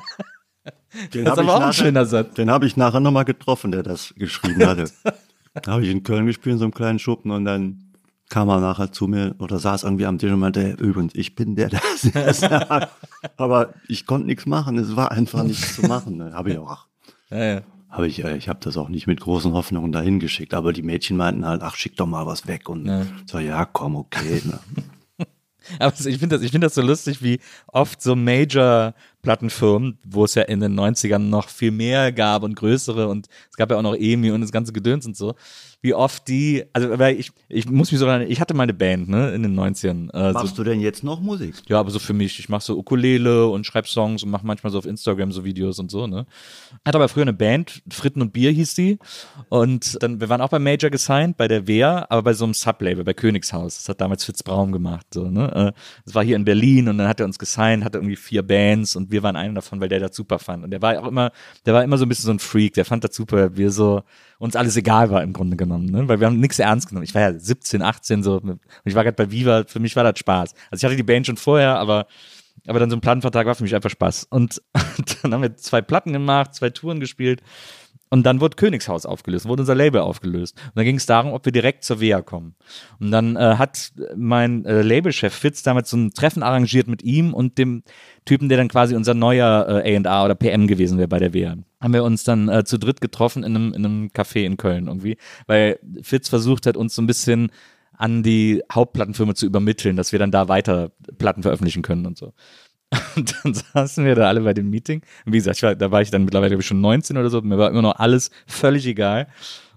[1.14, 2.34] Den das ist aber auch ein schöner Satz.
[2.36, 4.86] Den habe ich nachher nochmal getroffen, der das geschrieben hatte.
[5.62, 7.82] da habe ich in Köln gespielt, in so einem kleinen Schuppen und dann
[8.30, 11.56] kam er nachher zu mir oder saß irgendwie am Tisch und meinte, übrigens, ich bin
[11.56, 11.82] der, der
[12.14, 12.90] das sagt.
[13.38, 16.18] Aber ich konnte nichts machen, es war einfach nichts zu machen.
[16.18, 16.34] Ne?
[16.34, 16.88] Habe ich auch,
[17.30, 17.62] Ja, ja.
[17.90, 20.82] habe ich, äh, ich habe das auch nicht mit großen Hoffnungen dahin geschickt, aber die
[20.82, 23.06] Mädchen meinten halt, ach, schick doch mal was weg und Ja.
[23.28, 24.42] so, ja, komm, okay.
[24.44, 24.60] Ne?
[25.80, 30.36] Aber ich finde das, ich finde das so lustig, wie oft so Major-Plattenfirmen, wo es
[30.36, 33.82] ja in den 90ern noch viel mehr gab und größere und es gab ja auch
[33.82, 35.36] noch EMI und das ganze Gedöns und so,
[35.86, 38.74] wie oft die, also weil ich, ich muss mich so erinnern, ich hatte mal eine
[38.74, 40.12] Band, ne, in den 90ern.
[40.14, 41.54] Äh, so, Machst du denn jetzt noch Musik?
[41.68, 44.72] ja, aber so für mich, ich mache so Ukulele und schreibe Songs und mache manchmal
[44.72, 46.26] so auf Instagram so Videos und so, ne.
[46.84, 48.98] Hatte aber früher eine Band, Fritten und Bier hieß die.
[49.50, 52.56] Und dann, wir waren auch bei Major gesigned, bei der Wehr, aber bei so einem
[52.56, 53.76] Sublabel, bei Königshaus.
[53.76, 55.74] Das hat damals Fitz Braun gemacht, so, ne.
[55.76, 58.42] Äh, Das war hier in Berlin und dann hat er uns gesigned, hatte irgendwie vier
[58.42, 60.64] Bands und wir waren einer davon, weil der das super fand.
[60.64, 61.32] Und der war auch immer,
[61.68, 64.02] der war immer so ein bisschen so ein Freak, der fand das super, wir so,
[64.40, 66.08] uns alles egal war im Grunde genommen, ne?
[66.08, 67.04] weil wir haben nichts ernst genommen.
[67.04, 70.04] Ich war ja 17, 18 so und ich war gerade bei Viva, für mich war
[70.04, 70.54] das Spaß.
[70.72, 72.08] Also ich hatte die Band schon vorher, aber
[72.68, 74.26] aber dann so ein Plattenvertrag war für mich einfach Spaß.
[74.30, 74.62] Und
[75.22, 77.42] dann haben wir zwei Platten gemacht, zwei Touren gespielt.
[78.16, 80.58] Und dann wurde Königshaus aufgelöst, wurde unser Label aufgelöst.
[80.68, 82.56] Und dann ging es darum, ob wir direkt zur WEA kommen.
[82.98, 87.34] Und dann äh, hat mein äh, Labelchef Fitz damals so ein Treffen arrangiert mit ihm
[87.34, 87.84] und dem
[88.24, 91.58] Typen, der dann quasi unser neuer äh, A&R oder PM gewesen wäre bei der WEA.
[91.82, 94.88] Haben wir uns dann äh, zu dritt getroffen in einem, in einem Café in Köln
[94.88, 97.52] irgendwie, weil Fitz versucht hat, uns so ein bisschen
[97.98, 102.32] an die Hauptplattenfirma zu übermitteln, dass wir dann da weiter Platten veröffentlichen können und so.
[103.16, 105.02] Und dann saßen wir da alle bei dem Meeting.
[105.26, 107.42] Und wie gesagt, war, da war ich dann mittlerweile ich, schon 19 oder so.
[107.42, 109.28] Mir war immer noch alles völlig egal.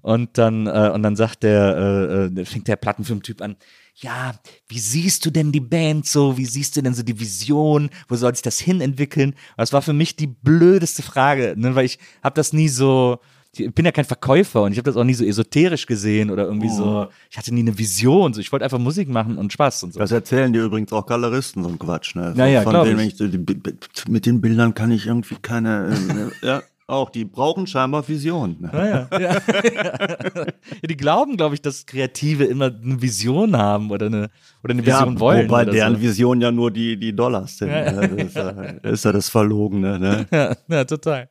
[0.00, 3.56] Und dann, äh, und dann sagt der, äh, äh, fängt der Plattenfilmtyp an,
[4.00, 4.32] ja,
[4.68, 6.36] wie siehst du denn die Band so?
[6.38, 7.90] Wie siehst du denn so die Vision?
[8.06, 9.34] Wo soll sich das hin entwickeln?
[9.56, 11.74] Das war für mich die blödeste Frage, ne?
[11.74, 13.18] weil ich habe das nie so,
[13.56, 16.44] ich bin ja kein Verkäufer und ich habe das auch nie so esoterisch gesehen oder
[16.44, 19.84] irgendwie so, ich hatte nie eine Vision, so ich wollte einfach Musik machen und Spaß
[19.84, 20.00] und so.
[20.00, 22.14] Das erzählen dir übrigens auch Galeristen, so ein Quatsch.
[22.14, 22.34] Ne?
[22.36, 23.20] Ja, ja, Von denen, ich.
[23.20, 25.94] ich mit den Bildern kann ich irgendwie keine,
[26.42, 28.56] äh, ja, auch, die brauchen scheinbar Vision.
[28.60, 28.70] Ne?
[28.72, 29.18] Ja, ja.
[29.20, 30.46] ja,
[30.88, 34.30] die glauben, glaube ich, dass Kreative immer eine Vision haben oder eine,
[34.64, 35.50] oder eine Vision wollen.
[35.50, 36.00] Wobei deren so.
[36.00, 37.68] Vision ja nur die, die Dollars sind.
[37.68, 37.92] Ja.
[37.92, 38.08] ne?
[38.08, 39.98] Das, ist ja, das ist ja das Verlogene.
[39.98, 40.26] Ne?
[40.32, 41.28] Ja, ja, total.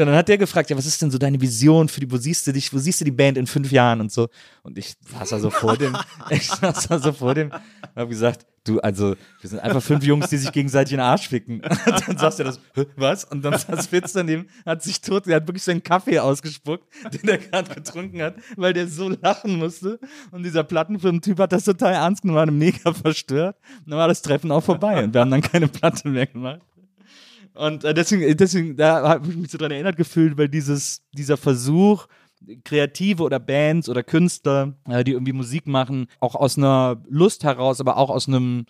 [0.00, 2.16] Ja, dann hat der gefragt, ja, was ist denn so deine Vision für die, wo
[2.16, 4.28] siehst du dich, wo siehst du die Band in fünf Jahren und so.
[4.62, 5.94] Und ich saß da so vor dem,
[6.30, 7.60] ich saß da so vor dem, und
[7.94, 11.28] hab gesagt, du, also, wir sind einfach fünf Jungs, die sich gegenseitig in den Arsch
[11.28, 11.60] ficken.
[11.86, 13.24] Und dann sagst du das, "Hä, was?
[13.24, 17.28] Und dann saß Fitz daneben, hat sich tot, der hat wirklich seinen Kaffee ausgespuckt, den
[17.28, 19.98] er gerade getrunken hat, weil der so lachen musste.
[20.30, 23.56] Und dieser Plattenfilmtyp hat das total ernst genommen, war mega verstört.
[23.84, 26.62] Und dann war das Treffen auch vorbei und wir haben dann keine Platte mehr gemacht.
[27.54, 31.36] Und äh, deswegen, deswegen, da habe ich mich so dran erinnert gefühlt, weil dieses, dieser
[31.36, 32.06] Versuch,
[32.64, 37.80] Kreative oder Bands oder Künstler, äh, die irgendwie Musik machen, auch aus einer Lust heraus,
[37.80, 38.66] aber auch aus einem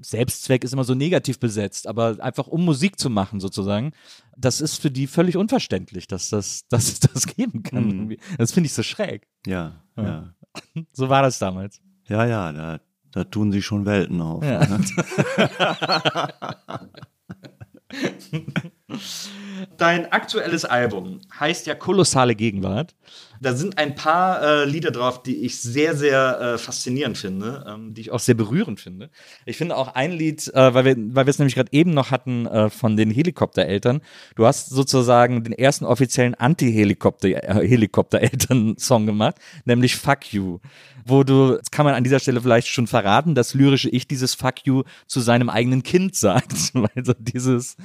[0.00, 3.92] Selbstzweck ist immer so negativ besetzt, aber einfach um Musik zu machen sozusagen,
[4.36, 7.86] das ist für die völlig unverständlich, dass, das, dass es das geben kann.
[7.86, 8.16] Mhm.
[8.38, 9.26] Das finde ich so schräg.
[9.46, 10.34] Ja, ja.
[10.92, 11.80] So war das damals.
[12.08, 12.80] Ja, ja, da,
[13.10, 14.44] da tun sie schon Welten auf.
[14.44, 14.66] Ja.
[14.66, 14.84] Ne?
[19.76, 22.94] Dein aktuelles Album heißt ja Kolossale Gegenwart.
[23.42, 27.92] Da sind ein paar äh, Lieder drauf, die ich sehr, sehr äh, faszinierend finde, ähm,
[27.92, 29.10] die ich auch sehr berührend finde.
[29.46, 32.70] Ich finde auch ein Lied, äh, weil wir es nämlich gerade eben noch hatten äh,
[32.70, 34.00] von den Helikoptereltern.
[34.36, 40.60] Du hast sozusagen den ersten offiziellen Anti-Helikopter-Eltern-Song gemacht, nämlich Fuck You.
[41.04, 44.36] Wo du, das kann man an dieser Stelle vielleicht schon verraten, das lyrische Ich dieses
[44.36, 46.72] Fuck You zu seinem eigenen Kind sagt.
[46.74, 47.76] Weil so dieses,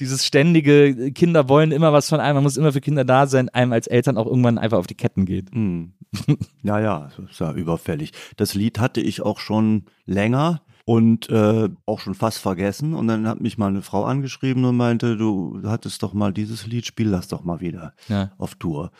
[0.00, 3.48] dieses ständige, Kinder wollen immer was von einem, man muss immer für Kinder da sein,
[3.48, 5.50] einem als Eltern auch irgendwann einfach auf die Ketten geht.
[5.52, 5.92] Hm.
[6.62, 8.12] Ja, ja, das ist ja überfällig.
[8.36, 12.94] Das Lied hatte ich auch schon länger und äh, auch schon fast vergessen.
[12.94, 16.66] Und dann hat mich mal eine Frau angeschrieben und meinte, du hattest doch mal dieses
[16.66, 18.32] Lied, spiel das doch mal wieder Ja.
[18.38, 18.90] auf Tour.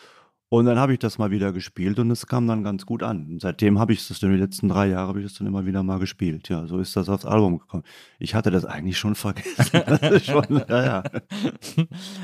[0.49, 3.27] Und dann habe ich das mal wieder gespielt und es kam dann ganz gut an.
[3.27, 5.67] Und seitdem habe ich das dann die letzten drei Jahre habe ich das dann immer
[5.67, 6.49] wieder mal gespielt.
[6.49, 7.83] Ja, so ist das aufs Album gekommen.
[8.21, 9.47] Ich hatte das eigentlich schon vergessen.
[9.87, 11.03] Das ist schon, ja, ja.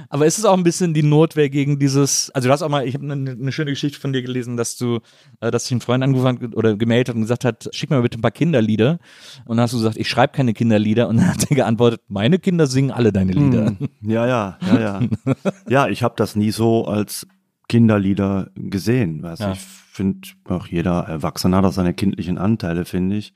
[0.08, 2.86] Aber ist es auch ein bisschen die Notwehr gegen dieses, also du hast auch mal,
[2.86, 5.00] ich habe eine, eine schöne Geschichte von dir gelesen, dass du,
[5.40, 8.02] äh, dass sich ein Freund angerufen oder gemeldet hat und gesagt hat, schick mir mal
[8.02, 8.98] bitte ein paar Kinderlieder.
[9.46, 11.08] Und dann hast du gesagt, ich schreibe keine Kinderlieder.
[11.08, 13.66] Und dann hat er geantwortet, meine Kinder singen alle deine Lieder.
[13.66, 13.88] Hm.
[14.02, 15.00] Ja, ja, ja, ja.
[15.68, 17.26] ja, ich habe das nie so als
[17.72, 19.22] Kinderlieder gesehen.
[19.22, 19.52] Weiß Ja.
[19.52, 23.32] Ich finde, auch jeder Erwachsene hat auch seine kindlichen Anteile, finde ich.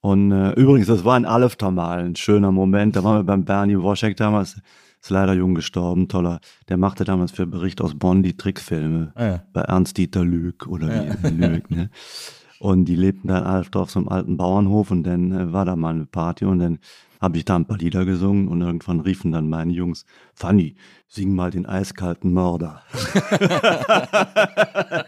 [0.00, 2.94] Und äh, übrigens, das war in Alefter mal ein schöner Moment.
[2.94, 4.60] Da waren wir beim Bernie Woschek damals,
[5.00, 6.40] ist leider jung gestorben, toller.
[6.68, 9.42] Der machte damals für Bericht aus Bonn die Trickfilme Ah, ja.
[9.54, 10.88] bei Ernst-Dieter Lüg oder
[11.22, 11.88] wie Lüg, ne?
[12.60, 15.74] Und die lebten dann halt auf so einem alten Bauernhof und dann äh, war da
[15.76, 16.80] mal eine Party und dann
[17.20, 20.04] habe ich da ein paar Lieder gesungen und irgendwann riefen dann meine Jungs,
[20.34, 20.76] Fanny,
[21.08, 22.82] sing mal den eiskalten Mörder.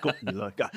[0.00, 0.72] Gucken die Leute ganz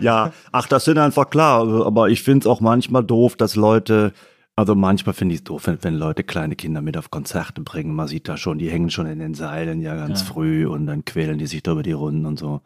[0.00, 4.12] Ja, ach, das sind einfach klar, aber ich finde es auch manchmal doof, dass Leute,
[4.56, 7.94] also manchmal finde ich es doof, wenn, wenn Leute kleine Kinder mit auf Konzerte bringen.
[7.94, 10.26] Man sieht da schon, die hängen schon in den Seilen ja ganz Ja.
[10.26, 12.60] früh und dann quälen die sich da über die Runden und so.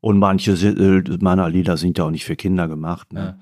[0.00, 3.12] Und manche äh, meiner Lieder sind ja auch nicht für Kinder gemacht.
[3.12, 3.38] Ne?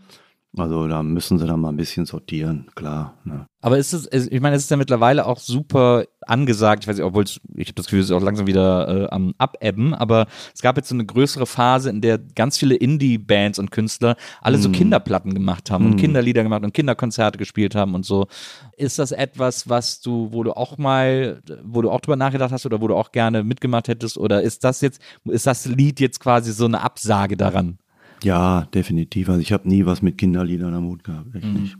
[0.59, 3.15] Also da müssen sie dann mal ein bisschen sortieren, klar.
[3.24, 3.47] Ne?
[3.61, 7.05] Aber ist es, ich meine, es ist ja mittlerweile auch super angesagt, ich weiß nicht,
[7.05, 10.27] obwohl es- ich habe das Gefühl, es ist auch langsam wieder äh, am Abebben, aber
[10.55, 14.57] es gab jetzt so eine größere Phase, in der ganz viele Indie-Bands und Künstler alle
[14.59, 18.27] so Kinderplatten gemacht haben und Kinderlieder gemacht und Kinderkonzerte gespielt haben und so.
[18.78, 22.65] Ist das etwas, was du, wo du auch mal, wo du auch drüber nachgedacht hast
[22.66, 26.20] oder wo du auch gerne mitgemacht hättest oder ist das jetzt, ist das Lied jetzt
[26.20, 27.78] quasi so eine Absage daran?
[28.22, 29.28] Ja, definitiv.
[29.28, 31.76] Also ich habe nie was mit Kinderliedern am Hut gehabt, echt nicht.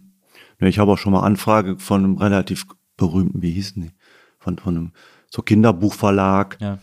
[0.61, 3.91] Ne, Ich habe auch schon mal Anfrage von einem relativ berühmten, wie hießen die?
[4.39, 4.93] Von, von einem
[5.31, 6.59] so Kinderbuchverlag.
[6.61, 6.79] Ja.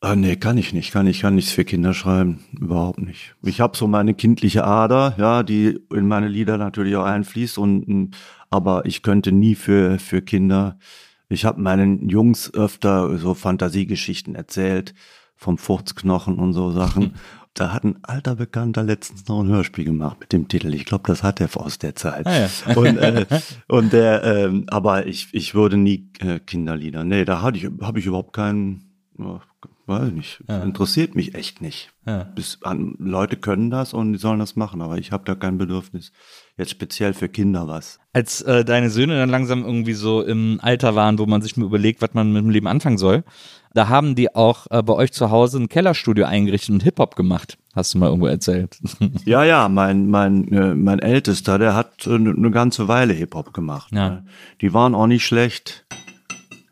[0.00, 0.92] Ah, nee, kann ich nicht.
[0.92, 2.40] Kann ich kann nichts für Kinder schreiben.
[2.60, 3.34] Überhaupt nicht.
[3.42, 7.56] Ich habe so meine kindliche Ader, ja, die in meine Lieder natürlich auch einfließt.
[7.58, 8.10] Und, mm,
[8.50, 10.78] aber ich könnte nie für, für Kinder.
[11.28, 14.94] Ich habe meinen Jungs öfter so Fantasiegeschichten erzählt,
[15.34, 17.14] vom Furzknochen und so Sachen.
[17.56, 20.74] Da hat ein alter Bekannter letztens noch ein Hörspiel gemacht mit dem Titel.
[20.74, 22.26] Ich glaube, das hat er aus der Zeit.
[22.26, 22.76] Ah, ja.
[22.76, 23.24] Und, äh,
[23.66, 27.02] und der, ähm, aber ich, ich würde nie äh, Kinderlieder.
[27.02, 29.40] Nee, da hatte ich, habe ich überhaupt keinen, ja,
[29.86, 31.92] weiß nicht, interessiert mich echt nicht.
[32.04, 32.24] Ja.
[32.24, 35.56] Bis an, Leute können das und die sollen das machen, aber ich habe da kein
[35.56, 36.12] Bedürfnis.
[36.58, 38.00] Jetzt speziell für Kinder was.
[38.12, 41.66] als äh, deine Söhne dann langsam irgendwie so im Alter waren, wo man sich mal
[41.66, 43.24] überlegt, was man mit dem Leben anfangen soll,
[43.76, 47.58] da haben die auch äh, bei euch zu Hause ein Kellerstudio eingerichtet und Hip-Hop gemacht.
[47.74, 48.78] Hast du mal irgendwo erzählt.
[49.26, 53.92] Ja, ja, mein, mein, äh, mein Ältester, der hat eine ne ganze Weile Hip-Hop gemacht.
[53.92, 54.08] Ja.
[54.08, 54.26] ne?
[54.60, 55.84] Die waren auch nicht schlecht.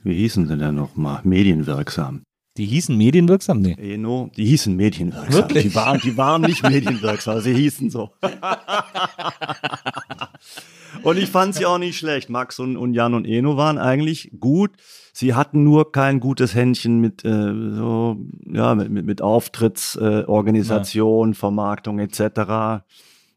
[0.03, 1.21] Wie hießen sie denn nochmal?
[1.25, 2.23] Medienwirksam.
[2.57, 3.61] Die hießen medienwirksam?
[3.61, 3.77] Nee.
[3.79, 5.33] Eno, die hießen medienwirksam.
[5.33, 5.65] Wirklich?
[5.65, 8.13] Die waren, die waren nicht medienwirksam, sie hießen so.
[11.03, 12.31] und ich fand sie auch nicht schlecht.
[12.31, 14.71] Max und, und Jan und Eno waren eigentlich gut.
[15.17, 18.17] Sie hatten nur kein gutes Händchen mit äh, so
[18.47, 22.83] ja mit, mit, mit Auftrittsorganisation, äh, Organisation, Vermarktung etc.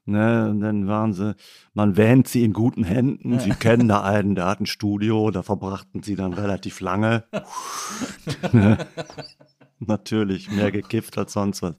[0.06, 1.36] Ne, und dann waren sie,
[1.76, 3.40] man wähnt sie in guten Händen.
[3.40, 7.26] Sie kennen da einen, der hat ein Studio, da verbrachten sie dann relativ lange.
[8.54, 8.80] ne?
[9.78, 11.76] Natürlich, mehr gekifft als sonst was.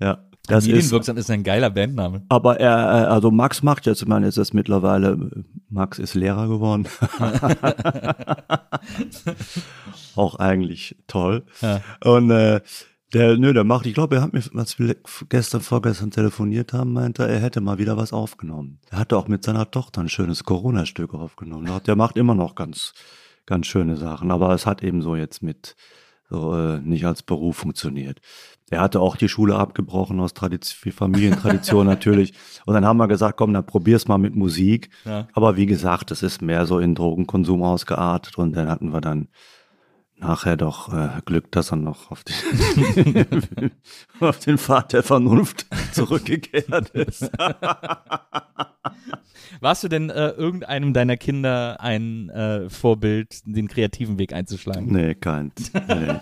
[0.00, 0.72] Ja, das ist.
[0.72, 2.22] medienwirksam ist ein geiler Bandname.
[2.28, 6.48] Aber er, äh, also Max macht jetzt, ich meine, ist mittlerweile, äh, Max ist Lehrer
[6.48, 6.86] geworden.
[10.16, 11.44] Auch eigentlich toll.
[11.62, 11.80] Ja.
[12.04, 12.60] Und äh,
[13.14, 14.96] der, nö, der macht, ich glaube, er hat mir, als wir
[15.28, 18.80] gestern, vorgestern telefoniert haben, meinte er, er hätte mal wieder was aufgenommen.
[18.90, 21.70] Er hatte auch mit seiner Tochter ein schönes Corona-Stück aufgenommen.
[21.86, 22.92] Der macht immer noch ganz,
[23.46, 24.30] ganz schöne Sachen.
[24.30, 25.76] Aber es hat eben so jetzt mit,
[26.28, 28.20] so äh, nicht als Beruf funktioniert.
[28.70, 32.32] Er hatte auch die Schule abgebrochen aus Tradition, Familientradition natürlich.
[32.64, 34.90] Und dann haben wir gesagt, komm, dann probier's mal mit Musik.
[35.04, 35.28] Ja.
[35.32, 38.38] Aber wie gesagt, es ist mehr so in Drogenkonsum ausgeartet.
[38.38, 39.28] Und dann hatten wir dann
[40.16, 43.26] nachher doch äh, Glück, dass er noch auf den,
[44.20, 47.30] auf den Pfad der Vernunft zurückgekehrt ist.
[49.60, 54.92] Warst du denn äh, irgendeinem deiner Kinder ein äh, Vorbild, den kreativen Weg einzuschlagen?
[54.92, 55.52] Nee, kein.
[55.88, 56.14] Nee.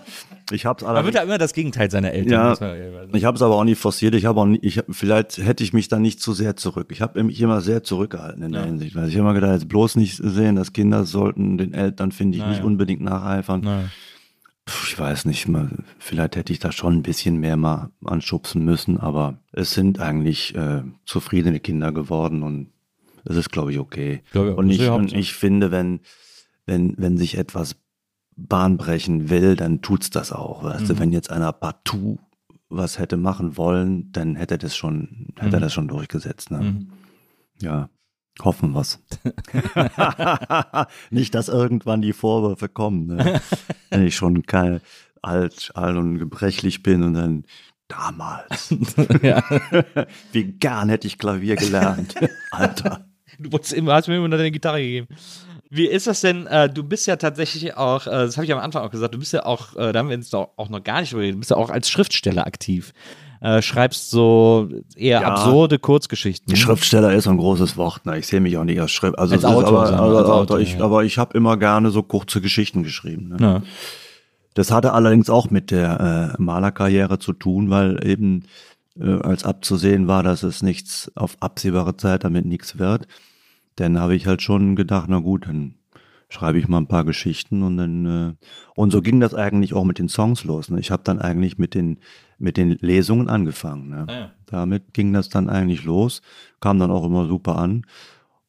[0.51, 2.57] Ich hab's Man wird ja immer das Gegenteil seiner Eltern.
[2.59, 3.07] Ja.
[3.13, 4.13] Ich habe es aber auch nie forciert.
[4.15, 6.87] Ich habe auch nie, ich vielleicht hätte ich mich da nicht zu sehr zurück.
[6.91, 8.67] Ich habe mich immer sehr zurückgehalten in der Ja.
[8.67, 12.37] Hinsicht, weil ich immer gedacht, jetzt bloß nicht sehen, dass Kinder sollten den Eltern finde
[12.37, 12.65] ich Na nicht ja.
[12.65, 13.61] unbedingt nacheifern.
[13.63, 13.83] Na.
[14.67, 15.47] Ich weiß nicht,
[15.99, 20.55] vielleicht hätte ich da schon ein bisschen mehr mal anschubsen müssen, aber es sind eigentlich
[20.55, 22.69] äh, zufriedene Kinder geworden und
[23.25, 24.21] es ist, glaube ich, okay.
[24.31, 24.55] Ich auch.
[24.57, 25.99] und, ich, und ich finde, wenn,
[26.65, 27.75] wenn, wenn sich etwas
[28.35, 30.63] Bahn brechen will, dann tut's das auch.
[30.63, 30.87] Weißt Mhm.
[30.87, 32.19] du, wenn jetzt einer partout
[32.69, 35.53] was hätte machen wollen, dann hätte er das schon, hätte Mhm.
[35.55, 36.49] er das schon durchgesetzt.
[36.51, 36.61] Ne?
[36.61, 36.89] Mhm.
[37.61, 37.89] Ja,
[38.41, 38.99] hoffen wir's.
[41.09, 43.41] Nicht, dass irgendwann die Vorwürfe kommen, ne?
[43.89, 44.81] wenn ich schon kein
[45.21, 47.45] alt, alt und gebrechlich bin und dann
[47.87, 48.73] damals.
[49.21, 49.43] ja.
[50.31, 52.15] Wie gern hätte ich Klavier gelernt,
[52.51, 53.05] Alter.
[53.39, 55.07] Du wolltest immer, hast mir immer deine Gitarre gegeben.
[55.69, 56.45] Wie ist das denn?
[56.45, 59.19] Äh, du bist ja tatsächlich auch, äh, das habe ich am Anfang auch gesagt, du
[59.19, 61.39] bist ja auch, äh, da haben wir jetzt auch, auch noch gar nicht geredet, du
[61.39, 62.93] bist ja auch als Schriftsteller aktiv.
[63.43, 65.27] Äh, schreibst so eher Ja.
[65.33, 66.55] absurde Kurzgeschichten.
[66.55, 68.05] Schriftsteller ist ein großes Wort.
[68.05, 68.17] Ne?
[68.17, 69.19] Ich sehe mich auch nicht als Schrift.
[69.19, 70.85] Also Als Autor, aber, also, als Autor, ich, ja.
[70.85, 73.27] aber ich habe immer gerne so kurze Geschichten geschrieben.
[73.29, 73.37] Ne?
[73.41, 73.61] Ja.
[74.53, 78.45] Das hatte allerdings auch mit der äh, Malerkarriere zu tun, weil eben
[78.97, 83.07] äh, als abzusehen war, dass es nichts auf absehbare Zeit damit nichts wird.
[83.75, 85.73] Dann habe ich halt schon gedacht, na gut, dann
[86.33, 88.33] schreibe ich mal ein paar Geschichten und dann äh,
[88.75, 90.69] und so ging das eigentlich auch mit den Songs los.
[90.69, 90.79] Ne?
[90.79, 91.99] Ich habe dann eigentlich mit den
[92.39, 93.89] mit den Lesungen angefangen.
[93.89, 94.05] Ne?
[94.07, 94.31] Ah, ja.
[94.47, 96.21] Damit ging das dann eigentlich los,
[96.59, 97.85] kam dann auch immer super an.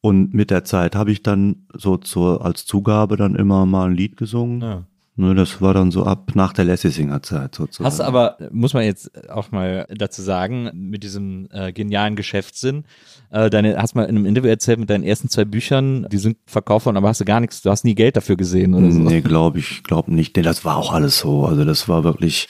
[0.01, 3.95] Und mit der Zeit habe ich dann so zur, als Zugabe dann immer mal ein
[3.95, 4.61] Lied gesungen.
[4.61, 4.85] Ja.
[5.17, 7.85] Ne, das war dann so ab nach der Lessisinger-Zeit sozusagen.
[7.85, 12.83] Hast du aber, muss man jetzt auch mal dazu sagen, mit diesem äh, genialen Geschäftssinn,
[13.29, 16.35] äh, deine, hast mal in einem Interview erzählt mit deinen ersten zwei Büchern, die sind
[16.45, 18.99] verkauft worden, aber hast du gar nichts, du hast nie Geld dafür gesehen oder so.
[18.99, 20.35] Nee, glaube ich, glaube nicht.
[20.35, 21.45] Nee, das war auch alles so.
[21.45, 22.49] Also das war wirklich,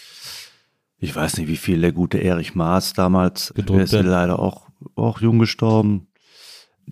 [0.97, 4.69] ich weiß nicht, wie viel der gute Erich Maas damals, der Gedruckt ist leider auch,
[4.95, 6.07] auch jung gestorben.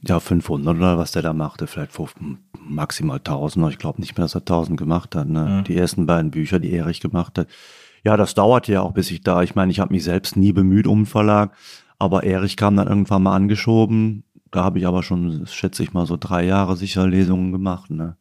[0.01, 2.15] Ja, 500 oder was der da machte, vielleicht 5,
[2.67, 3.69] maximal 1000.
[3.71, 5.29] Ich glaube nicht mehr, dass er 1000 gemacht hat.
[5.29, 5.45] Ne?
[5.47, 5.61] Ja.
[5.61, 7.47] Die ersten beiden Bücher, die Erich gemacht hat.
[8.03, 10.51] Ja, das dauerte ja auch, bis ich da, ich meine, ich habe mich selbst nie
[10.51, 11.55] bemüht um einen Verlag,
[11.99, 14.23] aber Erich kam dann irgendwann mal angeschoben.
[14.51, 17.89] Da habe ich aber schon, schätze ich mal, so drei Jahre sicher Lesungen gemacht.
[17.89, 18.17] Ne?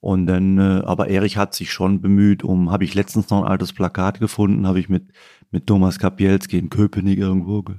[0.00, 3.48] Und dann, äh, aber Erich hat sich schon bemüht, um, habe ich letztens noch ein
[3.48, 5.12] altes Plakat gefunden, habe ich mit,
[5.50, 7.76] mit Thomas Kapielski in Köpenick irgendwo ge,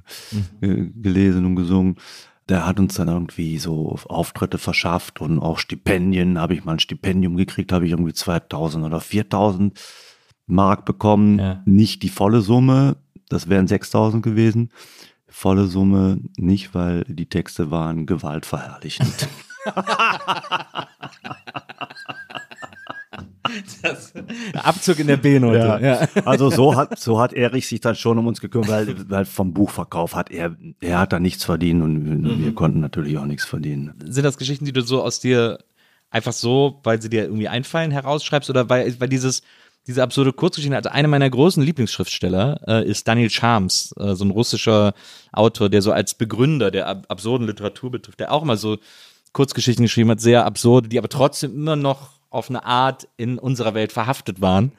[0.60, 1.96] ge, gelesen und gesungen.
[2.48, 6.38] Der hat uns dann irgendwie so Auftritte verschafft und auch Stipendien.
[6.38, 9.78] Habe ich mal ein Stipendium gekriegt, habe ich irgendwie 2000 oder 4000
[10.46, 11.38] Mark bekommen.
[11.38, 11.62] Ja.
[11.66, 12.96] Nicht die volle Summe,
[13.28, 14.70] das wären 6000 gewesen.
[15.28, 19.28] Volle Summe nicht, weil die Texte waren gewaltverherrlichend.
[23.82, 24.12] Das,
[24.54, 25.58] Abzug in der B-Note.
[25.58, 25.78] Ja.
[25.78, 26.08] Ja.
[26.24, 29.52] Also so hat, so hat Erich sich dann schon um uns gekümmert, weil, weil vom
[29.52, 33.44] Buchverkauf hat er, er hat da nichts verdient und wir, wir konnten natürlich auch nichts
[33.44, 33.94] verdienen.
[34.04, 35.58] Sind das Geschichten, die du so aus dir
[36.10, 39.42] einfach so, weil sie dir irgendwie einfallen, herausschreibst oder weil, weil dieses,
[39.86, 44.30] diese absurde Kurzgeschichte, also einer meiner großen Lieblingsschriftsteller äh, ist Daniel Charms, äh, so ein
[44.30, 44.94] russischer
[45.32, 48.78] Autor, der so als Begründer der ab absurden Literatur betrifft, der auch immer so
[49.32, 53.74] Kurzgeschichten geschrieben hat, sehr absurde, die aber trotzdem immer noch auf eine Art in unserer
[53.74, 54.72] Welt verhaftet waren.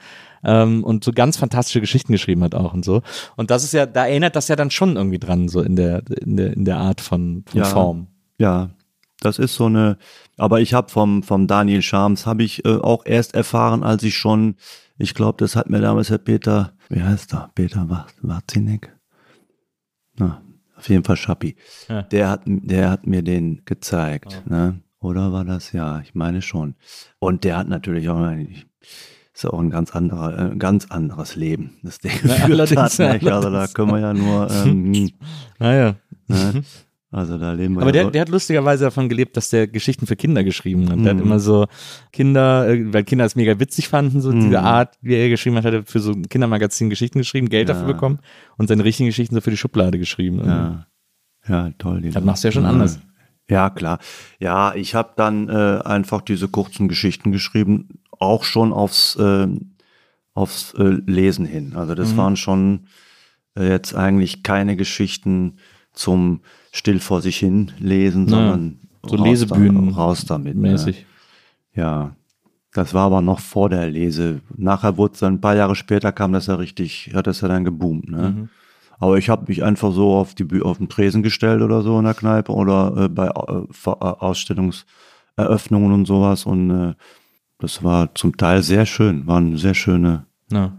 [0.44, 3.02] Ähm, und so ganz fantastische Geschichten geschrieben hat auch und so.
[3.36, 6.04] Und das ist ja, da erinnert das ja dann schon irgendwie dran, so in der,
[6.22, 7.66] in der, in der Art von, von Ja.
[7.66, 8.08] Form.
[8.38, 8.70] Ja,
[9.20, 9.98] das ist so eine,
[10.38, 14.16] aber ich habe vom, vom Daniel Schams, habe ich äh, auch erst erfahren, als ich
[14.18, 14.56] schon,
[14.98, 18.96] ich glaube, das hat mir damals Herr Peter, wie heißt er, Peter Warzinek?
[20.16, 20.42] Na,
[20.78, 21.58] auf jeden Fall Schappi.
[21.90, 22.04] Ja.
[22.04, 24.80] Der, hat, der hat mir den gezeigt, ne?
[25.02, 26.02] Oder war das ja?
[26.02, 26.76] Ich meine schon.
[27.20, 28.50] Und der hat natürlich auch, ein-
[29.34, 33.14] ist auch ein ganz anderer, äh, ein ganz anderes Leben, das der geführt allerdings, hat.
[33.22, 33.32] Nicht?
[33.32, 35.10] Also da können wir ja nur, ähm,
[35.60, 35.96] Naja.
[36.28, 36.64] ne?
[37.12, 40.06] also da leben wir Aber ja der, der hat lustigerweise davon gelebt, dass der Geschichten
[40.06, 41.00] für Kinder geschrieben hat.
[41.00, 41.24] Der hat Mhm.
[41.24, 41.66] immer so
[42.12, 44.42] Kinder, äh, weil Kinder es mega witzig fanden, so Mhm.
[44.42, 47.70] diese Art, wie er geschrieben hat, hat er für so ein Kindermagazin Geschichten geschrieben, Geld
[47.70, 47.74] Ja.
[47.76, 48.20] dafür bekommen
[48.58, 50.42] und seine richtigen Geschichten so für die Schublade geschrieben.
[50.46, 50.86] Ja,
[51.48, 52.02] ja toll.
[52.02, 53.00] die Das machst du ja schon anders.
[53.50, 54.00] Ja, klar.
[54.40, 57.90] Ja, ich habe dann äh, einfach diese kurzen Geschichten geschrieben,
[58.20, 59.48] auch schon aufs, äh,
[60.34, 61.74] aufs äh, Lesen hin.
[61.76, 61.98] Also Mhm.
[61.98, 62.82] das waren schon
[63.58, 65.58] äh, jetzt eigentlich keine Geschichten
[65.94, 70.56] zum still vor sich hin lesen, Na, sondern so raus Lesebühnen da, raus damit.
[70.56, 70.72] ne?
[70.72, 71.06] mäßig.
[71.74, 72.16] Ja,
[72.74, 74.42] das war aber noch vor der Lese.
[74.56, 77.48] Nachher wurde es dann ein paar Jahre später kam das ja richtig, hat das ja
[77.48, 78.10] dann geboomt.
[78.10, 78.30] Ne?
[78.38, 78.50] Mhm.
[79.02, 82.06] Aber ich habe mich einfach so auf die auf den Tresen gestellt oder so in
[82.06, 83.92] der Kneipe oder äh, bei äh, äh,
[85.38, 86.94] Ausstellungseröffnungen und sowas und äh,
[87.60, 90.72] das war zum Teil sehr schön, waren sehr schöne, Ja.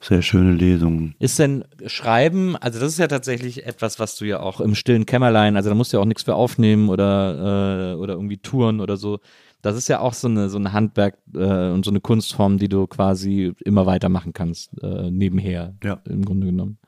[0.00, 1.14] sehr schöne Lesungen.
[1.18, 5.06] Ist denn Schreiben, also das ist ja tatsächlich etwas, was du ja auch im stillen
[5.06, 8.80] Kämmerlein, also da musst du ja auch nichts für aufnehmen oder, äh, oder irgendwie touren
[8.80, 9.18] oder so.
[9.62, 12.68] Das ist ja auch so eine so ein Handwerk äh, und so eine Kunstform, die
[12.68, 14.70] du quasi immer weitermachen kannst,
[15.10, 16.00] nebenher, Ja.
[16.08, 16.78] im Grunde genommen.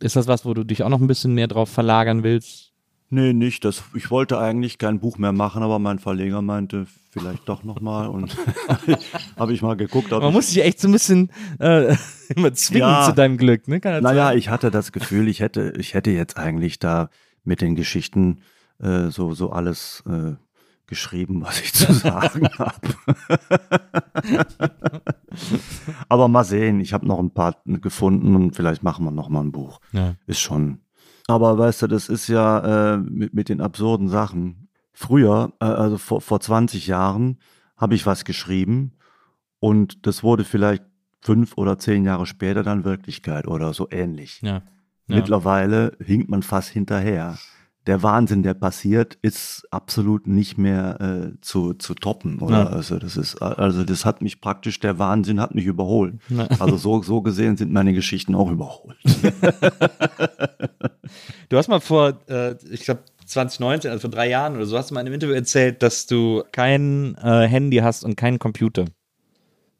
[0.00, 2.72] Ist das was, wo du dich auch noch ein bisschen mehr drauf verlagern willst?
[3.10, 3.64] Nee, nicht.
[3.64, 8.08] Das, ich wollte eigentlich kein Buch mehr machen, aber mein Verleger meinte, vielleicht doch nochmal.
[8.08, 8.36] Und
[9.36, 10.12] habe ich mal geguckt.
[10.12, 11.96] Ob Man ich, muss dich echt so ein bisschen äh,
[12.36, 13.06] immer zwingen Ja.
[13.06, 13.80] zu deinem Glück, ne?
[13.82, 17.08] Naja, ich hatte das Gefühl, ich hätte, ich hätte jetzt eigentlich da
[17.44, 18.40] mit den Geschichten
[18.78, 20.34] äh, so, so alles äh,
[20.88, 22.88] geschrieben, was ich zu sagen habe.
[26.08, 29.42] aber mal sehen, ich habe noch ein paar gefunden und vielleicht machen wir noch mal
[29.42, 29.80] ein Buch.
[29.92, 30.16] Ja.
[30.26, 30.80] Ist schon.
[31.28, 34.68] Aber weißt du, das ist ja äh, mit, mit den absurden Sachen.
[34.92, 37.38] Früher, äh, also vor, vor 20 Jahren,
[37.76, 38.96] habe ich was geschrieben
[39.60, 40.84] und das wurde vielleicht
[41.20, 44.40] fünf oder zehn Jahre später dann Wirklichkeit oder so ähnlich.
[44.42, 44.62] Ja.
[45.08, 45.16] Ja.
[45.16, 47.38] Mittlerweile hinkt man fast hinterher.
[47.88, 52.38] Der Wahnsinn, der passiert, ist absolut nicht mehr äh, zu, zu toppen.
[52.40, 52.64] Oder?
[52.64, 52.66] Ja.
[52.66, 56.16] Also das ist, also das hat mich praktisch, der Wahnsinn hat mich überholt.
[56.28, 56.46] Ja.
[56.60, 58.96] Also so, so gesehen sind meine Geschichten auch überholt.
[61.48, 64.90] Du hast mal vor, äh, ich glaube, 2019, also vor drei Jahren oder so, hast
[64.90, 68.84] du mal in einem Interview erzählt, dass du kein äh, Handy hast und keinen Computer.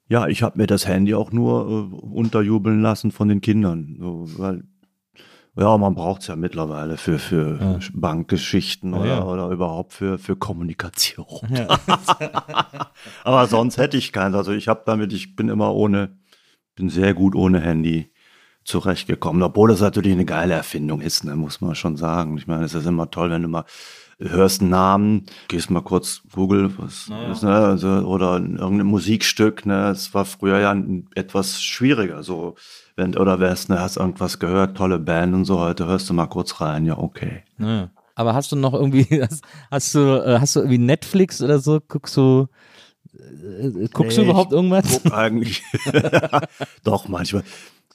[0.09, 3.97] Ja, ich habe mir das Handy auch nur äh, unterjubeln lassen von den Kindern.
[4.01, 4.63] So, weil,
[5.59, 7.79] ja, man braucht es ja mittlerweile für, für Ja.
[7.93, 9.25] Bankgeschichten Ja, oder, ja.
[9.25, 11.27] oder überhaupt für, für Kommunikation.
[13.25, 14.35] Aber sonst hätte ich keins.
[14.35, 16.17] Also ich habe damit, ich bin immer ohne,
[16.75, 18.13] bin sehr gut ohne Handy
[18.65, 19.43] zurechtgekommen.
[19.43, 22.37] Obwohl das natürlich eine geile Erfindung ist, ne, muss man schon sagen.
[22.39, 23.65] Ich meine, es ist immer toll, wenn du mal
[24.21, 27.31] hörst einen Namen, gehst mal kurz Google, was Naja.
[27.33, 30.77] ist, ne, also, oder irgendein Musikstück, ne, es war früher ja
[31.15, 32.57] etwas schwieriger, so,
[32.99, 36.27] wenn, oder wärst, ne, hast irgendwas gehört, tolle Band und so, heute hörst du mal
[36.27, 37.45] kurz rein, ja, okay.
[37.59, 37.91] Ja.
[38.17, 41.81] Aber hast du noch irgendwie, hast, hast du, äh, hast du irgendwie Netflix oder so?
[41.87, 42.49] Guckst du,
[43.15, 45.01] äh, guckst du Nee, überhaupt ich irgendwas?
[45.03, 45.63] Guck eigentlich,
[46.83, 47.45] doch, manchmal,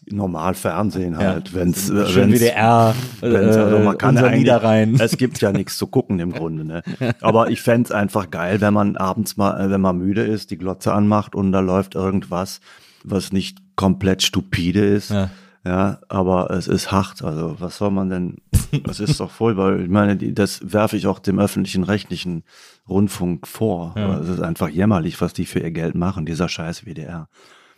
[0.09, 4.95] normal Fernsehen halt, wenn's, äh, Schön wenn's, WDR, Wenn's, äh, also man kann ja Niederrhein.
[5.01, 6.63] Es gibt ja nichts zu gucken im Grunde.
[6.63, 6.81] Ne?
[7.19, 10.57] Aber ich fänd's einfach geil, wenn man abends mal, äh, wenn man müde ist, die
[10.57, 12.61] Glotze anmacht und da läuft irgendwas,
[13.03, 15.09] was nicht komplett stupide ist.
[15.09, 15.29] Ja.
[15.65, 15.99] Ja.
[16.09, 17.23] aber es ist hart.
[17.23, 18.37] Also was soll man denn?
[18.83, 19.79] Das ist doch furchtbar.
[19.79, 22.43] Ich meine, das werfe ich auch dem öffentlichen rechtlichen
[22.89, 23.93] Rundfunk vor.
[23.95, 24.17] Ja.
[24.17, 27.29] Es ist einfach jämmerlich, was die für ihr Geld machen, dieser scheiß WDR.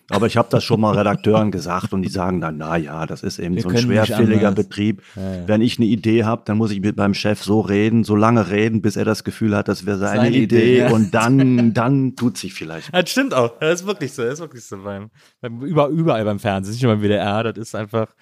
[0.10, 3.24] Aber ich habe das schon mal Redakteuren gesagt und die sagen dann, na ja, das
[3.24, 4.52] ist eben Wir so ein schwerfälliger.
[4.52, 5.02] Betrieb.
[5.16, 5.48] Ja, ja.
[5.48, 8.52] Wenn ich eine Idee habe, dann muss ich mit meinem Chef so reden, so lange
[8.52, 10.44] reden, bis er das Gefühl hat, das wäre seine, Seine Idee.
[10.44, 10.92] Idee, ja.
[10.92, 12.94] Und dann, dann tut sich vielleicht.
[12.94, 13.58] Das stimmt auch.
[13.60, 14.22] Das ist wirklich so.
[14.22, 15.10] Das ist wirklich so beim,
[15.42, 17.44] beim über, überall beim Fernsehen, nicht nur beim WDR.
[17.44, 18.14] Das ist einfach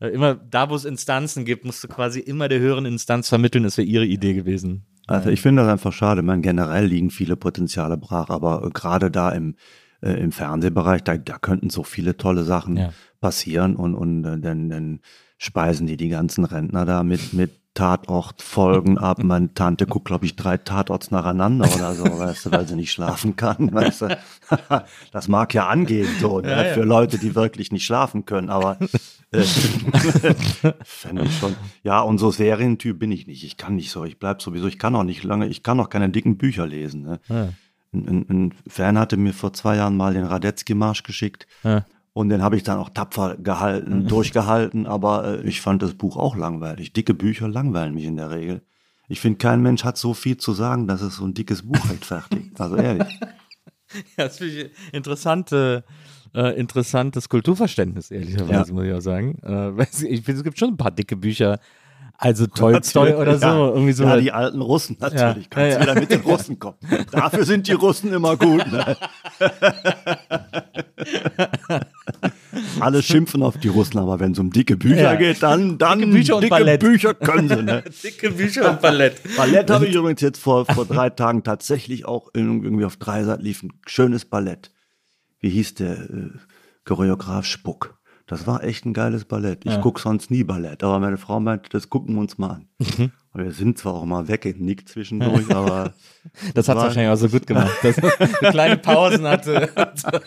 [0.00, 3.64] äh, immer da, wo es Instanzen gibt, musst du quasi immer der höheren Instanz vermitteln,
[3.64, 4.86] das wäre ihre Idee gewesen.
[5.06, 6.22] Also ich finde das einfach schade.
[6.22, 9.56] Man generell liegen viele Potenziale brach, aber gerade da im
[10.04, 12.92] äh, im Fernsehbereich, da, da könnten so viele tolle Sachen Ja.
[13.20, 15.00] passieren und und äh, dann, dann
[15.38, 19.18] speisen die die ganzen Rentner da mit mit Tatortfolgen ab.
[19.24, 22.92] Meine Tante guckt, glaube ich, drei Tatorts nacheinander oder so, weißt du, weil sie nicht
[22.92, 23.72] schlafen kann.
[23.74, 24.18] Weißt du?
[25.12, 26.74] Das mag ja angehen, so, ne, Ja, ja.
[26.74, 28.78] für Leute, die wirklich nicht schlafen können, aber
[29.32, 29.42] äh,
[30.84, 31.54] fände ich schon.
[31.82, 33.44] Ja, und so Serientyp bin ich nicht.
[33.44, 34.04] Ich kann nicht so.
[34.04, 37.02] Ich bleib sowieso, ich kann auch nicht lange, ich kann auch keine dicken Bücher lesen.
[37.02, 37.20] Ne?
[37.28, 37.48] Ja.
[37.94, 41.46] Ein, ein, Fan hatte mir vor zwei Jahren mal den Radetzky-Marsch geschickt.
[41.62, 41.84] Ja.
[42.12, 46.16] Und den habe ich dann auch tapfer gehalten, durchgehalten, aber äh, ich fand das Buch
[46.16, 46.92] auch langweilig.
[46.92, 48.62] Dicke Bücher langweilen mich in der Regel.
[49.08, 51.90] Ich finde, kein Mensch hat so viel zu sagen, dass es so ein dickes Buch
[51.90, 52.52] rechtfertigt.
[52.58, 53.18] Also ehrlich.
[54.16, 55.84] Ja, das finde ich interessante,
[56.34, 58.74] äh, interessantes Kulturverständnis, ehrlicherweise, Ja.
[58.74, 59.38] muss ich auch sagen.
[59.42, 61.58] Äh, ich finde, es gibt schon ein paar dicke Bücher.
[62.16, 63.46] Also Tolstoi oder so.
[63.46, 64.04] Ja, irgendwie so.
[64.04, 65.44] ja, die alten Russen natürlich.
[65.44, 65.80] Ja, Kannst ja, ja.
[65.82, 66.76] wieder mit den Russen kommen.
[67.10, 68.64] Dafür sind die Russen immer gut.
[68.70, 68.96] Ne?
[72.80, 75.14] Alle schimpfen auf die Russen, aber wenn es um dicke Bücher Ja.
[75.16, 76.80] geht, dann, dann Dicke Bücher und Ballett.
[76.80, 77.62] Bücher können sie.
[77.62, 77.82] Ne?
[78.04, 79.20] dicke Bücher und Ballett.
[79.36, 83.42] Ballett habe ich übrigens jetzt vor, vor drei Tagen tatsächlich auch in, irgendwie auf Dreisat
[83.42, 84.70] lief ein schönes Ballett.
[85.40, 86.30] Wie hieß der äh,
[86.84, 87.93] Choreograf Spuck?
[88.26, 89.64] Das war echt ein geiles Ballett.
[89.64, 89.80] Ich Ja.
[89.80, 92.68] guck sonst nie Ballett, aber meine Frau meinte, das gucken wir uns mal an.
[92.78, 93.10] Mhm.
[93.32, 95.92] Und wir sind zwar auch mal weggenickt zwischendurch, aber
[96.54, 99.68] Das hat es wahrscheinlich auch so gut gemacht, dass man so kleine Pausen hatte.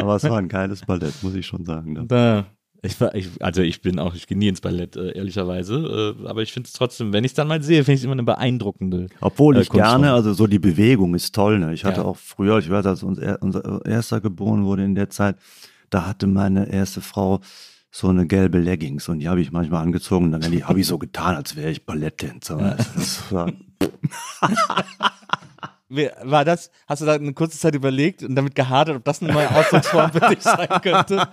[0.00, 2.08] Aber es war ein geiles Ballett, muss ich schon sagen.
[2.08, 2.46] Da.
[2.82, 2.96] Ich,
[3.42, 6.14] also ich bin auch, ich gehe nie ins Ballett, äh, ehrlicherweise.
[6.22, 8.04] Äh, aber ich finde es trotzdem, wenn ich es dann mal sehe, finde ich es
[8.04, 9.06] immer eine beeindruckende.
[9.20, 11.58] Obwohl äh, ich gerne, also so die Bewegung ist toll.
[11.58, 11.72] Ne?
[11.74, 12.06] Ich hatte Ja.
[12.06, 15.36] auch früher, ich weiß, als unser, unser erster geboren wurde in der Zeit,
[15.94, 17.40] da hatte meine erste Frau
[17.92, 20.98] so eine gelbe Leggings und die habe ich manchmal angezogen und dann habe ich so
[20.98, 22.76] getan, als wäre ich Balletttänzer.
[25.88, 29.22] Wie- War das, hast du da eine kurze Zeit überlegt und damit gehadert, ob das
[29.22, 31.28] eine neue Ausdrucksform für dich sein könnte?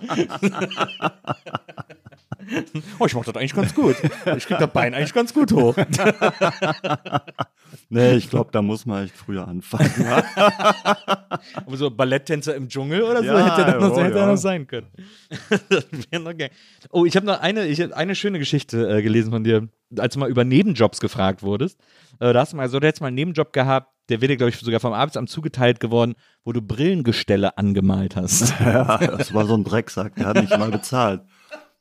[2.98, 3.96] oh, ich mach das eigentlich ganz gut.
[4.36, 5.76] Ich krieg das Bein eigentlich ganz gut hoch.
[7.88, 9.90] nee, ich glaube, da muss man echt früher anfangen.
[10.36, 14.26] Aber so Balletttänzer im Dschungel oder so Ja, hätte er noch, oh, hätte ja.
[14.26, 14.88] noch sein können.
[15.68, 16.50] das wäre noch geil.
[16.90, 19.68] Oh, ich habe noch eine, ich hab eine schöne Geschichte äh, gelesen von dir,
[19.98, 21.78] als du mal über Nebenjobs gefragt wurdest.
[22.20, 24.50] Äh, da hast du mal so, du hättest mal einen Nebenjob gehabt, der dir, glaube
[24.50, 26.14] ich, sogar vom Arbeitsamt zugeteilt geworden,
[26.44, 28.54] wo du Brillengestelle angemalt hast.
[28.60, 31.22] ja, das war so ein Drecksack, der hat nicht mal bezahlt.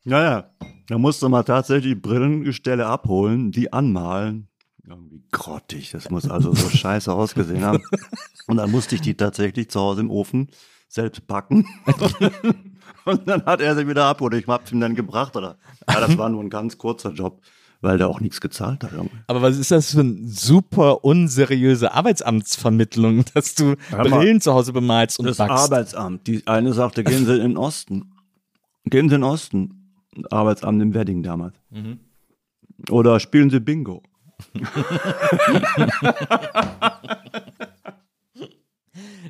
[0.03, 0.49] Naja,
[0.87, 4.47] da musste man tatsächlich Brillengestelle abholen, die anmalen.
[4.83, 7.83] Irgendwie grottig, das muss also so scheiße ausgesehen haben.
[8.47, 10.49] Und dann musste ich die tatsächlich zu Hause im Ofen
[10.87, 11.65] selbst backen.
[13.05, 14.33] Und dann hat er sie wieder abgeholt.
[14.33, 15.57] Ich hab's ihm dann gebracht, oder?
[15.89, 17.41] Ja, das war nur ein ganz kurzer Job.
[17.79, 18.91] weil der auch nichts gezahlt hat.
[18.91, 19.09] Junge.
[19.27, 24.53] Aber was ist das für eine super unseriöse Arbeitsamtsvermittlung, dass du Hör mal, Brillen zu
[24.53, 25.71] Hause bemalst und Das backst?
[25.71, 26.27] Arbeitsamt.
[26.27, 28.11] Die eine sagte, gehen Sie in den Osten.
[28.85, 29.80] Gehen Sie in den Osten.
[30.29, 31.55] Arbeitsamt im Wedding damals.
[32.89, 34.03] Oder spielen Sie Bingo.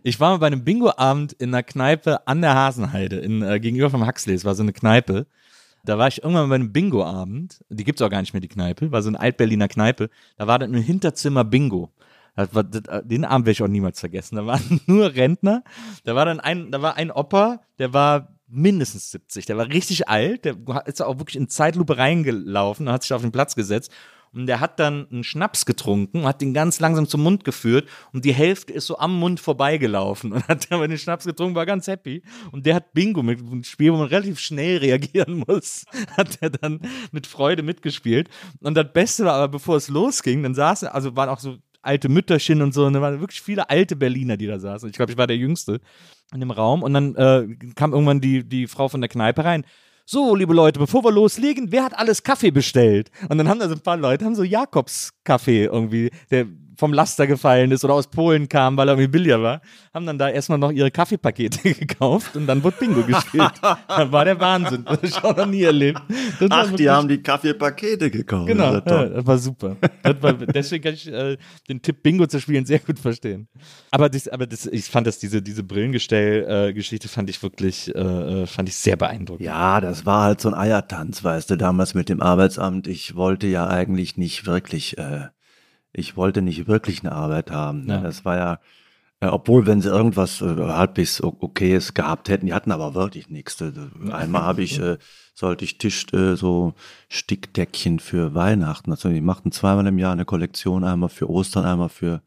[0.03, 3.89] Ich war mal bei einem Bingo-Abend in einer Kneipe an der Hasenheide, in, äh, gegenüber
[3.89, 4.33] vom Huxley.
[4.33, 5.27] Es war so eine Kneipe.
[5.85, 7.63] Da war ich irgendwann bei einem Bingo-Abend.
[7.69, 8.91] Die gibt's auch gar nicht mehr, die Kneipe.
[8.91, 10.09] War so eine Altberliner Kneipe.
[10.37, 11.91] Da war dann im Hinterzimmer Bingo.
[12.35, 14.37] Das war, das, den Abend werde ich auch niemals vergessen.
[14.37, 15.63] Da waren nur Rentner.
[16.03, 19.45] Da war dann ein, da war ein Opa, der war mindestens 70.
[19.45, 20.45] Der war richtig alt.
[20.45, 20.55] Der
[20.85, 23.91] ist auch wirklich in Zeitlupe reingelaufen und hat sich auf den Platz gesetzt.
[24.33, 28.23] Und der hat dann einen Schnaps getrunken, hat den ganz langsam zum Mund geführt und
[28.23, 31.87] die Hälfte ist so am Mund vorbeigelaufen und hat aber den Schnaps getrunken, war ganz
[31.87, 32.23] happy.
[32.51, 35.83] Und der hat Bingo mit einem Spiel, wo man relativ schnell reagieren muss,
[36.15, 36.79] hat er dann
[37.11, 38.29] mit Freude mitgespielt.
[38.61, 42.09] Und das Beste war aber, bevor es losging, dann saßen, also waren auch so alte
[42.09, 44.89] Mütterchen und so, und da waren wirklich viele alte Berliner, die da saßen.
[44.89, 45.79] Ich glaube, ich war der Jüngste
[46.33, 49.65] in dem Raum und dann äh, kam irgendwann die, die Frau von der Kneipe rein.
[50.05, 53.11] So, liebe Leute, bevor wir loslegen, wer hat alles Kaffee bestellt?
[53.29, 56.47] Und dann haben da so ein paar Leute, haben so Jakobs Kaffee irgendwie, der
[56.81, 59.61] vom Laster gefallen ist oder aus Polen kam, weil er irgendwie billiger war,
[59.93, 63.51] haben dann da erstmal noch ihre Kaffeepakete gekauft und dann wurde Bingo gespielt.
[63.61, 64.83] das war der Wahnsinn.
[64.83, 66.01] Das habe ich auch noch nie erlebt.
[66.39, 68.47] Das Ach, die haben die Kaffeepakete gekauft.
[68.47, 69.77] Genau, Das ja das war super.
[70.01, 71.37] Das war, deswegen kann ich äh,
[71.69, 73.47] den Tipp Bingo zu spielen sehr gut verstehen.
[73.91, 78.45] Aber, das, aber das, ich fand das, diese, diese Brillengestell-Geschichte fand ich wirklich, äh, äh,
[78.47, 79.45] fand ich sehr beeindruckend.
[79.45, 82.87] Ja, das war halt so ein Eiertanz, weißt du, damals mit dem Arbeitsamt.
[82.87, 85.27] Ich wollte ja eigentlich nicht wirklich, äh,
[85.93, 87.85] ich wollte nicht wirklich eine Arbeit haben.
[87.85, 87.95] Ne?
[87.95, 88.01] Ja.
[88.01, 88.59] Das war ja,
[89.19, 93.59] äh, obwohl, wenn sie irgendwas äh, halbwegs okayes gehabt hätten, die hatten aber wirklich nichts.
[93.61, 93.71] Äh,
[94.11, 94.97] Einmal habe ich, äh,
[95.33, 96.73] sollte ich Tisch, äh, so
[97.09, 98.91] Stickdeckchen für Weihnachten.
[98.91, 102.21] Also die machten zweimal im Jahr eine Kollektion, einmal für Ostern, einmal für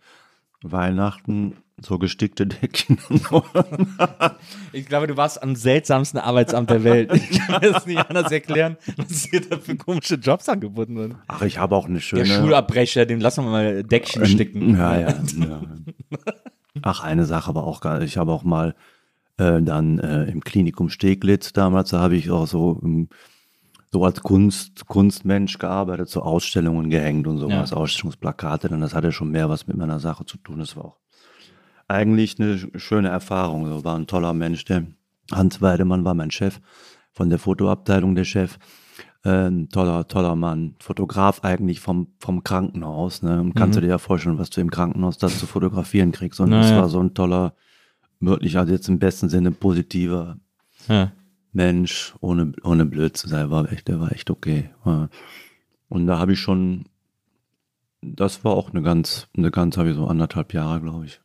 [0.63, 2.99] Weihnachten, so gestickte Deckchen.
[4.73, 7.13] Ich glaube, du warst am seltsamsten Arbeitsamt der Welt.
[7.31, 11.17] Ich kann das nicht anders erklären, was dir da für komische Jobs angeboten wurden.
[11.29, 12.27] Ach, ich habe auch eine Der schöne.
[12.27, 14.77] Schulabbrecher, dem lassen wir mal Deckchen sticken.
[14.77, 15.09] Ja, ja,
[15.39, 15.63] ja.
[16.83, 18.75] Ach, eine Sache war auch gar Ich habe auch mal
[19.37, 23.09] äh, dann äh, im Klinikum Steglitz damals, da habe ich auch so, ähm,
[23.93, 29.31] so als Kunst, Kunstmensch gearbeitet, so Ausstellungen gehängt und sowas, Ausstellungsplakate, denn das hatte schon
[29.31, 30.59] mehr was mit meiner Sache zu tun.
[30.59, 30.97] Das war auch
[31.89, 33.67] eigentlich eine sch- schöne Erfahrung.
[33.69, 34.87] So war ein toller Mensch, der
[35.33, 36.61] Hans Weidemann war mein Chef
[37.13, 38.59] von der Fotoabteilung, der Chef.
[39.25, 40.75] Äh, Ein toller, toller Mann.
[40.81, 43.23] Fotograf eigentlich vom, vom Krankenhaus.
[43.23, 43.41] Ne?
[43.41, 46.41] Und kannst du dir ja vorstellen, was du im Krankenhaus da zu fotografieren kriegst.
[46.41, 46.83] Und das Naja.
[46.83, 47.55] war so ein toller,
[48.21, 50.37] wirklich, also jetzt im besten Sinne positiver
[50.89, 51.13] Ja.
[51.53, 54.71] Mensch, ohne, ohne blöd zu sein, war echt, der war echt okay.
[54.85, 55.09] Ja.
[55.89, 56.85] Und da habe ich schon,
[58.03, 61.21] das war auch eine ganz, eine ganz, habe ich so anderthalb Jahre, glaube ich.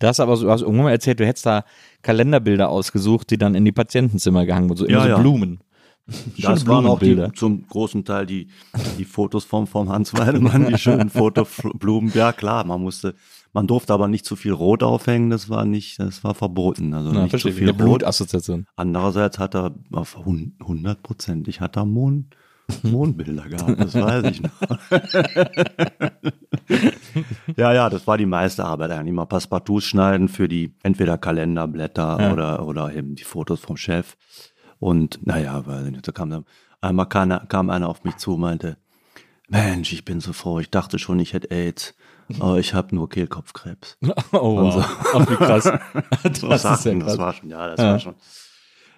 [0.00, 1.64] Du hast aber so, du hast irgendwann mal erzählt, du hättest da
[2.02, 5.18] Kalenderbilder ausgesucht, die dann in die Patientenzimmer gehangen wurden, so Ja, so ja.
[5.18, 5.60] Blumen.
[6.42, 8.48] Das waren auch die, zum großen Teil die,
[8.98, 12.10] die Fotos vom, vom Hans Weidemann, die schönen Fotoblumen.
[12.14, 13.14] Ja, klar, man musste,
[13.52, 16.94] man durfte aber nicht zu viel Rot aufhängen, das war nicht, das war verboten.
[16.94, 17.78] Also Na, nicht zu viel Rot.
[17.78, 18.66] Blutassoziation.
[18.74, 22.34] Andererseits hat er auf 100 Prozent, ich hatte Mond,
[22.84, 24.50] Mondbilder gehabt, das weiß ich noch.
[27.56, 29.14] ja, ja, das war die meiste Arbeit eigentlich.
[29.14, 32.32] Mal Passepartouts schneiden für die entweder Kalenderblätter Ja.
[32.32, 34.16] oder, oder eben die Fotos vom Chef.
[34.78, 36.44] Und naja, nicht, da kam dann,
[36.80, 38.78] einmal kam, kam einer auf mich zu und meinte,
[39.48, 41.94] Mensch, ich bin so froh, ich dachte schon, ich hätte AIDS,
[42.38, 43.98] aber ich habe nur Kehlkopfkrebs.
[44.32, 44.78] Oh, Und so.
[44.78, 44.86] wow.
[45.14, 45.64] Ach, wie krass.
[45.64, 47.08] das, So ist ja Sachen, krass.
[47.12, 47.90] das war schon, ja, das Ja.
[47.92, 48.14] war schon.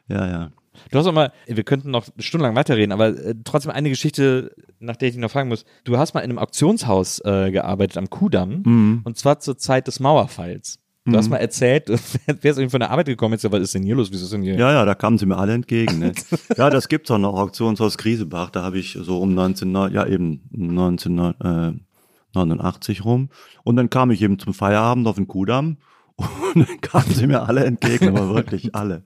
[0.09, 0.53] Ja, ja.
[0.90, 4.97] Du hast auch mal, wir könnten noch stundenlang weiterreden, aber äh, trotzdem eine Geschichte, nach
[4.97, 5.65] der ich dich noch fragen muss.
[5.85, 9.01] Du hast mal in einem Auktionshaus äh, gearbeitet am Kudamm Mhm.
[9.05, 10.78] und zwar zur Zeit des Mauerfalls.
[11.05, 13.82] Du hast mal erzählt, wer ist irgendwie von der Arbeit gekommen ja, was ist denn
[13.82, 14.12] hier los?
[14.12, 14.55] Wieso ist denn hier?
[14.55, 15.99] Ja, ja, da kamen sie mir alle entgegen.
[15.99, 16.12] Ne?
[16.57, 18.51] ja, das gibt's auch noch, Auktionshaus Griesebach.
[18.51, 23.31] Da habe ich so um 19, ja eben 1989 rum.
[23.65, 25.78] Und dann kam ich eben zum Feierabend auf den Kudamm
[26.55, 29.03] und dann kamen sie mir alle entgegen, aber wirklich alle.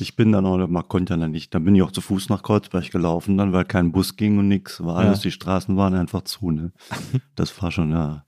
[0.00, 2.28] Ich bin dann auch, man konnte ja dann nicht, dann bin ich auch zu Fuß
[2.28, 5.94] nach Kreuzberg gelaufen, dann weil kein Bus ging und nix, war alles, die Straßen waren
[5.94, 6.72] einfach zu, ne.
[7.34, 8.26] Das war schon, ja,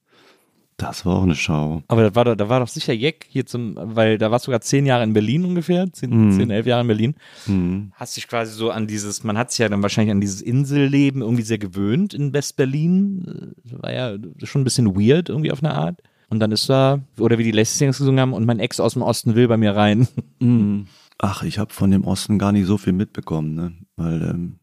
[0.78, 1.82] das war auch eine Schau.
[1.88, 4.50] Aber da war, doch, da war doch sicher Jeck hier zum, weil da warst du
[4.50, 7.14] sogar zehn Jahre in Berlin ungefähr, zehn, zehn elf Jahre in Berlin.
[7.46, 7.92] Mhm.
[7.94, 11.20] Hast dich quasi so an dieses, man hat sich ja dann wahrscheinlich an dieses Inselleben
[11.20, 13.54] irgendwie sehr gewöhnt in West-Berlin.
[13.64, 16.00] War ja schon ein bisschen weird irgendwie auf eine Art.
[16.30, 19.02] Und dann ist da, oder wie die Lessings gesungen haben, und mein Ex aus dem
[19.02, 20.06] Osten will bei mir rein.
[20.38, 20.86] Mhm.
[21.18, 23.72] Ach, ich habe von dem Osten gar nicht so viel mitbekommen, ne?
[23.96, 24.58] Weil ähm,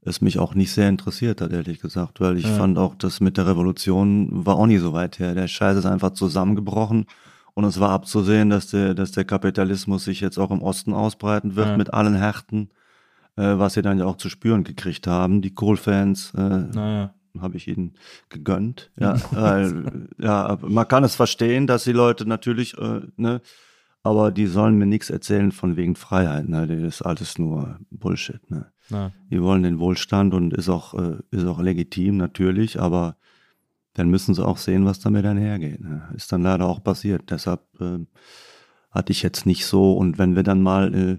[0.00, 2.50] es mich auch nicht sehr interessiert hat, ehrlich gesagt, weil ich Ja.
[2.56, 5.34] fand auch, das mit der Revolution war auch nie so weit her.
[5.34, 7.04] Der Scheiß ist einfach zusammengebrochen
[7.54, 11.56] und es war abzusehen, dass der, dass der Kapitalismus sich jetzt auch im Osten ausbreiten
[11.56, 11.76] wird Ja.
[11.76, 12.70] mit allen Härten,
[13.36, 15.42] äh, was sie dann ja auch zu spüren gekriegt haben.
[15.42, 17.14] Die Kohl-Fans, äh, Naja.
[17.38, 17.92] habe ich ihnen
[18.30, 18.90] gegönnt.
[18.98, 23.40] Ja, weil, ja, man kann es verstehen, dass die Leute natürlich, äh, ne,
[24.02, 26.48] aber die sollen mir nichts erzählen von wegen Freiheit.
[26.48, 28.50] Ne, das ist alles nur Bullshit.
[28.50, 28.72] Ne.
[28.90, 29.12] Na.
[29.30, 33.16] Die wollen den Wohlstand und ist auch, äh, ist auch legitim natürlich, aber
[33.94, 35.80] dann müssen sie auch sehen, was damit einhergeht.
[35.80, 36.08] Ne.
[36.16, 37.30] Ist dann leider auch passiert.
[37.30, 37.98] Deshalb äh,
[38.90, 39.92] hatte ich jetzt nicht so.
[39.92, 41.18] Und wenn wir dann mal äh,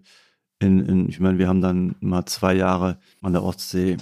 [0.66, 3.98] in, in, ich meine, wir haben dann mal zwei Jahre an der Ostsee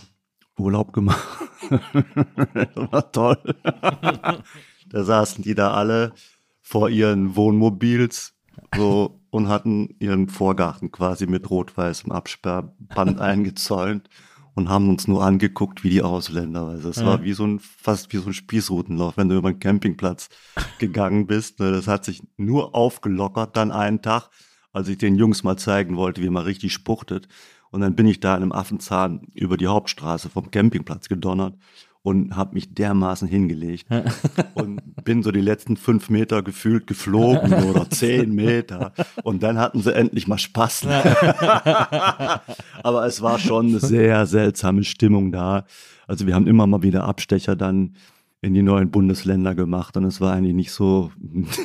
[0.57, 1.27] Urlaub gemacht.
[1.69, 3.37] das war toll.
[4.89, 6.13] da saßen die da alle
[6.61, 8.35] vor ihren Wohnmobils
[8.75, 14.09] so und hatten ihren Vorgarten quasi mit rot-weißem Absperrband eingezäunt
[14.53, 16.67] und haben uns nur angeguckt wie die Ausländer.
[16.67, 17.05] Also es Ja.
[17.05, 20.29] war wie so ein, fast wie so ein Spießrutenlauf, wenn du über einen Campingplatz
[20.79, 21.59] gegangen bist.
[21.59, 21.71] ne.
[21.71, 24.29] Das hat sich nur aufgelockert dann einen Tag,
[24.73, 27.27] als ich den Jungs mal zeigen wollte, wie man richtig spuchtet.
[27.71, 31.55] Und dann bin ich da in einem Affenzahn über die Hauptstraße vom Campingplatz gedonnert
[32.03, 33.87] und habe mich dermaßen hingelegt
[34.55, 38.93] und bin so die letzten fünf Meter gefühlt geflogen oder zehn Meter.
[39.23, 40.87] Und dann hatten sie endlich mal Spaß.
[42.83, 45.65] Aber es war schon eine sehr seltsame Stimmung da.
[46.07, 47.95] Also wir haben immer mal wieder Abstecher dann
[48.41, 51.11] in die neuen Bundesländer gemacht und es war eigentlich nicht so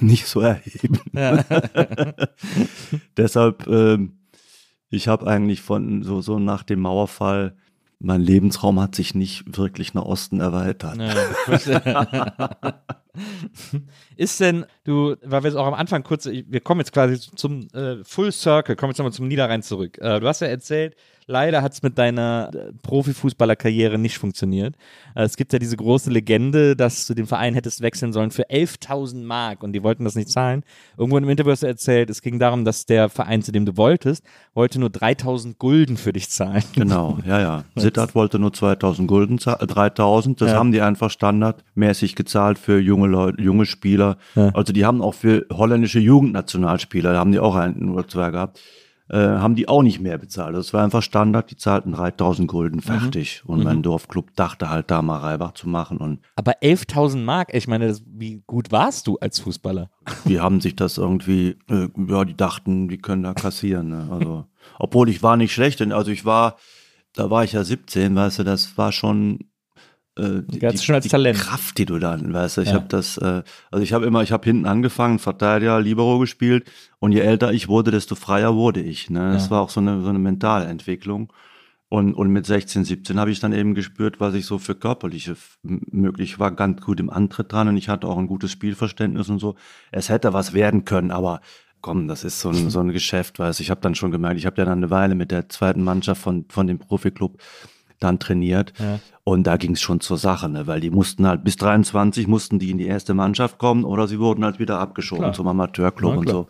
[0.00, 1.00] nicht so erhebend.
[3.16, 4.18] Deshalb, ähm,
[4.90, 7.56] ich habe eigentlich von so so nach dem Mauerfall
[7.98, 10.98] mein Lebensraum hat sich nicht wirklich nach Osten erweitert.
[10.98, 12.80] Ja.
[14.16, 17.68] Ist denn, du, weil wir jetzt auch am Anfang kurz, wir kommen jetzt quasi zum
[17.74, 19.98] äh, Full Circle, kommen jetzt nochmal zum Niederrhein zurück.
[19.98, 20.94] Äh, du hast ja erzählt,
[21.26, 24.76] leider hat es mit deiner äh, Profifußballerkarriere nicht funktioniert.
[25.14, 28.48] Äh, es gibt ja diese große Legende, dass du den Verein hättest wechseln sollen für
[28.48, 30.62] 11.000 Mark und die wollten das nicht zahlen.
[30.96, 33.76] Irgendwo einem Interview hast du erzählt, es ging darum, dass der Verein, zu dem du
[33.76, 34.24] wolltest,
[34.54, 36.62] wollte nur 3.000 Gulden für dich zahlen.
[36.76, 37.64] Genau, ja, ja.
[37.74, 40.40] Sittard wollte nur 2000 Gulden, zahlen, äh, 3000.
[40.40, 40.58] Das Ja.
[40.58, 44.18] haben die einfach standardmäßig gezahlt für junge Leute, junge Spieler.
[44.34, 44.50] Ja.
[44.54, 48.60] Also die haben auch für holländische Jugendnationalspieler, da haben die auch einen oder zwei gehabt,
[49.08, 50.56] äh, haben die auch nicht mehr bezahlt.
[50.56, 53.42] Das war einfach Standard, die zahlten 3000 Gulden fertig.
[53.46, 57.68] Und mein Dorfclub dachte halt da mal Reibach zu machen und Aber 11.000 Mark, ich
[57.68, 59.90] meine, das, wie gut warst du als Fußballer?
[60.24, 63.90] die haben sich das irgendwie, äh, ja, die dachten, die können da kassieren.
[63.90, 64.08] Ne?
[64.10, 64.46] Also,
[64.78, 66.56] obwohl ich war nicht schlecht, denn also ich war,
[67.14, 69.38] da war ich ja 17, weißt du, das war schon
[70.18, 71.38] äh, die, schon als die Talent.
[71.38, 72.74] Kraft, die du dann, weißt du, ich Ja.
[72.74, 77.12] habe das, äh, also ich habe immer, ich habe hinten angefangen, Verteidiger, Libero gespielt und
[77.12, 79.10] je älter ich wurde, desto freier wurde ich.
[79.10, 79.32] Ne?
[79.32, 79.50] Das Ja.
[79.52, 81.32] war auch so eine, so eine Mentalentwicklung.
[81.88, 85.36] Und, und mit 16, 17 habe ich dann eben gespürt, was ich so für körperliche
[85.62, 89.38] möglich war, ganz gut im Antritt dran und ich hatte auch ein gutes Spielverständnis und
[89.38, 89.54] so.
[89.92, 91.40] Es hätte was werden können, aber
[91.82, 93.62] komm, das ist so ein, so ein Geschäft, weißt du.
[93.62, 96.20] Ich habe dann schon gemerkt, ich habe ja dann eine Weile mit der zweiten Mannschaft
[96.20, 97.40] von, von dem Profiklub
[98.00, 98.98] dann trainiert Ja.
[99.24, 100.66] und da ging es schon zur Sache, ne?
[100.66, 104.18] weil die mussten halt bis 23 mussten die in die erste Mannschaft kommen oder sie
[104.18, 105.32] wurden halt wieder abgeschoben Klar.
[105.34, 106.46] zum Amateurclub Na, und so.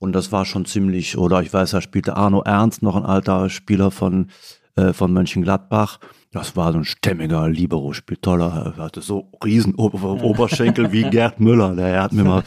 [0.00, 3.50] Und das war schon ziemlich, oder ich weiß, da spielte Arno Ernst, noch ein alter
[3.50, 4.28] Spieler von,
[4.76, 5.98] äh, von Mönchengladbach.
[6.30, 11.02] Das war so ein stämmiger Libero, spielt toller, er hatte so riesen Ober Oberschenkel wie
[11.10, 11.74] Gerd Müller.
[11.74, 12.44] Der hat mir mal,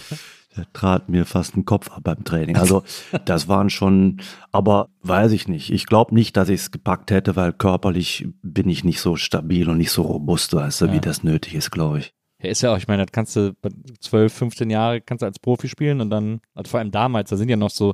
[0.57, 2.57] der trat mir fast den Kopf ab beim Training.
[2.57, 2.83] Also
[3.25, 4.21] das waren schon,
[4.51, 5.71] aber weiß ich nicht.
[5.71, 9.69] Ich glaube nicht, dass ich es gepackt hätte, weil körperlich bin ich nicht so stabil
[9.69, 10.93] und nicht so robust, weißt du, Ja.
[10.93, 12.13] wie das nötig ist, glaube ich.
[12.41, 13.69] Ja, ist ja auch, ich meine, das kannst du bei
[13.99, 17.37] 12, 15 Jahre kannst du als Profi spielen und dann, also vor allem damals, da
[17.37, 17.93] sind ja noch so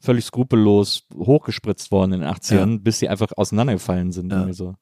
[0.00, 4.32] völlig skrupellos hochgespritzt worden in den 80ern, bis sie einfach auseinandergefallen sind.
[4.32, 4.52] Ja.
[4.52, 4.74] So.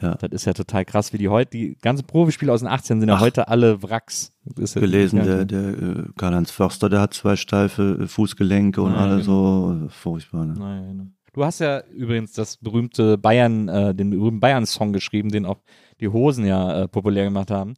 [0.00, 0.14] Ja.
[0.14, 3.08] Das ist ja total krass, wie die heute, die ganzen Profispiele aus den 80ern sind
[3.08, 3.20] ja Ach.
[3.20, 4.32] heute alle Wracks.
[4.56, 9.20] Ja- gelesen, der, der äh, Karl-Heinz Förster, der hat zwei steife äh, Fußgelenke und alle
[9.20, 9.74] genau.
[9.74, 10.46] so furchtbar.
[10.46, 10.54] Ne?
[10.54, 11.06] Naja, genau.
[11.34, 15.58] Du hast ja übrigens das berühmte Bayern, äh, den berühmten Bayern-Song geschrieben, den auch
[16.00, 17.74] die Hosen ja äh, populär gemacht haben.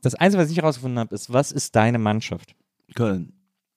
[0.00, 2.54] Das Einzige, was ich herausgefunden habe, ist, was ist deine Mannschaft?
[2.94, 3.32] Köln.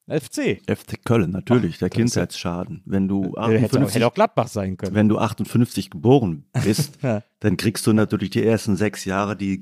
[0.07, 0.61] FC.
[0.67, 2.81] FC Köln, natürlich, Ach, der Kindheitsschaden.
[2.85, 4.95] Wenn du Hätte, hätte, auch, 58, hätte auch Gladbach sein können.
[4.95, 6.99] wenn du 58 geboren bist,
[7.39, 9.61] dann kriegst du natürlich die ersten sechs Jahre die,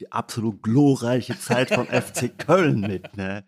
[0.00, 3.16] die absolut glorreiche Zeit vom FC Köln mit.
[3.16, 3.44] Ne?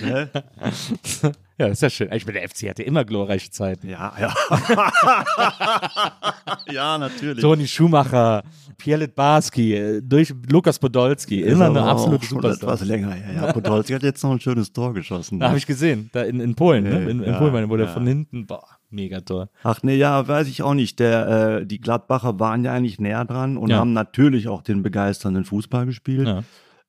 [0.00, 0.30] Ne?
[1.58, 2.08] Ja, ist ja schön.
[2.12, 3.88] Ich meine, der FC hatte immer glorreiche Zeiten.
[3.88, 4.34] Ja, ja.
[6.72, 7.42] ja, natürlich.
[7.42, 8.42] Toni Schumacher,
[8.78, 12.74] Pierlet Barski, äh, durch Lukas Podolski, Ist immer eine absolute Superstar.
[12.74, 13.34] etwas länger her.
[13.46, 15.40] Ja, Podolski hat jetzt noch ein schönes Tor geschossen.
[15.40, 17.10] Da habe ich gesehen, da in, in Polen, ne?
[17.10, 17.92] in, in Ja, Polen, wo der ja.
[17.92, 18.64] von hinten, boah.
[18.90, 19.48] Megator.
[19.62, 20.98] Ach nee, ja, weiß ich auch nicht.
[20.98, 23.78] Der, äh, die Gladbacher waren ja eigentlich näher dran und Ja.
[23.78, 26.28] haben natürlich auch den begeisternden Fußball gespielt.
[26.28, 26.42] Ja.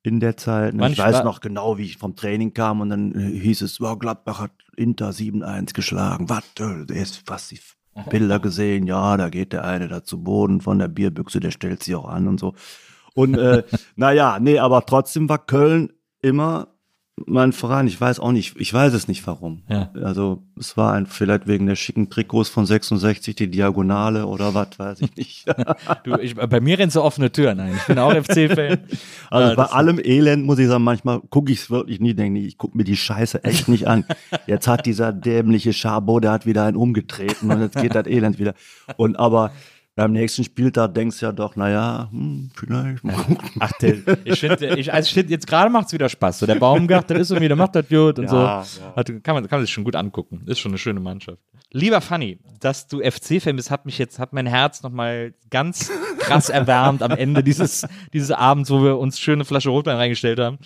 [0.04, 0.74] In der Zeit.
[0.76, 3.80] Wann ich weiß noch genau, wie ich vom Training kam und dann äh, hieß es,
[3.80, 6.28] wow, Gladbach hat Inter 7-1 geschlagen.
[6.28, 6.44] Was?
[6.60, 7.58] äh, fast die
[8.10, 8.86] Bilder gesehen.
[8.86, 12.06] Ja, da geht der eine da zu Boden von der Bierbüchse, der stellt sich auch
[12.06, 12.54] an und so.
[13.14, 13.62] Und äh,
[13.96, 15.90] naja, nee, aber trotzdem war Köln
[16.20, 16.73] immer
[17.26, 17.86] mein Verein.
[17.86, 19.62] Ich weiß auch nicht, ich weiß es nicht warum.
[19.68, 19.90] Ja.
[20.02, 24.78] Also es war ein, vielleicht wegen der schicken Trikots von 66, die Diagonale oder was,
[24.78, 25.44] weiß ich nicht.
[26.04, 27.74] Du, ich, bei mir rennst du offene Türen ein.
[27.74, 28.78] Ich bin auch FC-Fan.
[29.30, 32.40] Also Äh, bei allem Elend muss ich sagen, manchmal gucke ich es wirklich nie, denke
[32.40, 34.04] ich, ich gucke mir die Scheiße echt nicht an.
[34.46, 38.38] Jetzt hat dieser dämliche Chabot, der hat wieder einen umgetreten und jetzt geht das Elend
[38.38, 38.54] wieder.
[38.96, 39.52] Und aber
[39.96, 43.50] beim nächsten Spieltag denkst du ja doch, naja, hm, vielleicht mal gucken.
[43.60, 46.40] Ach, der, ich finde, ich, also ich jetzt gerade macht es wieder Spaß.
[46.40, 48.80] So, der Baumgart, der ist irgendwie, der macht das gut und Ja, so.
[48.80, 48.96] ja.
[48.96, 50.42] Hat, kann, man, kann man sich schon gut angucken.
[50.46, 51.38] Ist schon eine schöne Mannschaft.
[51.70, 56.48] Lieber Fanny, dass du FC-Fan bist, hat mich jetzt, hat mein Herz nochmal ganz krass
[56.48, 60.58] erwärmt am Ende dieses, dieses Abends, wo wir uns schöne Flasche Rotwein reingestellt haben.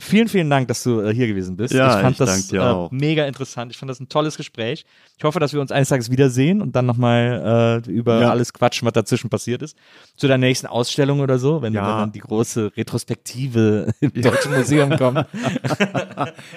[0.00, 1.74] Vielen, vielen Dank, dass du äh, hier gewesen bist.
[1.74, 3.72] Ja, ich fand ich das äh, mega interessant.
[3.72, 4.84] Ich fand das ein tolles Gespräch.
[5.16, 8.30] Ich hoffe, dass wir uns eines Tages wiedersehen und dann nochmal äh, über Ja.
[8.30, 9.76] alles quatschen, was dazwischen passiert ist.
[10.16, 12.00] Zu der nächsten Ausstellung oder so, wenn, Ja.
[12.00, 15.26] dann die große Retrospektive im Deutschen Museum kommt.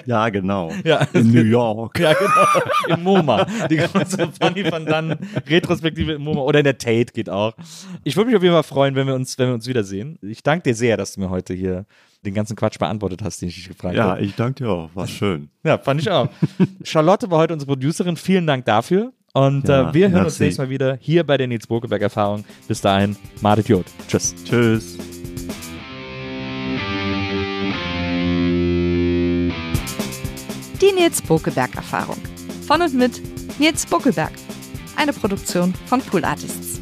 [0.06, 0.72] Ja, genau.
[0.84, 1.06] Ja.
[1.12, 1.98] In New York.
[1.98, 2.96] Ja, genau.
[2.96, 3.44] Im MoMA.
[3.70, 5.16] Die große Fanny van Dann
[5.48, 6.40] Retrospektive im MoMA.
[6.42, 7.54] Oder in der Tate geht auch.
[8.04, 10.18] Ich würde mich auf jeden Fall freuen, wenn wir uns, wenn wir uns wiedersehen.
[10.22, 11.86] Ich danke dir sehr, dass du mir heute hier
[12.24, 14.22] den ganzen Quatsch beantwortet hast, den ich dich gefragt Ja, habe.
[14.22, 14.90] ich danke dir auch.
[14.94, 15.48] War schön.
[15.64, 16.28] Ja, fand ich auch.
[16.82, 18.16] Charlotte war heute unsere Producerin.
[18.16, 19.12] Vielen Dank dafür.
[19.32, 22.44] Und Ja, äh, wir hören uns nächstes Mal wieder hier bei der Nils Bokeberg Erfahrung.
[22.68, 23.86] Bis dahin, Mardet Jod.
[24.08, 24.34] Tschüss.
[24.44, 24.98] Tschüss.
[30.80, 32.18] Die Nils Bokeberg Erfahrung.
[32.66, 33.20] Von und mit
[33.58, 34.32] Nils Bokeberg.
[34.96, 36.81] Eine Produktion von Pool Artists.